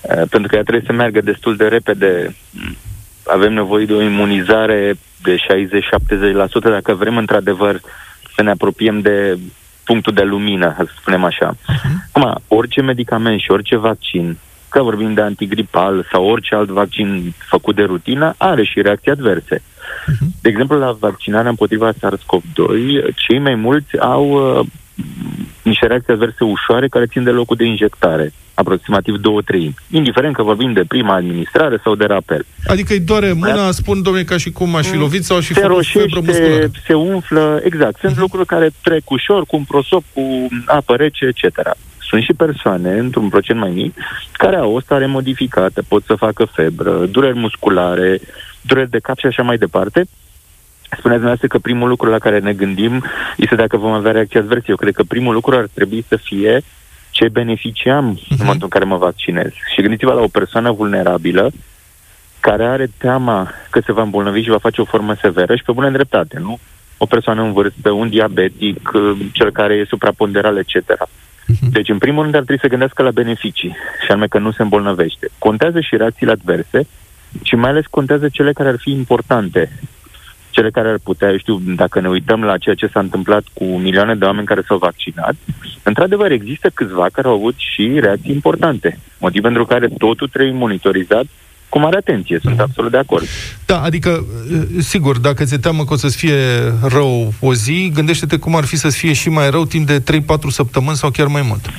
eh, 0.00 0.22
pentru 0.30 0.48
că 0.48 0.56
ea 0.56 0.62
trebuie 0.62 0.84
să 0.86 0.92
meargă 0.92 1.20
destul 1.20 1.56
de 1.56 1.64
repede. 1.64 2.36
Avem 3.28 3.52
nevoie 3.52 3.84
de 3.84 3.92
o 3.92 4.02
imunizare 4.02 4.98
de 5.22 5.36
60-70% 5.36 5.38
dacă 6.62 6.94
vrem 6.94 7.16
într-adevăr 7.16 7.80
să 8.34 8.42
ne 8.42 8.50
apropiem 8.50 9.00
de 9.00 9.38
punctul 9.84 10.12
de 10.12 10.22
lumină, 10.22 10.74
să 10.76 10.86
spunem 11.00 11.24
așa. 11.24 11.54
Uh-huh. 11.54 12.10
Acum, 12.12 12.40
orice 12.48 12.82
medicament 12.82 13.40
și 13.40 13.50
orice 13.50 13.76
vaccin, 13.76 14.38
că 14.68 14.82
vorbim 14.82 15.14
de 15.14 15.20
antigripal 15.20 16.06
sau 16.12 16.24
orice 16.24 16.54
alt 16.54 16.68
vaccin 16.68 17.34
făcut 17.48 17.74
de 17.74 17.82
rutină, 17.82 18.34
are 18.36 18.64
și 18.64 18.82
reacții 18.82 19.10
adverse. 19.10 19.56
Uh-huh. 19.56 20.26
De 20.40 20.48
exemplu, 20.48 20.78
la 20.78 20.96
vaccinarea 21.00 21.48
împotriva 21.50 21.92
SARS-CoV-2, 21.92 23.14
cei 23.14 23.38
mai 23.38 23.54
mulți 23.54 23.98
au 23.98 24.24
uh, 24.30 24.66
niște 25.68 25.86
reacții 25.86 26.12
adverse 26.12 26.44
ușoare 26.44 26.88
care 26.88 27.06
țin 27.06 27.24
de 27.24 27.30
locul 27.30 27.56
de 27.56 27.64
injectare, 27.64 28.32
aproximativ 28.54 29.16
două 29.16 29.40
treimi, 29.42 29.74
indiferent 29.90 30.34
că 30.34 30.42
vorbim 30.42 30.72
de 30.72 30.84
prima 30.88 31.14
administrare 31.14 31.80
sau 31.82 31.94
de 31.94 32.04
rapel. 32.04 32.46
Adică 32.66 32.92
îi 32.92 33.00
doare 33.00 33.32
mâna, 33.32 33.70
spun, 33.70 34.02
domnule, 34.02 34.24
ca 34.24 34.36
și 34.36 34.50
cum 34.50 34.74
aș 34.74 34.86
fi 34.86 34.96
lovit 34.96 35.24
sau 35.24 35.36
aș 35.36 35.46
fi 35.46 35.54
se 35.54 35.60
făcut 35.60 35.84
febră 35.92 36.20
musculară. 36.20 36.54
roșește, 36.54 36.80
se 36.86 36.94
umflă, 36.94 37.60
exact. 37.64 37.98
Sunt 37.98 38.12
Mhm. 38.12 38.20
lucruri 38.20 38.46
care 38.46 38.70
trec 38.82 39.10
ușor, 39.10 39.44
cu 39.46 39.56
un 39.56 39.64
prosop, 39.64 40.02
cu 40.14 40.48
apă 40.66 40.94
rece, 40.96 41.24
etc. 41.24 41.60
Sunt 42.08 42.22
și 42.22 42.32
persoane, 42.32 42.90
într-un 42.98 43.28
procent 43.28 43.58
mai 43.58 43.70
mic, 43.70 43.94
care 44.32 44.56
au 44.56 44.72
o 44.74 44.80
stare 44.80 45.06
modificată, 45.06 45.82
pot 45.88 46.04
să 46.04 46.14
facă 46.14 46.44
febră, 46.44 47.06
dureri 47.10 47.38
musculare, 47.38 48.20
dureri 48.60 48.90
de 48.90 48.98
cap 48.98 49.18
și 49.18 49.26
așa 49.26 49.42
mai 49.42 49.56
departe. 49.56 50.04
Spuneați 50.96 51.22
dumneavoastră 51.22 51.46
că 51.46 51.58
primul 51.58 51.88
lucru 51.88 52.10
la 52.10 52.18
care 52.18 52.38
ne 52.38 52.52
gândim 52.52 53.04
este 53.36 53.54
dacă 53.54 53.76
vom 53.76 53.92
avea 53.92 54.12
reacții 54.12 54.38
adverse. 54.38 54.64
Eu 54.68 54.76
cred 54.76 54.94
că 54.94 55.02
primul 55.02 55.34
lucru 55.34 55.56
ar 55.56 55.68
trebui 55.74 56.04
să 56.08 56.16
fie 56.16 56.60
ce 57.10 57.28
beneficiam 57.28 58.06
în 58.06 58.36
momentul 58.38 58.62
în 58.62 58.68
care 58.68 58.84
mă 58.84 58.96
vaccinez. 58.96 59.50
Și 59.74 59.80
gândiți-vă 59.80 60.12
la 60.12 60.20
o 60.20 60.28
persoană 60.28 60.72
vulnerabilă 60.72 61.50
care 62.40 62.64
are 62.64 62.88
teama 62.98 63.50
că 63.70 63.80
se 63.80 63.92
va 63.92 64.02
îmbolnăvi 64.02 64.42
și 64.42 64.50
va 64.50 64.58
face 64.58 64.80
o 64.80 64.84
formă 64.84 65.14
severă 65.20 65.56
și 65.56 65.62
pe 65.62 65.72
bună 65.72 65.90
dreptate, 65.90 66.38
nu? 66.38 66.58
O 66.96 67.06
persoană 67.06 67.42
în 67.42 67.52
vârstă, 67.52 67.90
un 67.90 68.08
diabetic, 68.08 68.90
cel 69.32 69.50
care 69.50 69.74
e 69.74 69.84
supraponderal, 69.84 70.56
etc. 70.56 71.08
Deci, 71.70 71.88
în 71.88 71.98
primul 71.98 72.22
rând, 72.22 72.34
ar 72.34 72.42
trebui 72.42 72.60
să 72.60 72.68
gândească 72.68 73.02
la 73.02 73.10
beneficii, 73.10 73.76
și 74.04 74.10
anume 74.10 74.26
că 74.26 74.38
nu 74.38 74.50
se 74.52 74.62
îmbolnăvește. 74.62 75.28
Contează 75.38 75.80
și 75.80 75.96
reacțiile 75.96 76.32
adverse 76.32 76.86
și 77.42 77.54
mai 77.54 77.70
ales 77.70 77.86
contează 77.86 78.28
cele 78.28 78.52
care 78.52 78.68
ar 78.68 78.78
fi 78.78 78.90
importante. 78.90 79.70
Cele 80.58 80.70
care 80.70 80.88
ar 80.88 80.98
putea, 81.02 81.30
eu 81.30 81.38
știu, 81.38 81.60
dacă 81.76 82.00
ne 82.00 82.08
uităm 82.08 82.42
la 82.44 82.58
ceea 82.58 82.74
ce 82.74 82.90
s-a 82.92 83.00
întâmplat 83.00 83.44
cu 83.52 83.64
milioane 83.64 84.14
de 84.14 84.24
oameni 84.24 84.46
care 84.46 84.62
s-au 84.66 84.78
vaccinat, 84.78 85.34
într-adevăr 85.82 86.30
există 86.30 86.70
câțiva 86.74 87.06
care 87.12 87.28
au 87.28 87.34
avut 87.34 87.54
și 87.56 87.96
reacții 88.00 88.34
importante. 88.34 88.98
Motiv 89.18 89.42
pentru 89.42 89.64
care 89.64 89.88
totul 89.98 90.28
trebuie 90.28 90.52
monitorizat 90.52 91.24
cu 91.68 91.78
mare 91.78 91.96
atenție, 91.96 92.38
sunt 92.42 92.60
absolut 92.60 92.90
de 92.90 92.96
acord. 92.96 93.26
Da, 93.66 93.82
adică, 93.82 94.26
sigur, 94.78 95.18
dacă 95.18 95.44
ți-e 95.44 95.58
teamă 95.58 95.84
că 95.84 95.92
o 95.92 95.96
să-ți 95.96 96.16
fie 96.16 96.38
rău 96.82 97.32
o 97.40 97.54
zi, 97.54 97.90
gândește-te 97.94 98.38
cum 98.38 98.56
ar 98.56 98.64
fi 98.64 98.76
să-ți 98.76 98.98
fie 98.98 99.12
și 99.12 99.28
mai 99.28 99.50
rău 99.50 99.64
timp 99.64 99.86
de 99.86 100.00
3-4 100.00 100.02
săptămâni 100.48 100.96
sau 100.96 101.10
chiar 101.10 101.26
mai 101.26 101.42
mult. 101.42 101.70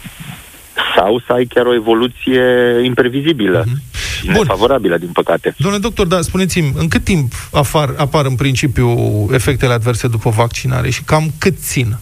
Sau 0.95 1.21
să 1.25 1.33
ai 1.33 1.45
chiar 1.45 1.65
o 1.65 1.73
evoluție 1.73 2.41
imprevizibilă 2.83 3.63
mm-hmm. 3.63 4.19
și 4.19 4.27
nefavorabilă, 4.27 4.97
din 4.97 5.09
păcate. 5.13 5.55
Domnule 5.57 5.81
doctor, 5.81 6.07
da, 6.07 6.21
spuneți-mi, 6.21 6.71
în 6.75 6.87
cât 6.87 7.03
timp 7.03 7.31
afar, 7.51 7.93
apar 7.97 8.25
în 8.25 8.35
principiu 8.35 8.89
efectele 9.31 9.73
adverse 9.73 10.07
după 10.07 10.29
vaccinare 10.29 10.89
și 10.89 11.03
cam 11.03 11.33
cât 11.37 11.57
țin? 11.57 11.97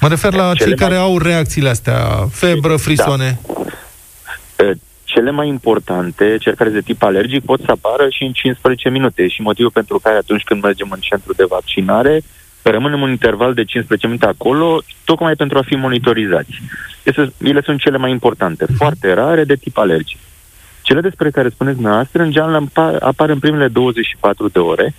Mă 0.00 0.08
refer 0.08 0.34
la 0.34 0.52
Cele 0.54 0.68
cei 0.68 0.76
care 0.76 0.94
mai- 0.94 1.02
au 1.02 1.18
reacțiile 1.18 1.68
astea, 1.68 2.28
febră, 2.30 2.76
frisoane. 2.76 3.40
Uh, 3.48 4.70
Cele 5.16 5.30
mai 5.30 5.48
importante, 5.48 6.36
cele 6.40 6.54
care 6.54 6.70
de 6.70 6.80
tip 6.80 7.02
alergic, 7.02 7.44
pot 7.44 7.60
să 7.60 7.70
apară 7.70 8.06
și 8.10 8.22
în 8.22 8.32
15 8.32 8.88
minute. 8.88 9.28
Și 9.28 9.40
motivul 9.40 9.70
pentru 9.70 9.98
care 9.98 10.16
atunci 10.16 10.42
când 10.42 10.62
mergem 10.62 10.90
în 10.90 11.00
centru 11.00 11.32
de 11.32 11.44
vaccinare, 11.48 12.22
rămânem 12.70 13.00
un 13.00 13.10
interval 13.10 13.54
de 13.54 13.64
15 13.64 14.06
minute 14.06 14.26
acolo, 14.26 14.82
tocmai 15.04 15.34
pentru 15.34 15.58
a 15.58 15.62
fi 15.62 15.74
monitorizați. 15.74 16.62
Este, 17.02 17.32
ele 17.42 17.60
sunt 17.60 17.80
cele 17.80 17.96
mai 17.96 18.10
importante, 18.10 18.66
foarte 18.76 19.12
rare, 19.12 19.44
de 19.44 19.54
tip 19.54 19.78
alergic. 19.78 20.18
Cele 20.82 21.00
despre 21.00 21.30
care 21.30 21.48
spuneți 21.48 21.74
dumneavoastră, 21.74 22.22
în 22.22 22.30
general, 22.30 22.54
apar, 22.54 22.96
apar 23.02 23.28
în 23.28 23.38
primele 23.38 23.68
24 23.68 24.48
de 24.48 24.58
ore, 24.58 24.94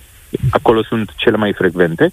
acolo 0.50 0.82
sunt 0.82 1.12
cele 1.16 1.36
mai 1.36 1.52
frecvente, 1.52 2.12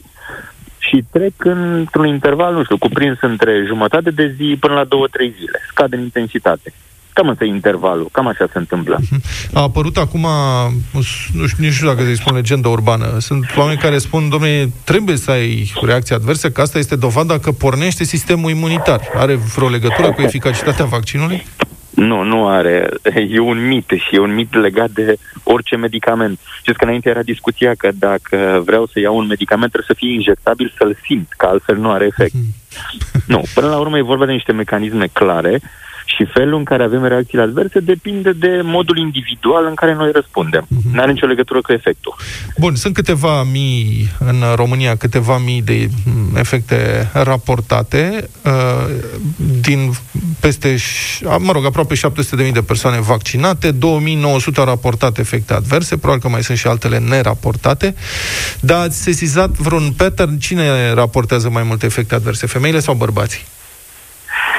și 0.78 1.04
trec 1.12 1.34
într-un 1.46 2.08
interval, 2.08 2.54
nu 2.54 2.64
știu, 2.64 2.78
cuprins 2.78 3.18
între 3.22 3.64
jumătate 3.68 4.10
de 4.10 4.34
zi 4.38 4.58
până 4.60 4.74
la 4.74 4.84
două, 4.84 5.08
trei 5.08 5.34
zile. 5.38 5.60
Scad 5.70 5.94
în 5.94 6.00
intensitate. 6.00 6.74
Cam 7.16 7.28
ăsta 7.28 7.44
e 7.44 7.48
intervalul, 7.48 8.10
cam 8.12 8.28
așa 8.28 8.48
se 8.52 8.58
întâmplă. 8.58 9.00
A 9.54 9.62
apărut 9.62 9.98
acum, 9.98 10.28
nu 10.94 11.02
știu, 11.02 11.40
nici 11.42 11.54
nu 11.58 11.72
știu 11.72 11.88
dacă 11.88 12.04
să-i 12.04 12.16
spun 12.16 12.36
legendă 12.36 12.68
urbană, 12.68 13.18
sunt 13.20 13.46
oameni 13.58 13.78
care 13.78 13.98
spun, 13.98 14.30
domnule, 14.30 14.70
trebuie 14.84 15.16
să 15.16 15.32
ai 15.32 15.72
reacții 15.82 16.16
adverse, 16.16 16.52
că 16.52 16.62
asta 16.62 16.78
este 16.78 16.96
dovada 16.96 17.40
că 17.40 17.52
pornește 17.52 18.04
sistemul 18.04 18.50
imunitar. 18.50 19.02
Are 19.16 19.36
vreo 19.36 19.70
legătură 19.70 20.12
cu 20.12 20.22
eficacitatea 20.22 20.86
vaccinului? 20.86 21.46
Nu, 21.90 22.24
nu 22.24 22.48
are. 22.48 22.90
E 23.30 23.40
un 23.40 23.68
mit 23.68 23.90
și 23.90 24.16
e 24.16 24.20
un 24.20 24.34
mit 24.34 24.54
legat 24.54 24.90
de 24.90 25.16
orice 25.44 25.76
medicament. 25.76 26.40
Știți 26.58 26.78
că 26.78 26.84
înainte 26.84 27.10
era 27.10 27.22
discuția 27.22 27.74
că 27.78 27.90
dacă 27.94 28.62
vreau 28.66 28.86
să 28.86 29.00
iau 29.00 29.18
un 29.18 29.28
medicament 29.28 29.72
trebuie 29.72 29.96
să 29.96 30.06
fie 30.06 30.14
injectabil 30.14 30.74
să-l 30.78 30.98
simt, 31.06 31.28
că 31.38 31.46
altfel 31.46 31.78
nu 31.78 31.92
are 31.92 32.06
efect. 32.06 32.34
Nu, 33.28 33.44
până 33.54 33.68
la 33.68 33.78
urmă 33.78 33.98
e 33.98 34.02
vorba 34.02 34.26
de 34.26 34.32
niște 34.32 34.52
mecanisme 34.52 35.08
clare 35.14 35.62
și 36.16 36.26
felul 36.34 36.58
în 36.58 36.64
care 36.64 36.84
avem 36.84 37.06
reacțiile 37.06 37.44
adverse 37.44 37.80
depinde 37.80 38.32
de 38.32 38.62
modul 38.64 38.98
individual 38.98 39.66
în 39.66 39.76
care 39.76 39.94
noi 39.94 40.12
răspundem. 40.12 40.68
Nu 40.94 41.02
are 41.02 41.12
nicio 41.12 41.26
legătură 41.26 41.62
cu 41.62 41.72
efectul. 41.72 42.16
Bun, 42.58 42.76
sunt 42.76 42.94
câteva 42.94 43.44
mii 43.44 44.10
în 44.20 44.44
România, 44.56 44.96
câteva 44.96 45.38
mii 45.38 45.62
de 45.62 45.90
mm, 46.06 46.36
efecte 46.36 47.10
raportate 47.14 48.30
uh, 48.46 48.96
din 49.62 49.92
peste, 50.40 50.76
ș- 50.76 51.26
a, 51.28 51.38
mă 51.38 51.52
rog, 51.52 51.66
aproape 51.66 51.96
700.000 51.96 52.52
de 52.54 52.62
persoane 52.62 53.00
vaccinate, 53.00 53.72
2900 53.72 54.60
au 54.60 54.66
raportat 54.66 55.18
efecte 55.18 55.54
adverse, 55.54 55.98
probabil 55.98 56.22
că 56.22 56.30
mai 56.30 56.44
sunt 56.44 56.58
și 56.58 56.68
altele 56.68 56.98
neraportate, 56.98 57.96
dar 58.60 58.82
ați 58.82 59.02
sesizat 59.02 59.50
vreun 59.50 59.94
pattern? 59.98 60.38
Cine 60.38 60.94
raportează 60.94 61.50
mai 61.50 61.64
multe 61.64 61.86
efecte 61.86 62.16
adverse, 62.16 62.48
femeile 62.48 62.80
sau 62.80 62.94
bărbații? 62.94 63.46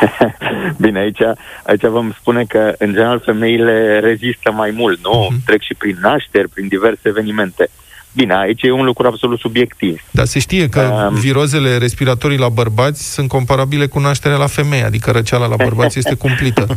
Bine, 0.84 0.98
aici, 0.98 1.20
aici 1.62 1.82
vom 1.82 2.12
spune 2.20 2.44
că, 2.44 2.74
în 2.78 2.92
general, 2.92 3.22
femeile 3.24 3.98
rezistă 3.98 4.52
mai 4.52 4.70
mult, 4.70 5.02
nu? 5.02 5.28
Uh-huh. 5.30 5.44
Trec 5.44 5.62
și 5.62 5.74
prin 5.74 5.96
nașteri, 6.00 6.48
prin 6.48 6.68
diverse 6.68 7.00
evenimente. 7.02 7.70
Bine, 8.12 8.34
aici 8.34 8.62
e 8.62 8.70
un 8.70 8.84
lucru 8.84 9.06
absolut 9.06 9.38
subiectiv. 9.38 10.02
Dar 10.10 10.24
se 10.24 10.38
știe 10.38 10.68
că 10.68 11.08
um, 11.10 11.14
virozele 11.14 11.76
respiratorii 11.76 12.38
la 12.38 12.48
bărbați 12.48 13.12
sunt 13.12 13.28
comparabile 13.28 13.86
cu 13.86 13.98
nașterea 13.98 14.36
la 14.36 14.46
femei, 14.46 14.82
adică 14.82 15.10
răceala 15.10 15.46
la 15.46 15.56
bărbați 15.56 15.98
este 15.98 16.14
cumplită. 16.14 16.66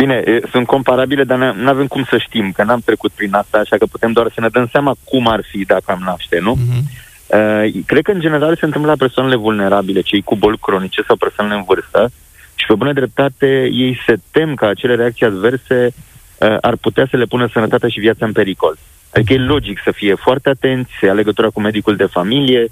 Bine, 0.00 0.22
sunt 0.50 0.66
comparabile, 0.66 1.24
dar 1.24 1.38
nu 1.38 1.68
avem 1.68 1.86
cum 1.86 2.04
să 2.08 2.18
știm, 2.18 2.52
că 2.52 2.62
n-am 2.62 2.80
trecut 2.84 3.12
prin 3.12 3.34
asta, 3.34 3.58
așa 3.58 3.76
că 3.76 3.86
putem 3.86 4.12
doar 4.12 4.30
să 4.34 4.40
ne 4.40 4.48
dăm 4.48 4.68
seama 4.72 4.94
cum 5.04 5.28
ar 5.28 5.40
fi 5.50 5.64
dacă 5.64 5.84
am 5.86 6.02
naște, 6.04 6.38
nu? 6.38 6.56
Uh-huh. 6.56 7.03
Uh, 7.34 7.82
cred 7.86 8.02
că, 8.02 8.10
în 8.10 8.20
general, 8.20 8.56
se 8.56 8.64
întâmplă 8.64 8.90
la 8.90 8.96
persoanele 8.96 9.36
vulnerabile, 9.36 10.00
cei 10.00 10.22
cu 10.22 10.36
boli 10.36 10.58
cronice 10.58 11.02
sau 11.06 11.16
persoanele 11.16 11.56
în 11.56 11.64
vârstă, 11.64 12.10
și 12.54 12.66
pe 12.66 12.74
bună 12.74 12.92
dreptate 12.92 13.46
ei 13.72 13.98
se 14.06 14.16
tem 14.30 14.54
că 14.54 14.66
acele 14.66 14.94
reacții 14.94 15.26
adverse 15.26 15.94
uh, 16.38 16.56
ar 16.60 16.76
putea 16.76 17.06
să 17.10 17.16
le 17.16 17.24
pună 17.24 17.48
sănătatea 17.52 17.88
și 17.88 18.00
viața 18.00 18.26
în 18.26 18.32
pericol. 18.32 18.78
Adică 19.14 19.32
e 19.32 19.38
logic 19.38 19.80
să 19.84 19.90
fie 19.90 20.14
foarte 20.14 20.48
atenți, 20.48 20.90
să 21.00 21.06
ia 21.06 21.12
legătura 21.12 21.48
cu 21.48 21.60
medicul 21.60 21.96
de 21.96 22.04
familie 22.04 22.70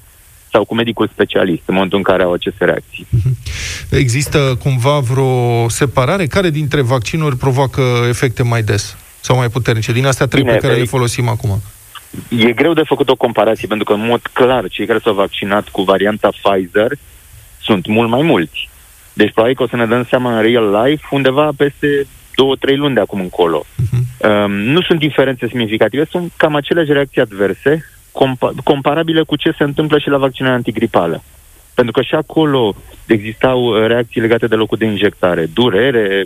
sau 0.51 0.65
cu 0.65 0.75
medicul 0.75 1.11
specialist 1.13 1.63
în 1.65 1.75
momentul 1.75 1.99
în 1.99 2.05
care 2.05 2.23
au 2.23 2.33
aceste 2.33 2.65
reacții. 2.65 3.07
Mhm. 3.11 3.37
Există 3.91 4.59
cumva 4.63 4.99
vreo 4.99 5.69
separare? 5.69 6.27
Care 6.27 6.51
dintre 6.51 6.81
vaccinuri 6.81 7.37
provoacă 7.37 7.83
efecte 8.09 8.43
mai 8.43 8.63
des 8.63 8.97
sau 9.21 9.37
mai 9.37 9.49
puternice? 9.49 9.93
Din 9.93 10.07
astea 10.07 10.27
trei 10.27 10.43
Bine, 10.43 10.55
pe 10.57 10.67
care 10.67 10.79
le 10.79 10.85
folosim 10.85 11.29
acum. 11.29 11.63
E 12.29 12.53
greu 12.53 12.73
de 12.73 12.83
făcut 12.85 13.09
o 13.09 13.15
comparație, 13.15 13.69
pentru 13.69 13.85
că, 13.85 13.93
în 13.93 14.07
mod 14.07 14.21
clar, 14.33 14.69
cei 14.69 14.87
care 14.87 14.99
s-au 14.99 15.15
vaccinat 15.15 15.69
cu 15.69 15.83
varianta 15.83 16.29
Pfizer 16.29 16.91
sunt 17.61 17.87
mult 17.87 18.09
mai 18.09 18.23
mulți. 18.23 18.69
Deci, 19.13 19.33
probabil 19.33 19.57
că 19.57 19.63
o 19.63 19.67
să 19.67 19.77
ne 19.77 19.87
dăm 19.87 20.07
seama 20.09 20.37
în 20.37 20.43
real 20.43 20.85
life 20.85 21.07
undeva 21.11 21.51
peste 21.57 22.07
două, 22.35 22.57
trei 22.57 22.77
luni 22.77 22.95
de 22.95 23.01
acum 23.01 23.21
încolo. 23.21 23.65
Uh-huh. 23.65 24.29
Um, 24.45 24.53
nu 24.53 24.83
sunt 24.83 24.99
diferențe 24.99 25.49
semnificative, 25.49 26.05
sunt 26.11 26.33
cam 26.37 26.55
aceleași 26.55 26.93
reacții 26.93 27.21
adverse, 27.21 27.85
compa- 28.11 28.63
comparabile 28.65 29.23
cu 29.23 29.37
ce 29.37 29.55
se 29.59 29.65
întâmplă 29.65 29.99
și 29.99 30.09
la 30.09 30.19
vaccinarea 30.19 30.57
antigripală. 30.57 31.23
Pentru 31.75 31.93
că 31.93 32.03
și 32.03 32.15
acolo 32.15 32.75
existau 33.07 33.65
uh, 33.65 33.87
reacții 33.87 34.21
legate 34.21 34.47
de 34.47 34.55
locul 34.55 34.79
de 34.79 34.85
injectare, 34.85 35.47
durere, 35.53 36.25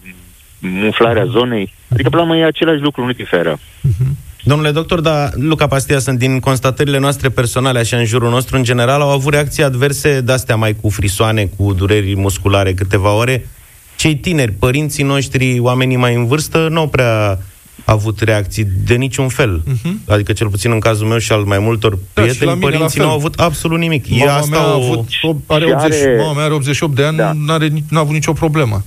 umflarea 0.82 1.24
zonei. 1.24 1.72
Adică, 1.92 2.08
până 2.08 2.22
la 2.22 2.28
urmă, 2.28 2.40
e 2.40 2.44
același 2.44 2.80
lucru, 2.80 3.04
nu 3.04 3.12
diferă. 3.12 3.56
Uh-huh. 3.56 4.25
Domnule 4.46 4.70
doctor, 4.70 5.00
dar 5.00 5.32
Luca 5.34 5.66
Pastia 5.66 5.98
sunt 5.98 6.18
din 6.18 6.40
constatările 6.40 6.98
noastre 6.98 7.28
personale, 7.28 7.78
așa 7.78 7.96
în 7.96 8.04
jurul 8.04 8.30
nostru, 8.30 8.56
în 8.56 8.62
general, 8.62 9.00
au 9.00 9.10
avut 9.10 9.32
reacții 9.32 9.62
adverse 9.62 10.20
de-astea 10.20 10.56
mai 10.56 10.76
cu 10.80 10.88
frisoane, 10.88 11.50
cu 11.56 11.72
dureri 11.72 12.16
musculare 12.16 12.74
câteva 12.74 13.12
ore. 13.12 13.48
Cei 13.96 14.16
tineri, 14.16 14.52
părinții 14.52 15.04
noștri, 15.04 15.58
oamenii 15.58 15.96
mai 15.96 16.14
în 16.14 16.26
vârstă, 16.26 16.68
nu 16.70 16.80
au 16.80 16.88
prea 16.88 17.38
avut 17.84 18.20
reacții 18.20 18.66
de 18.84 18.94
niciun 18.94 19.28
fel. 19.28 19.62
Uh-huh. 19.62 20.08
Adică, 20.08 20.32
cel 20.32 20.48
puțin 20.48 20.70
în 20.70 20.80
cazul 20.80 21.06
meu 21.06 21.18
și 21.18 21.32
al 21.32 21.42
mai 21.42 21.58
multor 21.58 21.94
da, 21.94 22.22
prieteni, 22.22 22.60
părinții 22.60 23.00
nu 23.00 23.08
au 23.08 23.14
avut 23.14 23.40
absolut 23.40 23.78
nimic. 23.78 24.08
Mama 24.08 24.24
e 24.24 24.28
asta 24.28 24.50
mea, 24.50 24.68
o... 24.68 24.70
a 24.70 24.74
avut, 24.74 25.08
are 25.46 25.64
80, 25.64 26.00
are... 26.00 26.16
mama 26.18 26.32
mea 26.32 26.44
are 26.44 26.54
88 26.54 26.94
de 26.94 27.04
ani, 27.04 27.16
da. 27.16 27.32
n-are, 27.34 27.68
n-a 27.88 28.00
avut 28.00 28.12
nicio 28.12 28.32
problemă. 28.32 28.82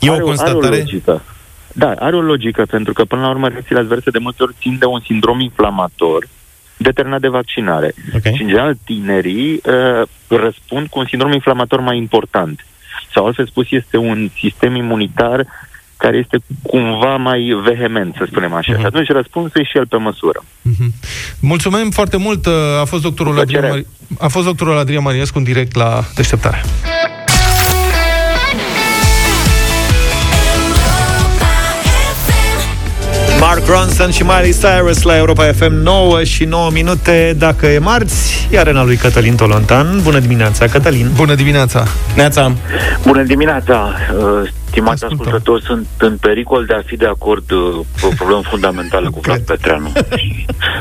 E 0.00 0.10
are 0.10 0.22
o 0.22 0.26
constatare... 0.26 0.84
Are 0.86 1.02
o 1.06 1.12
da, 1.78 1.94
are 1.98 2.16
o 2.16 2.20
logică, 2.20 2.66
pentru 2.70 2.92
că 2.92 3.04
până 3.04 3.22
la 3.22 3.28
urmă 3.28 3.48
reacțiile 3.48 3.80
adverse 3.80 4.10
de 4.10 4.18
multe 4.18 4.42
ori 4.42 4.54
țin 4.60 4.76
de 4.78 4.84
un 4.84 5.00
sindrom 5.04 5.40
inflamator 5.40 6.28
determinat 6.76 7.20
de 7.20 7.28
vaccinare. 7.28 7.94
Okay. 8.14 8.32
Și 8.34 8.42
în 8.42 8.48
general 8.48 8.76
tinerii 8.84 9.60
uh, 9.64 10.02
răspund 10.28 10.86
cu 10.86 10.98
un 10.98 11.06
sindrom 11.08 11.32
inflamator 11.32 11.80
mai 11.80 11.96
important. 11.96 12.66
Sau 13.14 13.26
altfel 13.26 13.46
spus, 13.46 13.66
este 13.70 13.96
un 13.96 14.30
sistem 14.38 14.74
imunitar 14.74 15.46
care 15.96 16.16
este 16.16 16.38
cumva 16.62 17.16
mai 17.16 17.60
vehement, 17.64 18.14
să 18.18 18.24
spunem 18.26 18.52
așa. 18.52 18.74
Uh-huh. 18.74 18.78
Și 18.78 18.84
atunci 18.84 19.08
răspunsul 19.08 19.60
e 19.60 19.64
și 19.64 19.76
el 19.76 19.86
pe 19.86 19.96
măsură. 19.96 20.44
Uh-huh. 20.44 20.88
Mulțumim 21.40 21.90
foarte 21.90 22.16
mult. 22.16 22.46
A 22.80 22.84
fost 22.84 23.02
doctorul 23.02 23.38
Adrian, 23.38 23.68
Mari... 23.68 23.86
a 24.18 24.28
fost 24.28 24.46
doctorul 24.46 24.78
Adrian 24.78 25.02
Marinescu 25.02 25.38
în 25.38 25.44
direct 25.44 25.74
la 25.74 26.04
deșteptare. 26.14 26.62
Mark 33.48 33.66
Ronson 33.66 34.10
și 34.10 34.22
Miley 34.22 34.52
Cyrus 34.52 35.02
la 35.02 35.16
Europa 35.16 35.44
FM 35.44 35.72
9 35.72 36.24
și 36.24 36.44
9 36.44 36.70
minute 36.70 37.34
dacă 37.38 37.66
e 37.66 37.78
marți, 37.78 38.48
iar 38.50 38.66
în 38.66 38.84
lui 38.84 38.96
Cătălin 38.96 39.36
Tolontan. 39.36 40.00
Bună 40.02 40.18
dimineața, 40.18 40.66
Cătălin! 40.66 41.10
Bună 41.14 41.34
dimineața! 41.34 41.84
Neața! 42.14 42.52
Bună 43.02 43.22
dimineața! 43.22 43.94
Uh, 44.76 44.82
stimați 44.82 45.04
ascultători, 45.04 45.62
sunt 45.62 45.86
în 45.98 46.16
pericol 46.16 46.64
de 46.64 46.74
a 46.74 46.82
fi 46.86 46.96
de 46.96 47.06
acord 47.06 47.50
uh, 47.50 47.80
pe 48.00 48.06
o 48.06 48.08
problemă 48.08 48.42
fundamentală 48.42 49.10
cu 49.10 49.20
Vlad 49.24 49.40
Petreanu. 49.40 49.92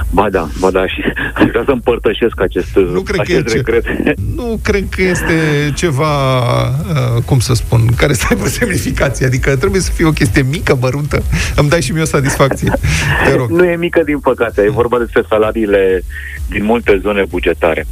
ba 0.10 0.30
da, 0.30 0.48
ba 0.60 0.72
da, 0.72 0.88
și 0.88 1.02
vreau 1.48 1.64
să 1.64 1.72
împărtășesc 1.72 2.41
acest, 2.41 2.76
nu 2.76 3.02
cred 3.02 3.20
acest 3.20 3.43
că 3.43 3.54
regret. 3.54 3.84
Ce, 3.84 4.14
nu 4.36 4.60
cred 4.64 4.86
că 4.89 5.02
este 5.02 5.34
ceva, 5.76 6.38
uh, 6.68 7.22
cum 7.26 7.39
să 7.39 7.54
spun, 7.54 7.80
care 7.98 8.14
să 8.14 8.26
aibă 8.30 8.48
semnificație. 8.48 9.26
Adică 9.26 9.56
trebuie 9.56 9.82
să 9.82 9.91
fie 9.91 10.06
o 10.06 10.12
chestie 10.12 10.46
mică, 10.50 10.78
măruntă. 10.82 11.24
Îmi 11.56 11.70
dai 11.70 11.82
și 11.82 11.91
mie 11.91 12.02
o 12.02 12.06
satisfacție. 12.06 12.72
Te 13.26 13.36
rog. 13.36 13.50
Nu 13.50 13.66
e 13.66 13.76
mică, 13.76 14.02
din 14.04 14.20
păcate. 14.20 14.62
E 14.62 14.70
vorba 14.70 14.98
despre 14.98 15.24
salariile 15.30 16.04
din 16.50 16.66
multe 16.66 17.00
zone 17.02 17.26
bugetare. 17.30 17.86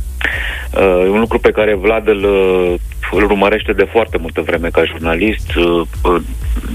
Uh, 0.73 1.09
un 1.11 1.19
lucru 1.19 1.39
pe 1.39 1.51
care 1.51 1.75
Vlad 1.75 2.07
îl, 2.07 2.23
uh, 2.23 2.73
îl 3.11 3.23
urmărește 3.23 3.73
de 3.73 3.87
foarte 3.91 4.17
multă 4.17 4.41
vreme 4.41 4.69
ca 4.69 4.83
jurnalist. 4.83 5.55
Uh, 5.55 5.81
uh 6.03 6.21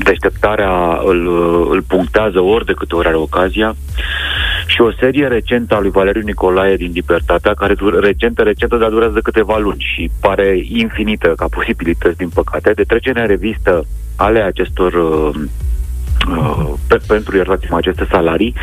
deșteptarea 0.04 1.00
îl, 1.04 1.26
uh, 1.26 1.66
îl 1.70 1.82
punctează 1.82 2.40
ori 2.40 2.64
de 2.64 2.72
câte 2.72 2.94
ori 2.94 3.06
are 3.06 3.16
ocazia. 3.16 3.74
Și 4.66 4.80
o 4.80 4.92
serie 4.92 5.26
recentă 5.26 5.74
a 5.74 5.80
lui 5.80 5.90
Valeriu 5.90 6.22
Nicolae 6.22 6.76
din 6.76 6.90
Libertatea, 6.94 7.54
care 7.54 7.74
recentă, 8.00 8.42
recentă, 8.42 8.76
dar 8.76 8.88
durează 8.88 9.14
de 9.14 9.20
câteva 9.20 9.58
luni 9.58 9.86
și 9.94 10.10
pare 10.20 10.60
infinită 10.68 11.32
ca 11.36 11.46
posibilități, 11.50 12.16
din 12.16 12.28
păcate, 12.28 12.72
de 12.72 12.82
trecere 12.82 13.20
în 13.20 13.26
revistă 13.26 13.86
ale 14.16 14.40
acestor 14.40 14.92
uh, 14.92 15.34
uh, 16.36 16.72
pe, 16.88 17.00
pentru, 17.06 17.36
iertați-mă, 17.36 17.76
aceste 17.76 18.06
salarii, 18.10 18.54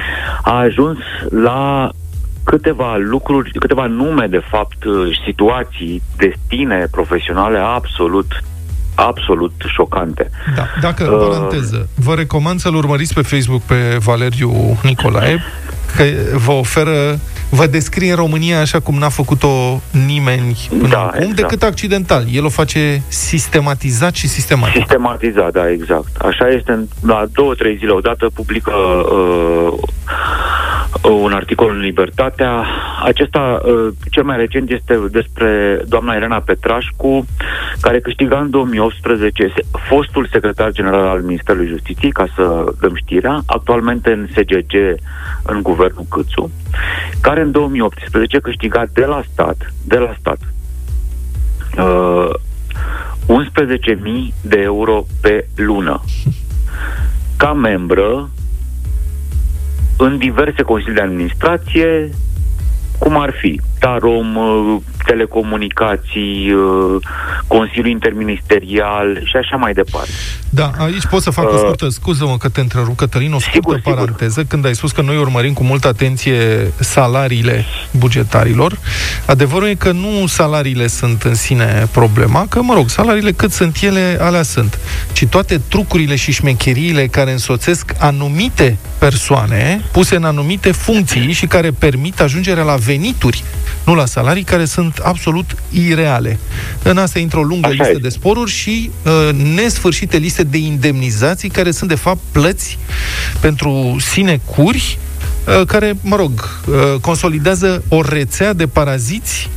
a 0.43 0.59
ajuns 0.59 0.97
la 1.29 1.89
câteva 2.45 2.95
lucruri, 2.97 3.51
câteva 3.59 3.85
nume, 3.85 4.27
de 4.27 4.41
fapt, 4.49 4.77
situații, 5.25 6.01
destine 6.17 6.87
profesionale 6.91 7.57
absolut 7.57 8.43
absolut 8.95 9.51
șocante. 9.67 10.29
Da, 10.55 10.67
dacă, 10.81 11.03
uh, 11.03 11.27
paranteză, 11.27 11.89
vă 11.95 12.13
recomand 12.15 12.59
să-l 12.59 12.75
urmăriți 12.75 13.13
pe 13.13 13.21
Facebook 13.21 13.61
pe 13.61 13.97
Valeriu 13.99 14.79
Nicolae, 14.83 15.43
că 15.95 16.03
vă 16.45 16.51
oferă, 16.51 17.19
vă 17.49 17.65
descrie 17.65 18.13
România 18.13 18.59
așa 18.59 18.79
cum 18.79 18.97
n-a 18.97 19.09
făcut-o 19.09 19.81
nimeni 20.05 20.67
până 20.69 20.87
da, 20.87 20.99
acum, 20.99 21.21
exact. 21.21 21.35
decât 21.35 21.63
accidental. 21.63 22.25
El 22.31 22.45
o 22.45 22.49
face 22.49 23.01
sistematizat 23.07 24.15
și 24.15 24.27
sistematic. 24.27 24.75
Sistematizat, 24.75 25.51
da, 25.51 25.69
exact. 25.69 26.15
Așa 26.17 26.47
este, 26.47 26.87
la 27.01 27.25
două, 27.31 27.53
trei 27.53 27.77
zile 27.77 27.91
odată 27.91 28.29
publică 28.33 28.71
uh, 28.71 29.73
un 31.03 31.31
articol 31.31 31.69
în 31.69 31.79
Libertatea. 31.79 32.65
Acesta, 33.03 33.61
uh, 33.65 33.87
cel 34.11 34.23
mai 34.23 34.37
recent, 34.37 34.69
este 34.69 34.99
despre 35.11 35.81
doamna 35.87 36.15
Elena 36.15 36.39
Petrașcu, 36.39 37.25
care 37.81 37.99
câștiga 37.99 38.39
în 38.39 38.49
2018 38.49 39.53
fostul 39.89 40.27
secretar 40.31 40.71
general 40.71 41.07
al 41.07 41.21
Ministerului 41.21 41.67
Justiției, 41.67 42.11
ca 42.11 42.25
să 42.35 42.73
dăm 42.79 42.95
știrea, 42.95 43.41
actualmente 43.45 44.11
în 44.11 44.27
SGG, 44.31 44.73
în 45.43 45.61
guvernul 45.61 46.05
Câțu, 46.09 46.51
care 47.21 47.41
în 47.41 47.51
2018 47.51 48.39
câștiga 48.39 48.83
de 48.93 49.05
la 49.05 49.21
stat, 49.31 49.73
de 49.85 49.97
la 49.97 50.15
stat, 50.19 50.39
uh, 51.77 52.29
11.000 53.27 54.33
de 54.41 54.59
euro 54.61 55.05
pe 55.21 55.47
lună. 55.55 56.01
Ca 57.37 57.53
membră 57.53 58.29
în 59.97 60.17
diverse 60.17 60.61
consilii 60.61 60.95
de 60.95 61.01
administrație, 61.01 62.09
cum 62.99 63.17
ar 63.17 63.31
fi 63.41 63.61
Tarom, 63.85 64.35
uh, 64.35 64.81
telecomunicații, 65.05 66.51
uh, 66.51 67.01
Consiliul 67.47 67.87
Interministerial 67.87 69.21
și 69.23 69.35
așa 69.35 69.55
mai 69.55 69.73
departe. 69.73 70.09
Da, 70.49 70.71
aici 70.77 71.05
pot 71.09 71.21
să 71.21 71.29
fac 71.29 71.45
o 71.45 71.53
uh, 71.53 71.59
scurtă, 71.59 71.89
scuză-mă 71.89 72.37
că 72.37 72.49
te 72.49 72.61
întrerup, 72.61 72.97
Cătălin, 72.97 73.33
o 73.33 73.39
scurtă 73.39 73.57
sigur, 73.59 73.93
paranteză, 73.93 74.31
sigur. 74.31 74.45
când 74.47 74.65
ai 74.65 74.75
spus 74.75 74.91
că 74.91 75.01
noi 75.01 75.17
urmărim 75.17 75.53
cu 75.53 75.63
multă 75.63 75.87
atenție 75.87 76.71
salariile 76.79 77.65
bugetarilor. 77.97 78.77
Adevărul 79.25 79.67
e 79.67 79.73
că 79.73 79.91
nu 79.91 80.27
salariile 80.27 80.87
sunt 80.87 81.23
în 81.23 81.35
sine 81.35 81.87
problema, 81.91 82.45
că, 82.49 82.61
mă 82.61 82.73
rog, 82.73 82.89
salariile 82.89 83.31
cât 83.31 83.51
sunt 83.51 83.77
ele, 83.81 84.17
alea 84.21 84.43
sunt, 84.43 84.79
ci 85.13 85.25
toate 85.25 85.61
trucurile 85.69 86.15
și 86.15 86.31
șmecheriile 86.31 87.07
care 87.07 87.31
însoțesc 87.31 87.93
anumite 87.99 88.77
persoane 88.97 89.81
puse 89.91 90.15
în 90.15 90.23
anumite 90.23 90.71
funcții 90.71 91.31
și 91.31 91.45
care 91.45 91.71
permit 91.71 92.19
ajungerea 92.19 92.63
la 92.63 92.75
venituri 92.75 93.43
nu 93.85 93.95
la 93.95 94.05
salarii, 94.05 94.43
care 94.43 94.65
sunt 94.65 94.97
absolut 94.97 95.55
ireale. 95.69 96.39
În 96.83 96.97
asta 96.97 97.19
intră 97.19 97.39
o 97.39 97.43
lungă 97.43 97.67
Așa 97.67 97.75
listă 97.75 97.89
este. 97.89 98.01
de 98.01 98.09
sporuri 98.09 98.51
și 98.51 98.91
uh, 99.03 99.29
nesfârșite 99.55 100.17
liste 100.17 100.43
de 100.43 100.57
indemnizații, 100.57 101.49
care 101.49 101.71
sunt, 101.71 101.89
de 101.89 101.95
fapt, 101.95 102.19
plăți 102.31 102.77
pentru 103.39 103.95
sinecuri, 103.99 104.97
uh, 105.47 105.65
care, 105.67 105.97
mă 106.01 106.15
rog, 106.15 106.61
uh, 106.67 106.99
consolidează 107.01 107.83
o 107.89 108.01
rețea 108.01 108.53
de 108.53 108.67
paraziți 108.67 109.49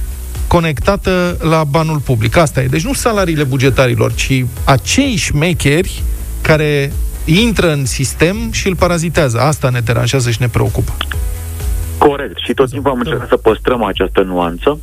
conectată 0.46 1.36
la 1.40 1.64
banul 1.64 1.98
public. 1.98 2.36
Asta 2.36 2.62
e. 2.62 2.66
Deci 2.66 2.84
nu 2.84 2.92
salariile 2.92 3.44
bugetarilor, 3.44 4.14
ci 4.14 4.44
acei 4.64 5.16
șmecheri 5.16 6.02
care 6.40 6.92
intră 7.24 7.72
în 7.72 7.86
sistem 7.86 8.36
și 8.50 8.66
îl 8.66 8.76
parazitează. 8.76 9.40
Asta 9.40 9.68
ne 9.68 9.80
deranjează 9.80 10.30
și 10.30 10.40
ne 10.40 10.48
preocupă. 10.48 10.96
Corect. 11.98 12.38
Și 12.38 12.54
tot 12.54 12.70
timpul 12.70 12.90
am 12.90 12.98
încercat 12.98 13.28
să 13.28 13.36
păstrăm 13.36 13.82
această 13.82 14.22
nuanță. 14.22 14.78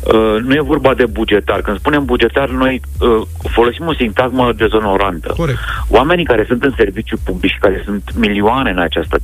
Uh, 0.00 0.36
nu 0.42 0.54
e 0.54 0.60
vorba 0.60 0.94
de 0.94 1.06
bugetar. 1.06 1.60
Când 1.60 1.78
spunem 1.78 2.04
bugetar, 2.04 2.48
noi 2.48 2.80
uh, 3.00 3.26
folosim 3.50 3.86
o 3.86 3.94
sintagmă 3.94 4.52
dezonorantă. 4.52 5.34
Corect. 5.36 5.58
Oamenii 5.88 6.24
care 6.24 6.44
sunt 6.46 6.64
în 6.64 6.72
serviciu 6.76 7.16
public 7.24 7.50
și 7.50 7.58
care 7.58 7.82
sunt 7.84 8.10
milioane 8.14 8.70
în 8.70 8.78
această 8.78 9.18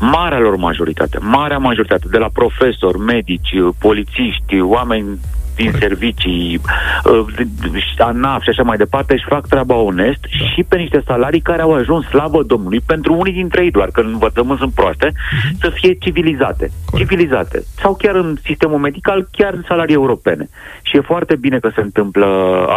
marea 0.00 0.38
lor 0.38 0.56
majoritate, 0.56 1.18
marea 1.20 1.58
majoritate, 1.58 2.06
de 2.10 2.18
la 2.18 2.28
profesori, 2.32 2.98
medici, 2.98 3.54
polițiști, 3.78 4.60
oameni 4.60 5.18
din 5.54 5.72
servicii, 5.78 6.60
uh, 7.04 7.24
de- 7.36 7.46
de- 7.60 8.02
ANAF 8.02 8.42
și 8.42 8.48
așa 8.48 8.62
mai 8.62 8.76
departe, 8.76 9.12
își 9.12 9.24
fac 9.28 9.46
treaba 9.46 9.74
onest 9.74 10.20
da. 10.20 10.46
și 10.46 10.62
pe 10.68 10.76
niște 10.76 11.02
salarii 11.06 11.40
care 11.40 11.62
au 11.62 11.74
ajuns 11.74 12.06
slavă 12.06 12.42
Domnului 12.42 12.80
pentru 12.86 13.14
unii 13.14 13.32
dintre 13.32 13.64
ei, 13.64 13.70
doar 13.70 13.88
că 13.92 14.00
în 14.00 14.10
învățământ 14.12 14.58
sunt 14.58 14.72
proaste, 14.72 15.08
uh-huh. 15.08 15.60
să 15.60 15.70
fie 15.70 15.92
civilizate. 15.94 16.70
Corect. 16.84 17.08
Civilizate. 17.08 17.62
Sau 17.80 17.94
chiar 17.94 18.14
în 18.14 18.36
sistemul 18.44 18.78
medical, 18.78 19.28
chiar 19.30 19.54
salarii 19.66 19.94
europene. 19.94 20.48
Și 20.82 20.96
e 20.96 21.00
foarte 21.00 21.36
bine 21.36 21.58
că 21.58 21.70
se 21.74 21.80
întâmplă 21.80 22.26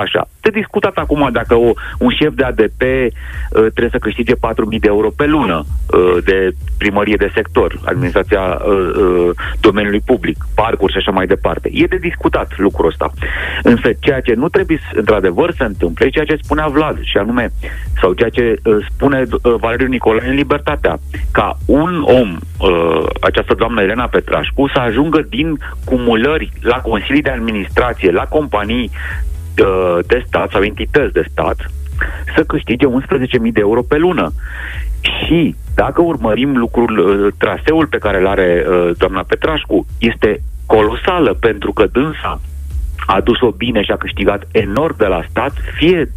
așa. 0.01 0.27
Te 0.43 0.49
discutat 0.49 0.95
acum 0.97 1.29
dacă 1.31 1.55
o, 1.55 1.71
un 1.99 2.11
șef 2.19 2.33
de 2.33 2.43
ADP 2.43 2.81
uh, 2.81 3.09
trebuie 3.49 3.89
să 3.91 3.97
câștige 3.97 4.33
4.000 4.35 4.39
de 4.79 4.87
euro 4.87 5.09
pe 5.09 5.25
lună 5.25 5.63
uh, 5.65 6.23
de 6.23 6.51
primărie 6.77 7.15
de 7.15 7.31
sector, 7.33 7.79
administrația 7.85 8.41
uh, 8.41 8.71
uh, 8.71 9.29
domeniului 9.59 10.01
public, 10.05 10.37
parcuri 10.55 10.91
și 10.91 10.97
așa 10.97 11.11
mai 11.11 11.25
departe. 11.27 11.69
E 11.73 11.85
de 11.85 11.95
discutat 11.95 12.57
lucrul 12.57 12.87
ăsta. 12.87 13.11
Însă 13.63 13.89
ceea 13.99 14.19
ce 14.21 14.33
nu 14.33 14.49
trebuie 14.49 14.77
să- 14.77 14.97
într-adevăr 14.99 15.53
să 15.57 15.63
întâmple 15.63 16.05
e 16.05 16.09
ceea 16.09 16.25
ce 16.25 16.39
spunea 16.41 16.67
Vlad 16.67 16.97
și 17.01 17.17
anume, 17.17 17.51
sau 18.01 18.13
ceea 18.13 18.29
ce 18.29 18.55
uh, 18.63 18.85
spune 18.89 19.23
uh, 19.31 19.53
Valeriu 19.59 19.87
Nicolae 19.87 20.29
în 20.29 20.35
Libertatea, 20.35 20.99
ca 21.31 21.57
un 21.65 22.03
om, 22.05 22.37
uh, 22.59 23.05
această 23.21 23.53
doamnă 23.53 23.81
Elena 23.81 24.07
Petrașcu, 24.07 24.69
să 24.73 24.79
ajungă 24.79 25.25
din 25.29 25.57
cumulări 25.85 26.51
la 26.61 26.75
consilii 26.77 27.21
de 27.21 27.29
administrație, 27.29 28.11
la 28.11 28.23
companii 28.23 28.91
uh, 28.93 29.31
de 30.07 30.23
stat 30.27 30.49
sau 30.49 30.61
entități 30.61 31.13
de 31.13 31.25
stat, 31.31 31.71
să 32.35 32.43
câștige 32.43 32.85
11.000 32.85 33.51
de 33.51 33.59
euro 33.59 33.81
pe 33.81 33.97
lună. 33.97 34.31
Și 35.01 35.55
dacă 35.75 36.01
urmărim 36.01 36.57
lucrul, 36.57 36.97
uh, 36.97 37.33
traseul 37.37 37.87
pe 37.87 37.97
care 37.97 38.19
îl 38.19 38.27
are 38.27 38.65
uh, 38.67 38.91
doamna 38.97 39.23
Petrașcu, 39.27 39.85
este 39.97 40.41
colosală 40.65 41.33
pentru 41.33 41.73
că 41.73 41.85
dânsa 41.91 42.41
a 43.05 43.21
dus-o 43.21 43.51
bine 43.51 43.83
și 43.83 43.91
a 43.91 43.97
câștigat 43.97 44.47
enorm 44.51 44.97
de 44.97 45.05
la 45.05 45.23
stat, 45.29 45.53
fie 45.75 46.11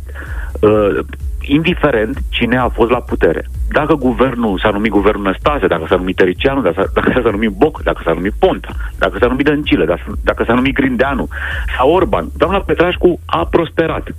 uh, 0.61 0.99
indiferent 1.41 2.19
cine 2.29 2.57
a 2.59 2.69
fost 2.69 2.91
la 2.91 3.01
putere. 3.01 3.45
Dacă 3.69 3.95
guvernul 3.95 4.59
s-a 4.59 4.71
numit 4.71 4.91
guvernul 4.91 5.23
Năstase, 5.23 5.67
dacă 5.67 5.85
s-a 5.89 5.97
numit 5.97 6.17
Tericianu, 6.17 6.61
dacă 6.61 6.75
s-a, 6.77 6.91
dacă 7.01 7.21
s-a 7.23 7.31
numit 7.31 7.51
Boc, 7.51 7.83
dacă 7.83 8.01
s-a 8.05 8.13
numit 8.13 8.33
Ponta, 8.39 8.69
dacă 8.99 9.17
s-a 9.21 9.27
numit 9.27 9.47
Dăncilă, 9.47 9.85
dacă, 9.85 10.03
dacă 10.25 10.45
s-a 10.45 10.55
numit 10.55 10.75
Grindeanu 10.75 11.29
sau 11.77 11.91
Orban, 11.91 12.29
doamna 12.37 12.61
Petrașcu 12.61 13.21
a 13.25 13.47
prosperat. 13.51 14.15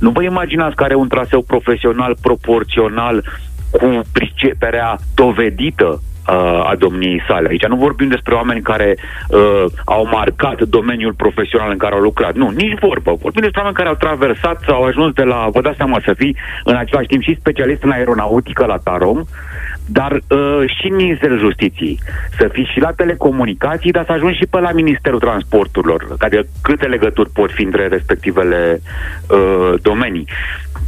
Nu 0.00 0.10
vă 0.10 0.22
imaginați 0.22 0.76
că 0.76 0.84
are 0.84 0.94
un 0.94 1.08
traseu 1.08 1.42
profesional 1.42 2.16
proporțional 2.20 3.24
cu 3.70 4.00
priceperea 4.12 4.98
dovedită 5.14 6.00
uh, 6.30 6.70
a 6.70 6.74
domniei 6.78 7.22
sale. 7.28 7.48
Aici 7.48 7.66
nu 7.66 7.76
vorbim 7.76 8.08
despre 8.08 8.34
oameni 8.34 8.62
care 8.62 8.96
uh, 9.28 9.64
au 9.84 10.08
marcat 10.12 10.62
domeniul 10.62 11.12
profesional 11.12 11.70
în 11.70 11.76
care 11.76 11.94
au 11.94 12.00
lucrat. 12.00 12.34
Nu, 12.34 12.50
nici 12.50 12.78
vorbă. 12.80 13.14
Vorbim 13.20 13.42
despre 13.42 13.60
oameni 13.60 13.76
care 13.76 13.88
au 13.88 13.94
traversat 13.94 14.62
sau 14.66 14.74
au 14.76 14.84
ajuns 14.84 15.12
de 15.14 15.22
la, 15.22 15.48
vă 15.52 15.60
dați 15.60 15.76
seama, 15.76 16.00
să 16.04 16.14
fii 16.16 16.36
în 16.64 16.76
același 16.76 17.06
timp 17.06 17.22
și 17.22 17.38
specialist 17.40 17.82
în 17.82 17.90
aeronautică 17.90 18.64
la 18.66 18.76
Tarom, 18.76 19.24
dar 19.86 20.12
uh, 20.12 20.62
și 20.78 20.86
în 20.88 20.94
Ministerul 20.94 21.38
Justiției. 21.38 21.98
Să 22.38 22.48
fii 22.52 22.70
și 22.72 22.80
la 22.80 22.92
telecomunicații, 22.92 23.90
dar 23.90 24.04
să 24.04 24.12
ajungi 24.12 24.38
și 24.38 24.46
pe 24.46 24.60
la 24.60 24.72
Ministerul 24.72 25.18
Transporturilor. 25.18 26.06
Adică 26.18 26.42
câte 26.62 26.86
legături 26.86 27.30
pot 27.30 27.50
fi 27.52 27.62
între 27.62 27.86
respectivele 27.86 28.80
uh, 29.28 29.74
domenii. 29.82 30.26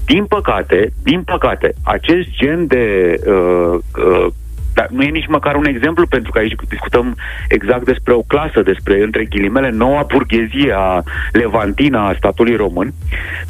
Din 0.06 0.24
păcate, 0.24 0.92
din 1.02 1.22
păcate, 1.22 1.74
acest 1.82 2.28
gen 2.30 2.66
de 2.66 3.14
uh, 3.26 3.78
uh, 3.96 4.26
dar 4.74 4.88
nu 4.90 5.02
e 5.02 5.08
nici 5.08 5.26
măcar 5.26 5.54
un 5.54 5.64
exemplu, 5.64 6.06
pentru 6.06 6.32
că 6.32 6.38
aici 6.38 6.54
discutăm 6.68 7.16
exact 7.48 7.84
despre 7.84 8.12
o 8.12 8.22
clasă, 8.22 8.62
despre, 8.62 9.02
între 9.02 9.24
ghilimele, 9.24 9.70
noua 9.70 10.06
burghezie 10.08 10.72
a 10.76 11.02
levantina 11.32 12.08
a 12.08 12.14
statului 12.16 12.56
român. 12.56 12.92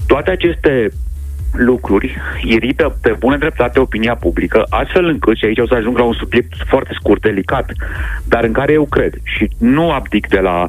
Toate 0.07 0.31
aceste 0.31 0.91
lucruri 1.53 2.17
irită 2.43 2.99
pe 3.03 3.17
bună 3.19 3.37
dreptate 3.37 3.81
opinia 3.81 4.15
publică, 4.15 4.67
astfel 4.69 5.05
încât, 5.05 5.37
și 5.37 5.45
aici 5.45 5.59
o 5.59 5.67
să 5.67 5.75
ajung 5.75 5.99
la 5.99 6.05
un 6.05 6.13
subiect 6.13 6.53
foarte 6.67 6.91
scurt, 6.95 7.21
delicat, 7.21 7.73
dar 8.25 8.45
în 8.45 8.53
care 8.53 8.73
eu 8.73 8.85
cred 8.85 9.15
și 9.23 9.51
nu 9.59 9.91
abdic 9.91 10.29
de 10.29 10.39
la 10.39 10.69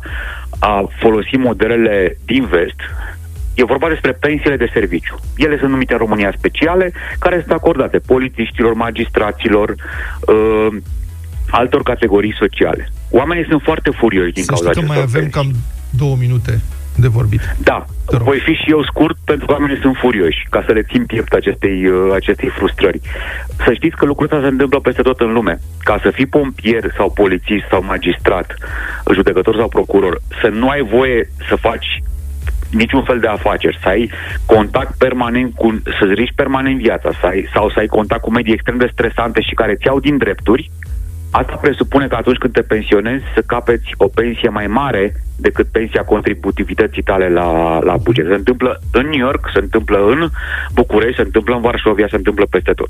a 0.60 0.86
folosi 0.99 1.36
modelele 1.36 2.18
din 2.26 2.45
vest, 2.45 2.80
E 3.54 3.64
vorba 3.64 3.88
despre 3.89 4.12
pensiile 4.12 4.58
de 4.58 4.70
serviciu. 4.74 5.16
Ele 5.36 5.58
sunt 5.58 5.70
numite 5.70 5.93
în 5.93 5.99
România 5.99 6.34
speciale, 6.38 6.93
care 7.20 7.39
sunt 7.39 7.51
acordate 7.51 7.99
polițiștilor, 7.99 8.74
magistraților, 8.74 9.70
uh, 9.70 10.68
altor 11.49 11.84
categorii 11.84 12.36
sociale. 12.39 12.91
Oamenii 13.10 13.45
sunt 13.49 13.62
foarte 13.62 13.89
furioși 13.89 14.34
din 14.34 14.43
Să 14.43 14.51
cauza 14.51 14.70
știi 14.70 14.82
că 14.82 14.88
mai 14.88 14.97
acestor 14.97 15.20
avem 15.20 15.30
cam 15.30 15.51
două 15.89 16.16
minute 16.20 16.62
de 16.95 17.08
vorbit. 17.08 17.56
da, 18.08 18.18
voi 18.24 18.39
fi 18.39 18.54
și 18.54 18.70
eu 18.70 18.84
scurt 18.84 19.18
pentru 19.26 19.45
că 19.45 19.51
oamenii 19.51 19.82
sunt 19.82 19.95
furioși, 19.97 20.47
ca 20.49 20.64
să 20.66 20.72
le 20.72 20.82
țin 20.82 21.06
piept 21.06 21.34
acestei, 21.34 21.88
uh, 21.88 22.14
acestei 22.14 22.49
frustrări. 22.49 22.99
Să 23.66 23.74
știți 23.74 23.95
că 23.95 24.06
lucrul 24.06 24.26
ăsta 24.26 24.41
se 24.41 24.47
întâmplă 24.47 24.80
peste 24.80 25.01
tot 25.01 25.20
în 25.20 25.34
lume. 25.34 25.60
Ca 25.80 25.99
să 26.01 26.12
fii 26.12 26.26
pompier 26.26 26.93
sau 26.97 27.12
polițist 27.12 27.66
sau 27.70 27.84
magistrat, 27.84 28.54
judecător 29.14 29.56
sau 29.56 29.68
procuror, 29.68 30.22
să 30.41 30.47
nu 30.47 30.70
ai 30.70 30.82
voie 30.82 31.30
să 31.49 31.56
faci 31.56 32.03
niciun 32.74 33.03
fel 33.03 33.19
de 33.19 33.28
afaceri, 33.28 33.80
să 33.82 33.88
ai 33.88 34.09
contact 34.45 34.97
permanent 34.97 35.53
cu, 35.55 35.82
să-ți 35.84 36.13
riști 36.13 36.36
permanent 36.36 36.78
viața, 36.78 37.09
să 37.19 37.26
ai, 37.26 37.49
sau 37.53 37.69
să 37.69 37.80
ai 37.80 37.88
contact 37.88 38.21
cu 38.21 38.32
medii 38.32 38.53
extrem 38.53 38.78
de 38.78 38.89
stresante 38.91 39.41
și 39.41 39.53
care 39.53 39.76
ți 39.76 39.86
iau 39.88 39.99
din 39.99 40.17
drepturi, 40.17 40.71
Asta 41.39 41.55
presupune 41.61 42.07
că 42.07 42.15
atunci 42.15 42.38
când 42.38 42.53
te 42.53 42.61
pensionezi 42.61 43.23
să 43.34 43.41
capeți 43.45 43.88
o 43.97 44.07
pensie 44.07 44.49
mai 44.49 44.67
mare 44.67 45.13
decât 45.38 45.67
pensia 45.67 46.03
contributivității 46.03 47.03
tale 47.03 47.29
la, 47.29 47.79
la 47.79 47.97
buget. 47.97 48.25
Se 48.27 48.34
întâmplă 48.34 48.81
în 48.91 49.05
New 49.05 49.25
York, 49.27 49.49
se 49.53 49.59
întâmplă 49.59 49.97
în 49.97 50.29
București, 50.73 51.15
se 51.15 51.21
întâmplă 51.21 51.55
în 51.55 51.61
Varșovia, 51.61 52.07
se 52.09 52.15
întâmplă 52.15 52.45
peste 52.49 52.71
tot. 52.71 52.89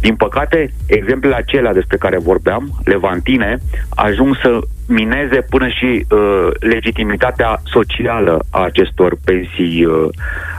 Din 0.00 0.16
păcate, 0.16 0.72
exemplele 0.86 1.34
acelea 1.34 1.72
despre 1.72 1.96
care 1.96 2.18
vorbeam, 2.18 2.80
levantine, 2.84 3.58
ajung 3.88 4.36
să 4.42 4.58
mineze 4.86 5.40
până 5.48 5.68
și 5.68 6.06
uh, 6.08 6.48
legitimitatea 6.60 7.60
socială 7.64 8.44
a 8.50 8.64
acestor 8.64 9.16
pensii 9.24 9.84
uh, 9.84 10.08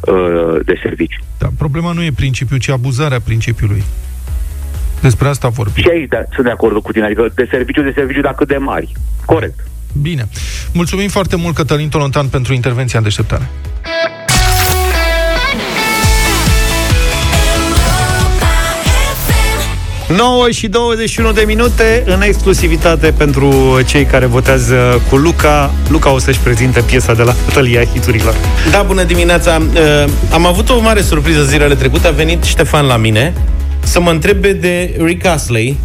uh, 0.01 0.59
de 0.65 0.79
serviciu. 0.81 1.21
Da, 1.37 1.47
problema 1.57 1.91
nu 1.91 2.03
e 2.03 2.11
principiul, 2.15 2.59
ci 2.59 2.69
abuzarea 2.69 3.19
principiului. 3.19 3.83
Despre 5.01 5.27
asta 5.27 5.47
vorbim. 5.47 5.83
Și 5.83 5.89
aici 5.89 6.07
da, 6.07 6.23
sunt 6.33 6.45
de 6.45 6.51
acord 6.51 6.81
cu 6.81 6.91
tine, 6.91 7.05
adică 7.05 7.31
de 7.35 7.47
serviciu 7.51 7.81
de 7.81 7.91
serviciu, 7.95 8.21
dar 8.21 8.35
cât 8.35 8.47
de 8.47 8.57
mari. 8.57 8.91
Corect. 9.25 9.59
Bine. 10.01 10.27
Mulțumim 10.73 11.09
foarte 11.09 11.35
mult, 11.35 11.55
Cătălin 11.55 11.89
Tolontan, 11.89 12.27
pentru 12.27 12.53
intervenția 12.53 12.97
în 12.97 13.03
deșteptare. 13.03 13.49
9 20.17 20.49
și 20.49 20.67
21 20.67 21.31
de 21.31 21.43
minute 21.47 22.03
în 22.05 22.21
exclusivitate 22.21 23.13
pentru 23.17 23.79
cei 23.85 24.05
care 24.05 24.25
votează 24.25 25.01
cu 25.09 25.15
Luca. 25.15 25.71
Luca 25.89 26.11
o 26.11 26.19
să-și 26.19 26.39
prezinte 26.39 26.81
piesa 26.81 27.13
de 27.13 27.23
la 27.23 27.33
Bătălia 27.45 27.83
Hiturilor. 27.83 28.35
Da, 28.71 28.81
bună 28.81 29.03
dimineața! 29.03 29.61
Uh, 29.61 30.11
am 30.31 30.45
avut 30.45 30.69
o 30.69 30.79
mare 30.79 31.01
surpriză 31.01 31.43
zilele 31.43 31.75
trecute. 31.75 32.07
A 32.07 32.11
venit 32.11 32.43
Ștefan 32.43 32.85
la 32.85 32.97
mine 32.97 33.33
să 33.83 33.99
mă 33.99 34.11
întrebe 34.11 34.53
de 34.53 34.95
Rick 35.03 35.25
Astley, 35.25 35.77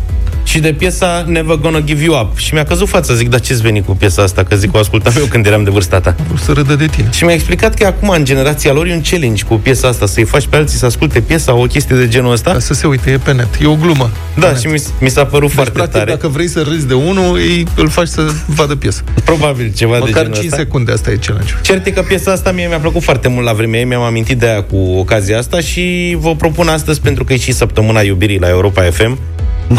și 0.45 0.59
de 0.61 0.72
piesa 0.72 1.24
Never 1.28 1.57
Gonna 1.57 1.80
Give 1.80 2.03
You 2.05 2.20
Up. 2.20 2.36
Și 2.38 2.55
mi-a 2.55 2.64
căzut 2.64 2.88
fața, 2.88 3.14
zic, 3.14 3.28
dar 3.28 3.40
ce-ți 3.40 3.62
veni 3.62 3.82
cu 3.82 3.97
piesa 3.97 4.22
asta? 4.22 4.42
Că 4.42 4.57
zic, 4.57 4.74
o 4.74 4.78
ascultam 4.78 5.12
eu 5.18 5.24
când 5.24 5.47
eram 5.47 5.64
de 5.64 5.70
vârsta 5.70 6.01
ta. 6.01 6.16
O 6.32 6.36
să 6.36 6.53
râdă 6.53 6.74
de 6.74 6.86
tine. 6.86 7.09
Și 7.12 7.24
mi-a 7.24 7.34
explicat 7.34 7.74
că 7.74 7.86
acum, 7.86 8.09
în 8.09 8.24
generația 8.24 8.72
lor, 8.72 8.86
e 8.86 8.92
un 8.92 9.03
challenge 9.11 9.45
cu 9.45 9.55
piesa 9.55 9.88
asta, 9.88 10.07
să-i 10.07 10.24
faci 10.24 10.47
pe 10.47 10.57
alții 10.57 10.78
să 10.78 10.86
asculte 10.86 11.20
piesa, 11.20 11.55
o 11.55 11.64
chestie 11.64 11.97
de 11.97 12.09
genul 12.09 12.32
ăsta. 12.32 12.51
Ca 12.51 12.59
să 12.59 12.74
se 12.74 12.86
uite, 12.86 13.11
e 13.11 13.18
pe 13.18 13.32
net. 13.32 13.49
E 13.62 13.66
o 13.66 13.74
glumă. 13.74 14.11
Da, 14.38 14.55
și 14.55 14.66
mi, 14.66 14.82
mi 15.01 15.09
s-a 15.09 15.24
părut 15.24 15.47
Deci, 15.47 15.55
foarte 15.55 15.72
practic, 15.72 15.97
tare. 15.99 16.11
dacă 16.11 16.28
vrei 16.28 16.49
să 16.49 16.62
râzi 16.68 16.86
de 16.86 16.95
unul, 16.95 17.34
îi, 17.36 17.66
îl 17.76 17.88
faci 17.88 18.09
să 18.09 18.30
vadă 18.47 18.76
piesa. 18.76 19.01
Probabil 19.24 19.72
ceva 19.76 19.92
de 19.95 19.99
Măcar 19.99 20.22
genul 20.22 20.32
5 20.34 20.45
ăsta. 20.45 20.57
secunde, 20.57 20.92
asta 20.92 21.11
e 21.11 21.16
challenge 21.26 21.53
Cert 21.62 21.86
e 21.86 21.90
că 21.90 22.03
piesa 22.03 22.32
asta 22.32 22.51
mie 22.53 22.66
mi-a 22.66 22.78
plăcut 22.78 23.03
foarte 23.03 23.28
mult 23.28 23.45
la 23.47 23.53
vremea 23.53 23.78
ei, 23.78 23.84
mi-am 23.86 24.03
amintit 24.03 24.38
de 24.38 24.47
aia 24.49 24.62
cu 24.62 24.76
ocazia 24.76 25.38
asta 25.38 25.61
și 25.61 26.16
vă 26.20 26.34
propun 26.36 26.68
astăzi, 26.68 27.01
pentru 27.01 27.24
că 27.24 27.32
e 27.32 27.36
și 27.36 27.53
săptămâna 27.53 28.01
iubirii 28.01 28.38
la 28.38 28.49
Europa 28.49 28.82
FM, 28.82 29.18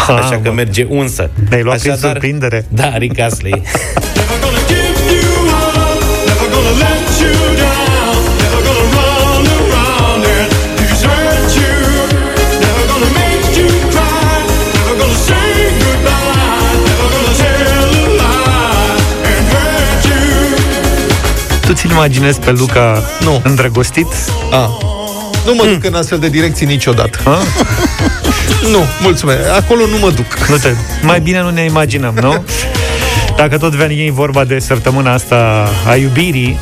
așa 0.08 0.40
că 0.44 0.52
merge 0.52 0.86
unsă. 0.90 1.30
Ne-ai 1.50 1.64
luat 1.64 1.80
prin 1.80 1.96
surprindere. 1.96 2.66
Da, 2.70 2.98
Rick 2.98 3.20
Astley. 3.20 3.62
Tu 21.66 21.74
ți-l 21.74 21.90
imaginezi 21.92 22.40
pe 22.40 22.52
Luca 22.52 23.04
nu. 23.20 23.42
îndrăgostit? 23.44 24.08
A. 24.52 24.78
Nu 25.46 25.54
mă 25.54 25.66
duc 25.66 25.84
în 25.84 25.94
astfel 25.94 26.20
de 26.20 26.30
direcții 26.30 26.66
niciodată. 26.66 27.20
A? 27.24 27.38
Nu, 28.72 28.84
mulțumesc. 29.02 29.40
Acolo 29.56 29.86
nu 29.86 29.98
mă 29.98 30.10
duc. 30.10 30.38
Nu 30.50 30.56
te, 30.58 30.70
mai 31.02 31.20
bine 31.20 31.42
nu 31.42 31.50
ne 31.50 31.64
imaginăm, 31.64 32.18
nu? 32.22 32.44
Dacă 33.36 33.58
tot 33.58 33.74
veni 33.74 34.10
vorba 34.10 34.44
de 34.44 34.60
săptămâna 34.60 35.14
asta 35.14 35.70
a 35.88 35.96
iubirii, 35.96 36.60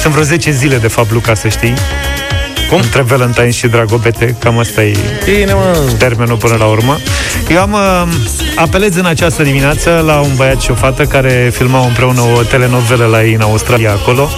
sunt 0.00 0.12
vreo 0.12 0.24
10 0.24 0.50
zile, 0.50 0.76
de 0.76 0.88
fapt, 0.88 1.12
Luca, 1.12 1.34
să 1.34 1.48
știi. 1.48 1.74
Cum? 2.68 2.80
Între 2.80 3.02
Valentine 3.02 3.50
și 3.50 3.66
Dragobete, 3.66 4.36
cam 4.38 4.58
asta 4.58 4.82
e 4.82 4.96
Bine, 5.24 5.52
mă. 5.52 5.78
termenul 5.98 6.36
până 6.36 6.56
la 6.58 6.64
urmă. 6.64 6.98
Eu 7.50 7.60
am 7.60 7.72
uh, 7.72 8.02
apelez 8.56 8.96
în 8.96 9.04
această 9.06 9.42
dimineață 9.42 10.02
la 10.06 10.20
un 10.20 10.30
băiat 10.36 10.60
și 10.60 10.70
o 10.70 10.74
fată 10.74 11.04
care 11.04 11.50
filmau 11.54 11.84
împreună 11.86 12.20
o 12.20 12.42
telenovelă 12.42 13.04
la 13.04 13.24
ei 13.24 13.32
în 13.34 13.40
Australia 13.40 13.90
acolo. 13.92 14.28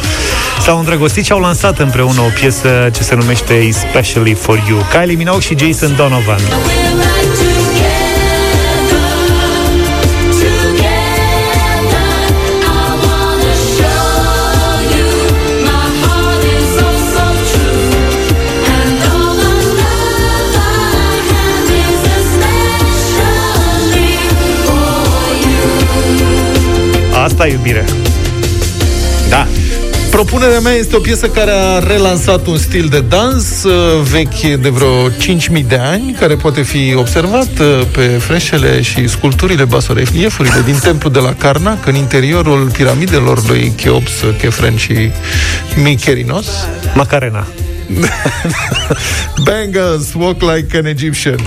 S-au 0.61 0.79
îndrăgostit 0.79 1.25
și 1.25 1.33
au 1.33 1.41
lansat 1.41 1.79
împreună 1.79 2.21
o 2.21 2.29
piesă 2.41 2.89
ce 2.93 3.03
se 3.03 3.15
numește 3.15 3.55
Especially 3.55 4.35
For 4.35 4.65
You. 4.69 4.79
Kylie 4.93 5.17
Minogue 5.17 5.41
și 5.41 5.57
Jason 5.59 5.97
Donovan. 5.97 6.41
Asta 27.25 27.47
e 27.47 27.53
iubire. 27.53 28.04
Da. 30.15 30.21
Propunerea 30.21 30.61
mea 30.61 30.73
este 30.73 30.97
o 30.97 30.99
piesă 30.99 31.27
care 31.27 31.51
a 31.51 31.79
relansat 31.79 32.47
un 32.47 32.59
stil 32.59 32.87
de 32.91 33.01
dans 33.01 33.63
uh, 33.63 33.73
vechi 34.11 34.61
de 34.61 34.69
vreo 34.69 35.11
5.000 35.11 35.67
de 35.69 35.77
ani, 35.77 36.17
care 36.21 36.35
poate 36.35 36.63
fi 36.63 36.95
observat 36.97 37.59
uh, 37.61 37.87
pe 37.93 38.01
freșele 38.01 38.83
și 38.83 39.09
sculpturile 39.09 39.65
basoreliefurile 39.65 40.63
din 40.65 40.79
templul 40.83 41.13
de 41.13 41.19
la 41.19 41.35
Karnak, 41.35 41.87
în 41.87 41.95
interiorul 41.95 42.71
piramidelor 42.71 43.49
lui 43.49 43.73
Cheops, 43.83 44.13
Chefren 44.39 44.77
și 44.77 45.11
Mykerinos. 45.83 46.47
Macarena. 46.95 47.47
Bangles, 49.45 50.13
walk 50.15 50.41
like 50.41 50.77
an 50.77 50.87
Egyptian. 50.87 51.39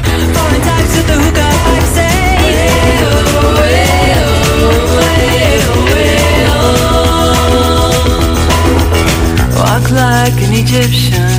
Walk 9.57 9.89
like 9.89 10.37
an 10.43 10.53
Egyptian. 10.53 11.36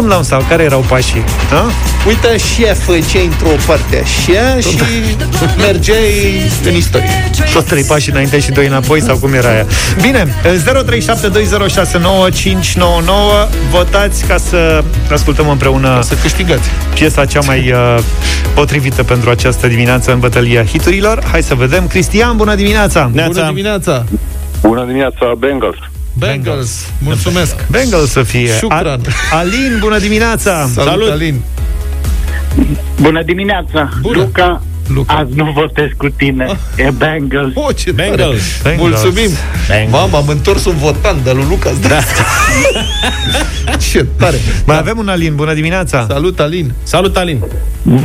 Cum 0.00 0.08
dansau? 0.08 0.44
Care 0.48 0.62
erau 0.62 0.84
pașii? 0.88 1.24
Da? 1.50 1.64
Uite, 2.06 2.26
așa 2.26 2.74
făceai 2.74 3.24
într-o 3.24 3.48
parte 3.66 4.02
așa 4.02 4.60
și 4.60 4.78
mergeai 5.56 6.42
în 6.64 6.74
istorie. 6.74 7.30
Tot 7.52 7.64
trei 7.64 7.84
pași 7.84 8.10
înainte 8.10 8.40
și 8.40 8.50
doi 8.50 8.66
înapoi 8.66 9.02
sau 9.02 9.16
cum 9.16 9.32
era 9.32 9.48
aia? 9.48 9.66
Bine, 10.02 10.26
0372069599 10.26 10.30
Votați 13.70 14.26
ca 14.26 14.36
să 14.36 14.84
ascultăm 15.12 15.48
împreună 15.48 15.98
Să 16.02 16.14
câștigați. 16.14 16.70
piesa 16.94 17.24
cea 17.24 17.40
mai 17.46 17.72
uh, 17.72 17.98
potrivită 18.54 19.02
pentru 19.02 19.30
această 19.30 19.66
dimineață 19.66 20.12
în 20.12 20.18
bătălia 20.18 20.64
hiturilor. 20.64 21.22
Hai 21.30 21.42
să 21.42 21.54
vedem. 21.54 21.86
Cristian, 21.86 22.36
bună 22.36 22.54
dimineața! 22.54 23.10
Bună 23.12 23.46
dimineața! 23.46 24.04
Bună 24.62 24.84
dimineața, 24.84 25.32
Bengals. 25.38 25.76
Bengals, 26.20 26.70
mulțumesc! 26.98 27.66
Bengals 27.70 28.10
să 28.10 28.22
fie. 28.22 28.48
Shukran. 28.52 29.00
A- 29.32 29.36
Alin, 29.36 29.76
bună 29.80 29.98
dimineața! 29.98 30.68
Salut, 30.74 30.90
Salut. 30.90 31.10
Alin! 31.10 31.40
Bună 33.00 33.22
dimineața! 33.22 33.88
Bună. 34.00 34.16
Luca, 34.18 34.62
Luca. 34.94 35.14
azi 35.14 35.34
nu 35.34 35.52
votez 35.54 35.88
cu 35.96 36.08
tine. 36.08 36.58
E 36.76 36.90
Bengals. 36.98 37.52
Oh, 37.54 37.74
ce 37.76 37.92
tare. 37.92 38.08
Bengals. 38.08 38.40
Mulțumim! 38.78 39.30
Bengals. 39.68 39.90
Mamă, 39.90 40.16
am 40.16 40.28
întors 40.28 40.64
un 40.64 40.76
votant 40.76 41.24
de 41.24 41.32
lui 41.32 41.44
Lucas. 41.48 41.78
Da. 41.78 41.98
ce 43.90 44.06
tare! 44.18 44.36
Mai 44.66 44.78
avem 44.78 44.98
un 44.98 45.08
Alin, 45.08 45.34
bună 45.34 45.54
dimineața! 45.54 46.06
Salut, 46.08 46.40
Alin! 46.40 46.72
Salut, 46.82 47.16
Alin! 47.16 47.38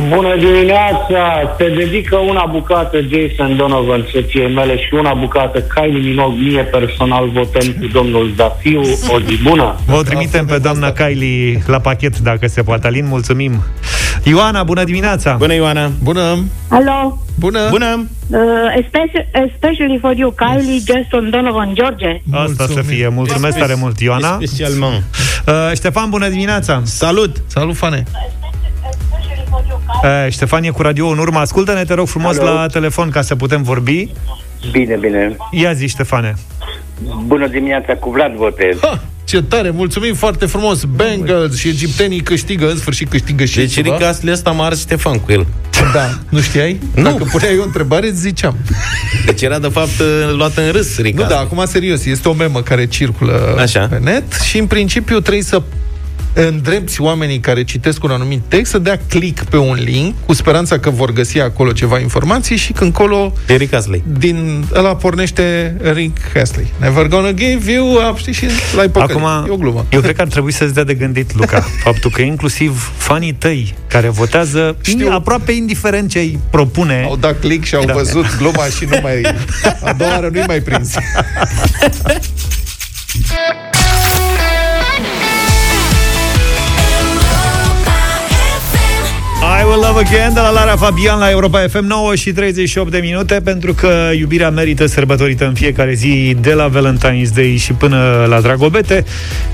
Bună 0.08 0.36
dimineața! 0.38 1.54
Te 1.58 1.64
dedică 1.64 2.16
una 2.16 2.48
bucată 2.52 2.98
Jason 3.00 3.56
Donovan 3.56 4.06
soției 4.12 4.54
mele 4.54 4.78
și 4.78 4.94
una 4.94 5.14
bucată 5.14 5.60
Kylie 5.74 6.08
Minogue. 6.08 6.48
Mie 6.48 6.62
personal 6.62 7.28
votăm 7.28 7.66
cu 7.80 7.86
domnul 7.92 8.32
Zafiu. 8.36 8.80
O 8.80 9.20
zi 9.20 9.42
bună! 9.42 9.76
Vă 9.86 9.96
o 9.96 10.02
trimitem 10.02 10.46
pe 10.46 10.58
doamna 10.58 10.92
Kylie 10.92 11.62
la 11.66 11.78
pachet, 11.78 12.18
dacă 12.18 12.46
se 12.46 12.62
poate. 12.62 12.86
Alin, 12.86 13.06
mulțumim! 13.08 13.62
Ioana, 14.22 14.62
bună 14.62 14.84
dimineața! 14.84 15.34
Bună, 15.38 15.54
Ioana! 15.54 15.90
Bună! 16.02 16.44
Alo, 16.76 17.18
Bună! 17.38 17.68
Bună! 17.70 18.06
uh, 18.30 18.38
especially, 18.76 19.28
especially 19.32 19.98
for 20.00 20.12
you, 20.16 20.30
Kylie, 20.30 20.80
Jason, 20.86 21.30
Donovan, 21.30 21.74
George. 21.74 22.20
Asta 22.32 22.66
să 22.66 22.80
fie. 22.80 23.08
Mulțumesc 23.08 23.58
tare 23.58 23.74
mult, 23.74 24.00
Ioana. 24.00 24.38
Specialmente. 24.42 25.04
Uh, 25.46 25.54
Ștefan, 25.74 26.10
bună 26.10 26.28
dimineața! 26.28 26.80
Salut! 26.84 27.42
Salut, 27.46 27.76
Fane! 27.76 28.02
Uh, 30.02 30.30
Ștefan 30.30 30.62
e 30.64 30.68
cu 30.68 30.82
radio 30.82 31.06
în 31.06 31.18
urmă. 31.18 31.38
Ascultă-ne, 31.38 31.84
te 31.84 31.94
rog 31.94 32.06
frumos, 32.06 32.38
Alo. 32.38 32.52
la 32.52 32.66
telefon 32.66 33.10
ca 33.10 33.22
să 33.22 33.36
putem 33.36 33.62
vorbi. 33.62 34.08
Bine, 34.70 34.96
bine. 34.96 35.36
Ia 35.50 35.72
zi, 35.72 35.86
Ștefane. 35.86 36.34
Bună 37.26 37.46
dimineața, 37.46 37.94
cu 37.94 38.10
Vlad 38.10 38.34
votez. 38.34 38.78
Ha, 38.80 39.00
ce 39.26 39.42
tare! 39.42 39.70
Mulțumim 39.70 40.14
foarte 40.14 40.46
frumos! 40.46 40.84
Bengals 40.84 41.56
și 41.56 41.68
egiptenii 41.68 42.20
câștigă, 42.20 42.70
în 42.70 42.76
sfârșit 42.76 43.08
câștigă 43.08 43.44
și 43.44 43.56
Deci 43.56 43.72
ceva. 43.72 43.96
Rick 43.96 44.06
Astley 44.08 44.32
ăsta 44.32 44.50
m-a 44.50 44.64
ars 44.64 44.80
Ștefan 44.80 45.18
cu 45.18 45.32
el. 45.32 45.46
Da, 45.92 46.18
nu 46.28 46.40
știai? 46.40 46.80
Nu. 46.94 47.02
Dacă 47.02 47.24
puneai 47.30 47.58
o 47.58 47.62
întrebare, 47.62 48.08
îți 48.08 48.20
ziceam. 48.20 48.56
Deci 49.26 49.42
era 49.42 49.58
de 49.58 49.68
fapt 49.68 50.02
luat 50.36 50.56
în 50.56 50.70
râs 50.72 50.98
Rick 50.98 51.16
Nu, 51.18 51.22
da, 51.22 51.26
Astley. 51.36 51.44
acum 51.44 51.64
serios, 51.66 52.04
este 52.04 52.28
o 52.28 52.32
memă 52.32 52.62
care 52.62 52.86
circulă 52.86 53.56
Așa. 53.58 53.86
pe 53.86 53.98
net 53.98 54.32
și 54.32 54.58
în 54.58 54.66
principiu 54.66 55.20
trebuie 55.20 55.42
să 55.42 55.62
îndrepți 56.44 57.00
oamenii 57.00 57.38
care 57.40 57.64
citesc 57.64 58.02
un 58.04 58.10
anumit 58.10 58.40
text 58.48 58.70
să 58.70 58.78
dea 58.78 59.00
click 59.08 59.44
pe 59.44 59.56
un 59.56 59.76
link 59.84 60.14
cu 60.26 60.32
speranța 60.32 60.78
că 60.78 60.90
vor 60.90 61.12
găsi 61.12 61.40
acolo 61.40 61.72
ceva 61.72 61.98
informații 61.98 62.56
și 62.56 62.72
când 62.72 62.92
colo 62.92 63.32
E 63.48 63.56
Rick 63.56 63.72
Astley. 63.74 64.02
din 64.18 64.64
ăla 64.74 64.96
pornește 64.96 65.76
Rick 65.92 66.36
Astley. 66.36 66.72
Never 66.80 67.06
gonna 67.06 67.32
give 67.32 67.72
you 67.72 68.08
up, 68.10 68.18
știi, 68.18 68.32
și 68.32 68.44
l-ai 68.76 68.88
păcălit. 68.88 69.16
Acum, 69.24 69.46
E 69.48 69.50
o 69.52 69.56
glumă. 69.56 69.86
eu 69.90 70.00
cred 70.00 70.14
că 70.14 70.20
ar 70.20 70.28
trebui 70.28 70.52
să-ți 70.52 70.74
dea 70.74 70.84
de 70.84 70.94
gândit, 70.94 71.34
Luca, 71.34 71.60
faptul 71.84 72.10
că 72.10 72.20
inclusiv 72.22 72.92
fanii 72.96 73.32
tăi 73.32 73.74
care 73.88 74.08
votează 74.08 74.76
Știu. 74.82 75.10
aproape 75.12 75.52
indiferent 75.52 76.10
ce 76.10 76.18
îi 76.18 76.38
propune, 76.50 77.02
Au 77.06 77.16
dat 77.16 77.40
click 77.40 77.64
și 77.64 77.74
au 77.74 77.84
Da. 77.84 77.92
văzut 77.92 78.36
gluma 78.36 78.64
și 78.76 78.84
nu 78.90 78.98
mai... 79.02 79.20
A 79.88 79.92
doua 79.92 80.10
oară 80.10 80.28
nu-i 80.32 80.44
mai 80.46 80.60
prins. 80.60 80.94
will 89.66 89.80
love 89.80 89.96
Love 89.96 90.08
Again 90.08 90.34
de 90.34 90.40
la 90.40 90.50
Lara 90.50 90.76
Fabian 90.76 91.18
la 91.18 91.30
Europa 91.30 91.66
FM 91.68 91.84
9 91.84 92.14
și 92.14 92.32
38 92.32 92.90
de 92.90 92.98
minute 92.98 93.40
pentru 93.44 93.74
că 93.74 94.10
iubirea 94.18 94.50
merită 94.50 94.86
sărbătorită 94.86 95.46
în 95.46 95.54
fiecare 95.54 95.94
zi 95.94 96.36
de 96.40 96.52
la 96.52 96.70
Valentine's 96.70 97.28
Day 97.34 97.56
și 97.56 97.72
până 97.72 98.26
la 98.28 98.40
Dragobete. 98.40 99.04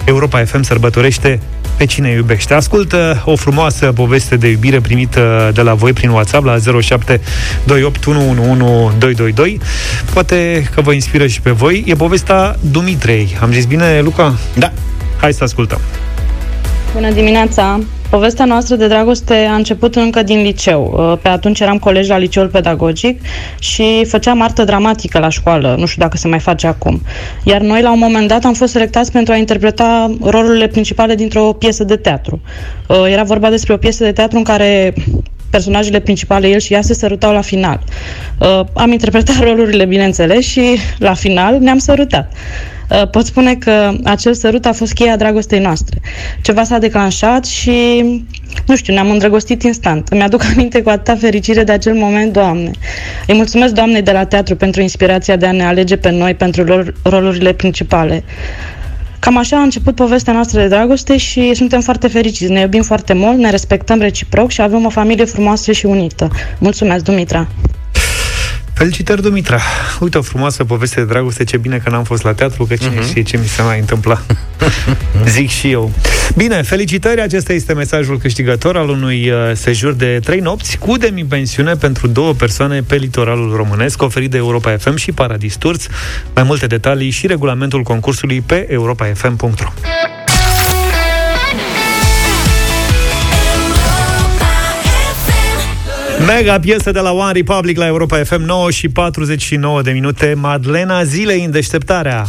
Europa 0.05 0.45
FM 0.45 0.63
sărbătorește 0.63 1.41
pe 1.77 1.85
cine 1.87 2.11
iubește. 2.11 2.55
Ascultă 2.55 3.23
o 3.25 3.37
frumoasă 3.37 3.93
poveste 3.93 4.37
de 4.37 4.49
iubire 4.49 4.81
primită 4.81 5.51
de 5.55 5.63
la 5.63 5.75
voi 5.75 5.93
prin 5.93 6.11
WhatsApp 6.11 6.45
la 6.45 6.57
0728111222. 6.57 6.61
Poate 10.13 10.69
că 10.75 10.81
vă 10.81 10.93
inspiră 10.93 11.27
și 11.27 11.41
pe 11.41 11.51
voi. 11.51 11.85
E 11.87 11.95
povestea 11.95 12.57
Dumitrei. 12.71 13.37
Am 13.41 13.53
zis 13.53 13.65
bine, 13.65 14.01
Luca? 14.01 14.35
Da. 14.55 14.73
Hai 15.21 15.33
să 15.33 15.45
ascultăm. 15.45 15.81
Bună 16.95 17.11
dimineața! 17.11 17.81
Povestea 18.13 18.45
noastră 18.45 18.77
de 18.77 18.87
dragoste 18.87 19.35
a 19.35 19.55
început 19.55 19.97
încă 19.97 20.23
din 20.23 20.43
liceu. 20.43 20.95
Uh, 21.13 21.19
Pe 21.23 21.29
atunci 21.29 21.61
eram 21.61 21.79
colegi 21.79 22.09
la 22.09 22.17
liceul 22.19 22.49
pedagogic 22.49 23.21
și 23.59 24.05
făceam 24.09 24.43
artă 24.43 24.65
dramatică 24.65 25.19
la 25.19 25.29
școală. 25.29 25.75
Nu 25.79 25.87
știu 25.87 26.03
dacă 26.03 26.17
se 26.17 26.29
mai 26.29 26.39
face 26.39 26.67
acum. 26.67 27.03
Iar 27.45 27.61
noi, 27.61 27.83
la 27.83 27.93
un 27.93 27.99
moment 27.99 28.29
dat, 28.29 28.45
am 28.45 28.53
fost 28.53 28.73
selectați 28.73 29.13
pentru 29.13 29.33
a 29.33 29.37
interpreta 29.37 30.17
rolurile 30.23 30.67
principale 30.67 31.15
dintr-o 31.15 31.53
piesă 31.53 31.85
de 31.85 31.97
teatru. 31.97 32.41
Uh, 32.87 33.05
Era 33.11 33.23
vorba 33.23 33.51
despre 33.51 33.73
o 33.73 33.77
piesă 33.77 34.05
de 34.05 34.13
teatru 34.13 34.37
în 34.39 34.45
care 34.45 34.95
personajele 35.51 36.01
principale, 36.01 36.49
el 36.49 36.59
și 36.59 36.73
ea, 36.73 36.83
se 36.83 36.95
sărutau 36.95 37.33
la 37.33 37.41
final. 37.41 37.81
Uh, 38.39 38.61
am 38.73 38.93
interpretat 38.93 39.39
rolurile, 39.49 39.85
bineînțeles, 39.85 40.45
și 40.45 40.79
la 40.99 41.15
final 41.15 41.59
ne-am 41.61 41.79
sărutat. 41.79 42.33
Uh, 42.93 43.09
pot 43.09 43.27
spune 43.27 43.55
că 43.55 43.93
acel 44.05 44.35
sărut 44.35 44.67
a 44.67 44.73
fost 44.73 44.93
cheia 44.93 45.17
dragostei 45.17 45.59
noastre. 45.59 46.01
Ceva 46.43 46.65
s-a 46.65 46.79
declanșat 46.79 47.45
și, 47.45 48.03
nu 48.67 48.77
știu, 48.77 48.93
ne-am 48.95 49.11
îndrăgostit 49.11 49.63
instant. 49.63 50.09
Îmi 50.09 50.23
aduc 50.23 50.45
aminte 50.55 50.83
cu 50.83 50.89
atâta 50.89 51.17
fericire 51.17 51.65
de 51.65 51.73
acel 51.73 51.95
moment, 51.95 52.33
Doamne. 52.33 52.71
Îi 53.27 53.35
mulțumesc 53.35 53.73
Doamnei 53.73 54.03
de 54.03 54.13
la 54.13 54.25
teatru 54.25 54.57
pentru 54.57 54.81
inspirația 54.81 55.37
de 55.37 55.47
a 55.47 55.53
ne 55.53 55.65
alege 55.65 55.97
pe 55.97 56.11
noi 56.11 56.35
pentru 56.35 56.65
rol- 56.65 56.95
rolurile 57.03 57.53
principale. 57.53 58.25
Cam 59.19 59.37
așa 59.37 59.57
a 59.57 59.63
început 59.63 59.95
povestea 59.95 60.33
noastră 60.33 60.61
de 60.61 60.69
dragoste 60.69 61.17
și 61.17 61.55
suntem 61.55 61.81
foarte 61.81 62.09
fericiți. 62.09 62.53
Ne 62.53 62.61
iubim 62.61 62.83
foarte 62.83 63.13
mult, 63.13 63.39
ne 63.39 63.51
respectăm 63.51 63.99
reciproc 63.99 64.51
și 64.51 64.61
avem 64.61 64.85
o 64.85 64.89
familie 64.89 65.25
frumoasă 65.25 65.73
și 65.73 65.87
unită. 65.87 66.31
Mulțumesc, 66.59 67.05
Dumitra! 67.05 67.49
Felicitări, 68.75 69.23
Dumitra! 69.23 69.61
Uite 70.01 70.19
o 70.19 70.23
frumoasă 70.23 70.65
poveste 70.65 71.01
de 71.01 71.07
dragoste, 71.07 71.45
ce 71.45 71.57
bine 71.57 71.79
că 71.79 71.91
n-am 71.91 72.05
fost 72.05 72.23
la 72.23 72.33
teatru, 72.33 72.65
că 72.65 72.75
cine 72.75 72.99
uh-huh. 72.99 73.09
știe 73.09 73.23
ce 73.23 73.37
mi 73.37 73.47
se 73.47 73.63
mai 73.63 73.79
întâmpla. 73.79 74.23
Zic 75.27 75.51
și 75.51 75.71
eu. 75.71 75.93
Bine, 76.37 76.63
felicitări, 76.63 77.21
acesta 77.21 77.53
este 77.53 77.75
mesajul 77.75 78.19
câștigător 78.19 78.77
al 78.77 78.89
unui 78.89 79.31
uh, 79.31 79.37
sejur 79.55 79.93
de 79.93 80.21
trei 80.25 80.41
nopți 80.41 80.79
cu 80.79 80.97
demi-pensiune 80.97 81.75
pentru 81.75 82.07
două 82.07 82.33
persoane 82.33 82.83
pe 82.83 82.97
litoralul 82.97 83.57
românesc, 83.57 84.03
oferit 84.03 84.31
de 84.31 84.37
Europa 84.37 84.77
FM 84.77 84.97
și 84.97 85.13
Paradis 85.13 85.57
Tours. 85.57 85.87
Mai 86.35 86.43
multe 86.43 86.67
detalii 86.67 87.11
și 87.11 87.27
regulamentul 87.27 87.83
concursului 87.83 88.41
pe 88.41 88.67
europafm.ro 88.71 89.73
Mega 96.27 96.59
piesă 96.59 96.91
de 96.91 97.01
la 97.01 97.11
One 97.13 97.33
Republic 97.33 97.77
la 97.77 97.87
Europa 97.87 98.17
FM 98.25 98.41
9 98.41 98.71
și 98.71 98.89
49 98.89 99.83
de 99.83 99.91
minute 99.91 100.35
Madlena 100.37 101.05
zilei 101.05 101.45
în 101.45 101.51
deșteptarea 101.51 102.27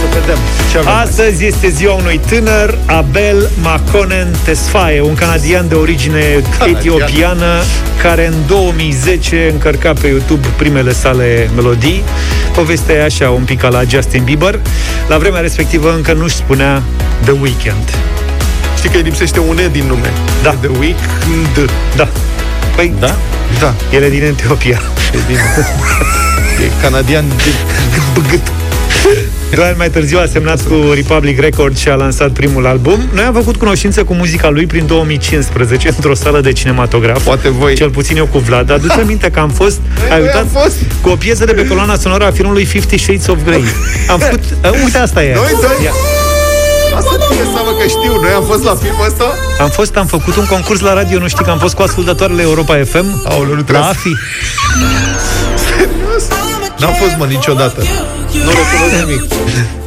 Să 0.00 0.18
vedem 0.20 0.38
ce 0.70 0.78
avem 0.78 0.92
Astăzi 0.92 1.44
este 1.44 1.68
ziua 1.68 1.94
unui 1.94 2.20
tânăr, 2.28 2.78
Abel 2.86 3.50
Makonnen 3.62 4.28
Tesfaye, 4.44 5.00
un 5.00 5.14
canadian 5.14 5.68
de 5.68 5.74
origine 5.74 6.42
Canadian. 6.58 6.78
etiopiană, 6.78 7.62
care 8.02 8.26
în 8.26 8.34
2010 8.46 9.48
încărca 9.52 9.92
pe 9.92 10.06
YouTube 10.06 10.46
primele 10.56 10.92
sale 10.92 11.50
melodii. 11.54 12.02
Povestea 12.54 12.94
e 12.94 13.04
așa, 13.04 13.30
un 13.30 13.42
pic 13.42 13.60
ca 13.60 13.68
la 13.68 13.82
Justin 13.88 14.24
Bieber. 14.24 14.60
La 15.08 15.18
vremea 15.18 15.40
respectivă 15.40 15.92
încă 15.94 16.12
nu-și 16.12 16.34
spunea 16.34 16.82
The 17.22 17.32
Weeknd. 17.32 17.98
Știi 18.76 18.90
că 18.90 18.96
îi 18.96 19.02
lipsește 19.02 19.40
un 19.40 19.58
E 19.58 19.68
din 19.68 19.84
nume. 19.86 20.12
Da. 20.42 20.50
The 20.50 20.70
Weeknd. 20.78 21.70
Da. 21.96 22.08
Păi, 22.76 22.92
Da? 22.98 23.16
Da. 23.60 23.74
el 23.92 24.02
e 24.02 24.08
din 24.08 24.22
Etiopia. 24.22 24.80
E 25.14 25.18
din... 25.26 25.36
e 26.64 26.70
canadian 26.82 27.24
de 27.94 28.00
băgât. 28.14 28.52
Doi 29.54 29.64
ani 29.64 29.74
mai 29.76 29.90
târziu 29.90 30.18
a 30.18 30.26
semnat 30.32 30.62
cu 30.62 30.74
Republic 30.94 31.40
Records 31.40 31.80
și 31.80 31.88
a 31.88 31.94
lansat 31.94 32.30
primul 32.30 32.66
album. 32.66 33.00
Noi 33.12 33.24
am 33.24 33.32
făcut 33.32 33.56
cunoștință 33.56 34.04
cu 34.04 34.14
muzica 34.14 34.48
lui 34.48 34.66
prin 34.66 34.86
2015 34.86 35.88
într-o 35.88 36.14
sală 36.14 36.40
de 36.40 36.52
cinematograf. 36.52 37.24
Poate 37.24 37.48
voi. 37.48 37.74
Cel 37.74 37.90
puțin 37.90 38.16
eu 38.16 38.26
cu 38.26 38.38
Vlad. 38.38 38.66
Dar 38.66 38.76
aduce 38.76 39.02
minte 39.12 39.30
că 39.30 39.40
am 39.40 39.50
fost, 39.50 39.80
ai 40.02 40.08
noi 40.10 40.20
uitat, 40.20 40.40
am 40.40 40.46
fost. 40.46 40.76
cu 41.00 41.08
o 41.08 41.16
piesă 41.16 41.44
de 41.44 41.52
pe 41.52 41.66
coloana 41.66 41.96
sonoră 41.96 42.26
a 42.26 42.30
filmului 42.30 42.64
Fifty 42.64 42.98
Shades 42.98 43.26
of 43.26 43.38
Grey. 43.44 43.64
Am 44.10 44.18
făcut... 44.18 44.40
Uh, 44.64 44.70
uite, 44.84 44.98
asta 44.98 45.24
e. 45.24 45.34
Noi 45.34 45.56
doi? 45.60 45.90
Ia. 46.90 46.96
Asta 46.98 47.14
nu 47.18 47.34
e 47.34 47.62
mă 47.68 47.72
că 47.80 47.86
știu. 47.88 48.12
Noi 48.20 48.32
am 48.36 48.44
fost 48.44 48.64
la 48.64 48.74
filmul 48.82 49.06
ăsta? 49.06 49.24
Am 49.60 49.68
fost, 49.68 49.96
am 49.96 50.06
făcut 50.06 50.36
un 50.36 50.46
concurs 50.46 50.80
la 50.80 50.92
radio, 50.94 51.18
nu 51.18 51.28
știi 51.28 51.44
că 51.44 51.50
am 51.50 51.58
fost 51.58 51.74
cu 51.74 51.82
ascultătoarele 51.82 52.42
Europa 52.42 52.74
FM 52.92 53.22
Aoleu, 53.28 53.54
nu 53.54 53.54
la 53.56 53.62
trebuie 53.62 53.84
să- 53.84 53.88
AFI. 53.90 54.12
Serios? 55.68 56.24
N-am 56.80 56.92
fost, 56.92 57.14
mă, 57.18 57.24
niciodată. 57.26 57.80
Nu 58.44 58.50
recunosc 58.60 59.04
nimic. 59.06 59.22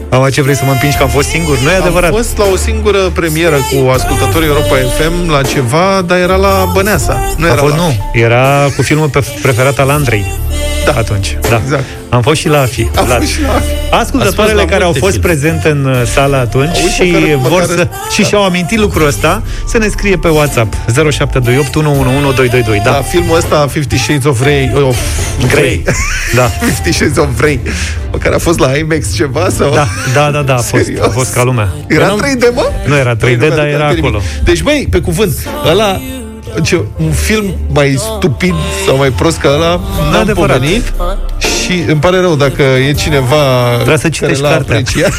Mama, 0.10 0.30
ce 0.30 0.42
vrei 0.42 0.56
să 0.56 0.62
mă 0.66 0.72
împingi 0.72 0.98
că 0.98 1.04
am 1.04 1.10
fost 1.10 1.28
singur? 1.28 1.58
Nu 1.58 1.70
e 1.70 1.76
adevărat. 1.76 2.10
Am 2.10 2.16
fost 2.16 2.38
la 2.38 2.46
o 2.54 2.56
singură 2.56 2.98
premieră 3.14 3.56
cu 3.56 3.90
ascultătorii 3.90 4.48
Europa 4.48 4.76
FM 4.98 5.30
la 5.32 5.42
ceva, 5.42 6.02
dar 6.06 6.18
era 6.18 6.36
la 6.36 6.70
Băneasa. 6.74 7.34
Nu 7.38 7.46
A 7.46 7.48
era 7.52 7.62
fost, 7.62 7.76
la... 7.76 7.82
nu, 7.82 8.10
era 8.14 8.66
cu 8.76 8.82
filmul 8.82 9.08
pe- 9.10 9.34
preferat 9.42 9.80
al 9.80 9.90
Andrei. 9.90 10.26
Da. 10.86 10.94
Atunci, 10.98 11.38
da. 11.50 11.60
Exact. 11.64 11.84
Am 12.10 12.22
fost 12.22 12.40
și 12.40 12.48
la 12.48 12.60
AFI. 12.62 12.88
Am 12.98 13.08
La... 13.08 13.16
fost 13.16 13.28
și 13.32 13.42
la 13.42 13.54
AFI. 13.54 13.66
Ascultătoarele 13.92 14.28
Ați 14.28 14.36
fost 14.36 14.54
la 14.54 14.66
care 14.66 14.84
au 14.84 14.92
multe 14.92 15.00
fost 15.00 15.12
filme. 15.12 15.28
prezente 15.28 15.70
în 15.70 15.86
uh, 15.86 16.02
sală 16.06 16.36
atunci 16.38 16.78
Uite 16.78 17.04
și 17.06 17.12
care- 17.12 17.36
vor 17.36 17.50
măcar- 17.62 17.66
să 17.78 17.88
și 18.12 18.22
da. 18.22 18.28
și-au 18.28 18.44
amintit 18.44 18.80
lucrul 18.80 19.08
ăsta, 19.08 19.42
să 19.68 19.78
ne 19.78 19.88
scrie 19.88 20.18
pe 20.18 20.28
WhatsApp 20.28 20.74
0728 20.94 21.76
111222. 21.76 22.82
Da, 22.84 22.92
Da. 22.92 23.02
filmul 23.02 23.38
ăsta, 23.38 23.68
Fifty 23.72 23.98
Shades 23.98 24.24
of 24.26 24.42
Grey, 24.42 24.72
of 24.88 24.98
Grey. 25.48 25.84
Da. 26.36 26.44
Fifty 26.68 26.92
Shades 26.92 27.18
of 27.18 27.28
Grey, 27.38 27.60
care 28.20 28.36
a 28.36 28.38
fost 28.38 28.60
la 28.60 28.78
IMAX 28.78 29.14
ceva 29.16 29.48
sau... 29.58 29.74
Da, 29.74 29.88
da, 30.14 30.30
da, 30.32 30.42
da, 30.42 30.54
a 30.54 30.58
fost, 30.58 30.84
Serios? 30.84 31.06
a 31.06 31.10
fost 31.10 31.34
ca 31.34 31.44
lumea. 31.44 31.68
Era 31.88 32.16
3D, 32.16 32.54
mă? 32.54 32.70
Nu 32.86 32.96
era 32.96 33.16
3D, 33.16 33.20
Păi, 33.20 33.36
nu 33.36 33.48
dar 33.48 33.50
mi-aduc 33.50 33.74
era 33.74 33.84
aminte 33.86 34.00
acolo. 34.08 34.18
nimic. 34.34 34.44
Deci, 34.46 34.62
băi, 34.62 34.88
pe 34.92 35.00
cuvânt, 35.00 35.34
ăla 35.70 36.02
ce, 36.64 36.82
un 36.98 37.12
film 37.12 37.54
mai 37.74 37.96
stupid 37.98 38.54
sau 38.86 38.98
mai 38.98 39.10
prost 39.10 39.38
ca 39.38 39.50
ăla 39.50 39.80
n-am 40.12 40.22
adevărat. 40.22 40.58
pomenit 40.58 40.94
și 41.40 41.84
îmi 41.88 42.00
pare 42.00 42.20
rău 42.20 42.36
dacă 42.36 42.62
e 42.62 42.94
cineva 42.94 43.36
Trebuie 43.76 43.98
să 43.98 44.02
care 44.02 44.14
citești 44.14 44.42
l-a 44.42 44.50
cartea. 44.50 44.76
apreciat. 44.76 45.12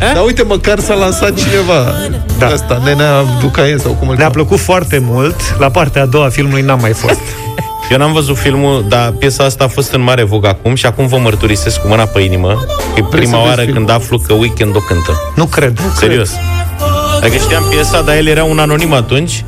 Dar 0.14 0.24
uite, 0.24 0.42
măcar 0.42 0.78
s-a 0.78 0.94
lansat 0.94 1.34
cineva 1.34 1.92
Da. 2.38 2.46
Asta, 2.46 2.80
Nenea 2.84 3.24
Ducaie 3.40 3.78
sau 3.78 3.92
cum 3.92 4.08
îl 4.08 4.14
Ne-a 4.16 4.26
cheamă. 4.28 4.34
plăcut 4.34 4.58
foarte 4.58 4.98
mult. 5.02 5.34
La 5.58 5.70
partea 5.70 6.02
a 6.02 6.06
doua 6.06 6.24
a 6.26 6.28
filmului 6.28 6.62
n-am 6.62 6.78
mai 6.80 6.92
fost. 6.92 7.20
Eu 7.90 7.98
n-am 7.98 8.12
văzut 8.12 8.36
filmul, 8.36 8.84
dar 8.88 9.10
piesa 9.10 9.44
asta 9.44 9.64
a 9.64 9.68
fost 9.68 9.92
în 9.92 10.00
mare 10.00 10.22
vog 10.22 10.46
acum 10.46 10.74
și 10.74 10.86
acum 10.86 11.06
vă 11.06 11.16
mărturisesc 11.18 11.80
cu 11.80 11.88
mâna 11.88 12.04
pe 12.04 12.20
inimă 12.20 12.48
că 12.94 13.00
e 13.00 13.04
prima 13.10 13.30
să 13.30 13.36
vezi 13.36 13.48
oară 13.48 13.60
filmul. 13.60 13.74
când 13.76 13.90
aflu 13.90 14.18
că 14.18 14.32
Weekend 14.32 14.76
o 14.76 14.78
cântă. 14.80 15.32
Nu 15.34 15.44
cred. 15.44 15.80
Serios. 15.96 16.30
Adică 17.20 17.36
știam 17.36 17.62
piesa, 17.70 18.00
dar 18.00 18.16
el 18.16 18.26
era 18.26 18.44
un 18.44 18.58
anonim 18.58 18.92
atunci 18.92 19.44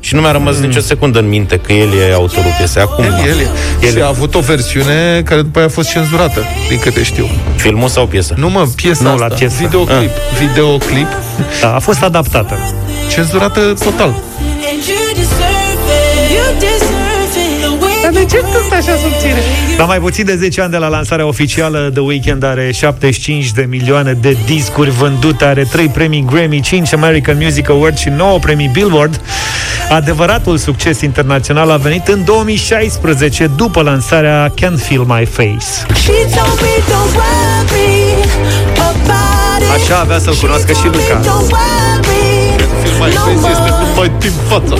și 0.00 0.14
nu 0.14 0.20
mi-a 0.20 0.30
rămas 0.30 0.56
mm. 0.56 0.62
nicio 0.62 0.80
secundă 0.80 1.18
în 1.18 1.28
minte 1.28 1.56
că 1.56 1.72
el 1.72 1.88
e 1.92 2.12
autorul 2.12 2.54
piesei. 2.56 2.82
Acum, 2.82 3.04
El, 3.04 3.12
el, 3.26 3.50
el. 3.82 3.92
Și 3.92 4.00
a 4.00 4.06
avut 4.06 4.34
o 4.34 4.40
versiune 4.40 5.22
care 5.24 5.42
după 5.42 5.58
aia 5.58 5.66
a 5.66 5.70
fost 5.70 5.90
cenzurată, 5.90 6.44
din 6.68 6.78
câte 6.78 7.02
știu. 7.02 7.28
filmul 7.56 7.88
sau 7.88 8.06
piesa? 8.06 8.34
Nu 8.38 8.50
mă, 8.50 8.66
piesa 8.74 9.02
Nu, 9.02 9.10
asta. 9.10 9.26
la 9.26 9.34
piesă. 9.34 9.54
Videoclip. 9.58 10.10
Videoclip. 10.38 11.08
Da, 11.60 11.74
a 11.74 11.78
fost 11.78 12.02
adaptată. 12.02 12.58
Cenzurată 13.08 13.74
total. 13.84 14.14
Dar 18.12 18.22
de 18.22 18.28
ce 18.28 18.36
tot 18.36 18.72
așa 18.72 18.96
subțire? 19.02 19.42
La 19.78 19.84
mai 19.84 19.98
puțin 19.98 20.24
de 20.24 20.36
10 20.36 20.60
ani 20.60 20.70
de 20.70 20.76
la 20.76 20.88
lansarea 20.88 21.26
oficială, 21.26 21.90
The 21.92 22.00
Weeknd 22.00 22.44
are 22.44 22.70
75 22.72 23.52
de 23.52 23.66
milioane 23.68 24.12
de 24.12 24.36
discuri 24.44 24.90
vândute, 24.90 25.44
are 25.44 25.64
3 25.64 25.88
premii 25.88 26.24
Grammy, 26.30 26.60
5 26.60 26.92
American 26.92 27.38
Music 27.40 27.68
Awards 27.68 28.00
și 28.00 28.08
9 28.08 28.38
premii 28.38 28.70
Billboard. 28.72 29.20
Adevăratul 29.90 30.56
succes 30.56 31.00
internațional 31.00 31.70
a 31.70 31.76
venit 31.76 32.08
în 32.08 32.24
2016, 32.24 33.50
după 33.56 33.82
lansarea 33.82 34.54
Can't 34.54 34.82
Feel 34.82 35.02
My 35.02 35.24
Face. 35.24 35.66
Așa 39.76 39.98
avea 40.00 40.18
să-l 40.18 40.34
cunoască 40.34 40.72
și 40.72 40.84
Luca. 40.84 41.20
Film 42.82 42.98
mai 42.98 43.10
face 43.10 43.50
este 43.50 43.70
numai 43.86 44.10
din 44.18 44.32
fața. 44.48 44.74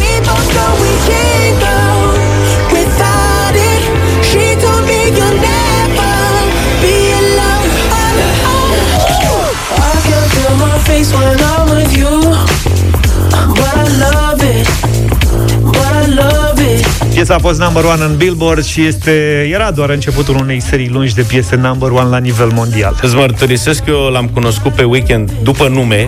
Piesa 17.20 17.34
a 17.34 17.38
fost 17.38 17.61
number 17.61 17.84
one 17.84 18.04
în 18.04 18.16
Billboard 18.16 18.64
și 18.64 18.86
este, 18.86 19.11
era 19.52 19.70
doar 19.70 19.90
începutul 19.90 20.36
unei 20.36 20.61
serii 20.61 20.88
lungi 20.88 21.14
de 21.14 21.22
piese 21.22 21.56
number 21.56 21.90
one 21.90 22.08
la 22.08 22.18
nivel 22.18 22.50
mondial. 22.54 22.98
Îți 23.02 23.14
mărturisesc 23.14 23.84
că 23.84 23.90
eu 23.90 24.11
l-am 24.12 24.28
cunoscut 24.28 24.72
pe 24.72 24.82
weekend 24.82 25.32
după 25.42 25.68
nume, 25.68 26.06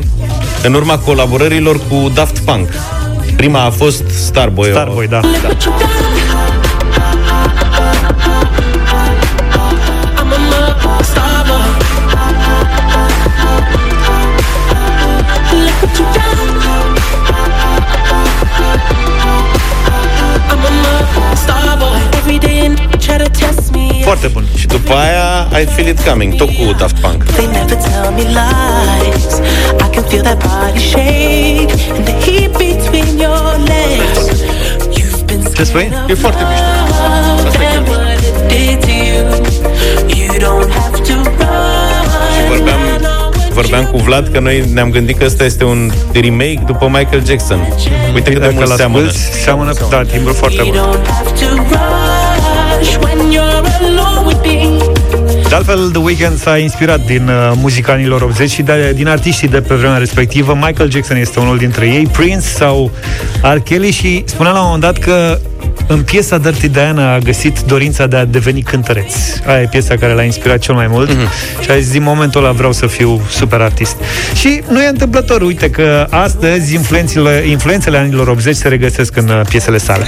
în 0.63 0.75
urma 0.75 0.99
colaborărilor 0.99 1.81
cu 1.89 2.11
Daft 2.15 2.39
Punk. 2.39 2.69
Prima 3.37 3.65
a 3.65 3.71
fost 3.71 4.05
Starboy. 4.09 4.71
Starboy, 4.71 5.07
da. 5.07 5.21
da. 5.21 5.49
Foarte 24.13 24.31
bun. 24.33 24.45
Și 24.59 24.67
după 24.67 24.93
aia 24.93 25.61
I 25.63 25.65
Feel 25.65 25.89
It 25.89 26.01
Coming, 26.01 26.35
tot 26.35 26.49
cu 26.49 26.73
Daft 26.79 26.97
Punk. 27.01 27.25
They 27.25 27.47
never 27.47 27.77
tell 27.77 28.11
me 28.17 28.23
lies. 28.41 29.25
I 29.87 29.89
can 29.95 30.05
feel 30.09 30.23
that 30.23 30.39
body 30.47 30.81
shake 30.93 31.73
and 31.97 32.05
the 32.05 32.15
heat 32.25 32.51
between 32.51 33.19
your 33.19 33.43
legs. 33.73 34.27
You've 34.99 35.25
been 35.27 35.43
Ce 35.55 35.65
spui? 35.65 35.93
E 36.09 36.15
foarte 36.15 36.43
mișto. 36.49 36.65
Asta 37.47 37.63
e 37.63 37.67
chiar 37.67 37.79
mișto. 37.81 37.91
what 37.93 38.19
it 38.19 38.37
did 38.53 38.81
to 38.85 38.93
you. 39.09 39.25
You 40.21 40.33
don't 40.47 40.71
have 40.79 40.97
to 40.99 41.13
Și 42.35 42.41
run. 42.49 42.49
vorbeam, 42.49 42.81
vorbeam 43.53 43.85
cu 43.85 43.97
Vlad 43.97 44.29
că 44.33 44.39
noi 44.41 44.65
ne-am 44.73 44.91
gândit 44.91 45.19
că 45.19 45.25
ăsta 45.25 45.45
este 45.45 45.65
un 45.65 45.91
remake 46.13 46.63
după 46.67 46.87
Michael 46.87 47.23
Jackson. 47.27 47.59
Uite 48.15 48.31
cât 48.31 48.41
de 48.41 48.47
Dacă 48.47 48.53
mult 48.55 48.69
l 48.69 48.75
seamănă. 48.75 49.11
seamănă, 49.45 49.73
da, 49.91 50.03
timbru 50.03 50.33
foarte 50.33 50.63
You 50.65 50.71
bun. 50.71 51.01
De 55.53 55.59
altfel, 55.59 55.91
The 55.91 56.01
Weeknd 56.01 56.39
s-a 56.39 56.57
inspirat 56.57 57.07
din 57.07 57.29
uh, 57.29 57.53
muzica 57.55 57.93
anilor 57.93 58.23
80 58.23 58.51
și 58.51 58.63
de, 58.63 58.93
din 58.95 59.09
artiștii 59.09 59.49
de 59.49 59.61
pe 59.61 59.75
vremea 59.75 59.97
respectivă. 59.97 60.55
Michael 60.55 60.91
Jackson 60.91 61.17
este 61.17 61.41
unul 61.41 61.59
dintre 61.59 61.87
ei, 61.87 62.09
Prince 62.13 62.47
sau 62.47 62.91
R. 63.43 63.57
Kelly 63.57 63.91
și 63.91 64.23
spunea 64.27 64.53
la 64.53 64.59
un 64.59 64.65
moment 64.65 64.83
dat 64.83 64.99
că 64.99 65.39
în 65.87 66.03
piesa 66.03 66.39
Dirty 66.39 66.69
Diana 66.69 67.13
a 67.13 67.19
găsit 67.19 67.61
dorința 67.61 68.07
de 68.07 68.17
a 68.17 68.25
deveni 68.25 68.63
cântăreț. 68.63 69.15
Aia 69.47 69.61
e 69.61 69.67
piesa 69.71 69.97
care 69.97 70.13
l-a 70.13 70.23
inspirat 70.23 70.59
cel 70.59 70.75
mai 70.75 70.87
mult 70.87 71.11
mm-hmm. 71.11 71.63
și 71.65 71.71
a 71.71 71.79
zis 71.79 71.91
din 71.91 72.03
momentul 72.03 72.45
ăla 72.45 72.53
vreau 72.53 72.73
să 72.73 72.87
fiu 72.87 73.21
super 73.31 73.61
artist. 73.61 73.97
Și 74.35 74.63
nu 74.69 74.83
e 74.83 74.89
întâmplător, 74.89 75.43
uite 75.43 75.71
că 75.71 76.07
astăzi 76.11 76.75
influențele, 76.75 77.45
influențele 77.49 77.99
anilor 77.99 78.29
80 78.29 78.57
se 78.57 78.69
regăsesc 78.69 79.17
în 79.17 79.29
uh, 79.29 79.41
piesele 79.49 79.79
sale. 79.79 80.05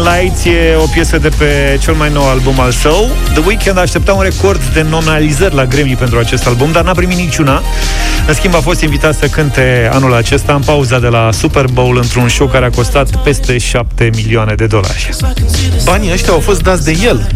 Trust. 0.00 0.10
Blinding 0.10 0.20
Lights 0.20 0.44
e 0.44 0.74
o 0.76 0.86
piesă 0.86 1.18
de 1.18 1.28
pe 1.28 1.78
cel 1.80 1.94
mai 1.94 2.10
nou 2.12 2.28
album 2.28 2.60
al 2.60 2.70
său. 2.70 3.10
The 3.32 3.42
Weeknd 3.46 3.78
aștepta 3.78 4.12
un 4.12 4.22
record 4.22 4.60
de 4.74 4.82
nominalizări 4.82 5.54
la 5.54 5.64
Grammy 5.64 5.96
pentru 5.96 6.18
acest 6.18 6.46
album, 6.46 6.72
dar 6.72 6.84
n-a 6.84 6.92
primit 6.92 7.16
niciuna. 7.16 7.62
În 8.26 8.34
schimb, 8.34 8.54
a 8.54 8.60
fost 8.60 8.80
invitat 8.80 9.14
să 9.14 9.26
cânte 9.26 9.90
anul 9.92 10.14
acesta 10.14 10.54
în 10.54 10.62
pauza 10.62 10.98
de 10.98 11.06
la 11.06 11.28
Super 11.32 11.64
Bowl 11.72 11.96
într-un 11.96 12.28
show 12.28 12.46
care 12.46 12.64
a 12.64 12.70
costat 12.70 13.22
peste 13.22 13.58
7 13.58 14.10
milioane 14.14 14.54
de 14.54 14.66
dolari. 14.66 15.10
Banii 15.84 16.12
ăștia 16.12 16.32
au 16.32 16.40
fost 16.40 16.62
dați 16.62 16.84
de 16.84 16.98
el. 17.04 17.28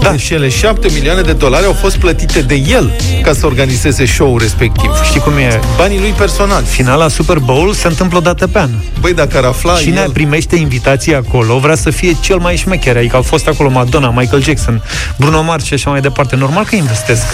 Da, 0.00 0.16
și 0.16 0.34
ele 0.34 0.48
7 0.48 0.88
milioane 0.94 1.20
de 1.20 1.32
dolari 1.32 1.64
au 1.64 1.72
fost 1.72 1.96
plătite 1.96 2.40
de 2.40 2.54
el 2.54 2.92
ca 3.22 3.32
să 3.32 3.46
organizeze 3.46 4.06
show-ul 4.06 4.38
respectiv. 4.38 4.90
Știi 5.04 5.20
cum 5.20 5.36
e? 5.36 5.60
Banii 5.76 5.98
lui 5.98 6.10
personal. 6.10 6.64
Finala 6.64 7.08
Super 7.08 7.38
Bowl 7.38 7.72
se 7.72 7.86
întâmplă 7.86 8.18
o 8.18 8.20
dată 8.20 8.46
pe 8.46 8.58
an. 8.58 8.70
Băi, 9.00 9.14
dacă 9.14 9.36
ar 9.36 9.44
afla 9.44 9.76
Cine 9.76 10.00
el... 10.00 10.10
primește 10.10 10.56
invitații 10.56 11.14
acolo 11.14 11.58
vrea 11.58 11.74
să 11.74 11.90
fie 11.90 12.16
cel 12.20 12.38
mai 12.38 12.56
șmecher. 12.56 12.96
Adică 12.96 13.16
au 13.16 13.22
fost 13.22 13.48
acolo 13.48 13.70
Madonna, 13.70 14.10
Michael 14.10 14.42
Jackson, 14.42 14.82
Bruno 15.16 15.42
Mars 15.42 15.64
și 15.64 15.74
așa 15.74 15.90
mai 15.90 16.00
departe. 16.00 16.36
Normal 16.36 16.64
că 16.64 16.76
investesc. 16.76 17.24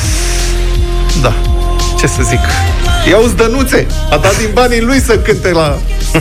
Da, 1.23 1.33
ce 1.99 2.07
să 2.07 2.23
zic. 2.23 2.41
Iau 3.11 3.23
zdănuțe, 3.23 3.87
a 4.11 4.17
dat 4.17 4.39
din 4.39 4.49
banii 4.53 4.81
lui 4.81 5.01
să 5.01 5.19
cânte 5.19 5.51
la 5.51 5.79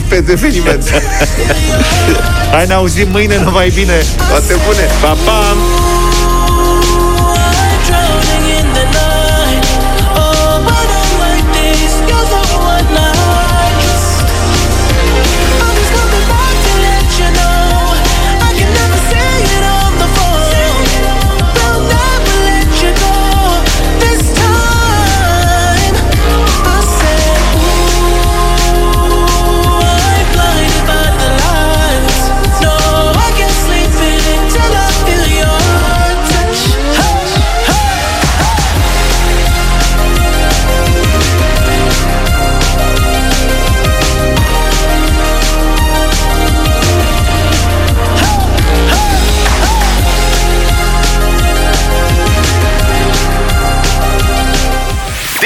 pe 0.08 0.24
eveniment. 0.28 0.90
Hai 2.52 2.66
ne 2.66 2.74
auzim 2.74 3.08
mâine, 3.10 3.40
numai 3.44 3.72
bine. 3.74 4.02
Toate 4.28 4.54
bune. 4.66 4.86
Pa, 5.00 5.16
pa! 5.24 5.79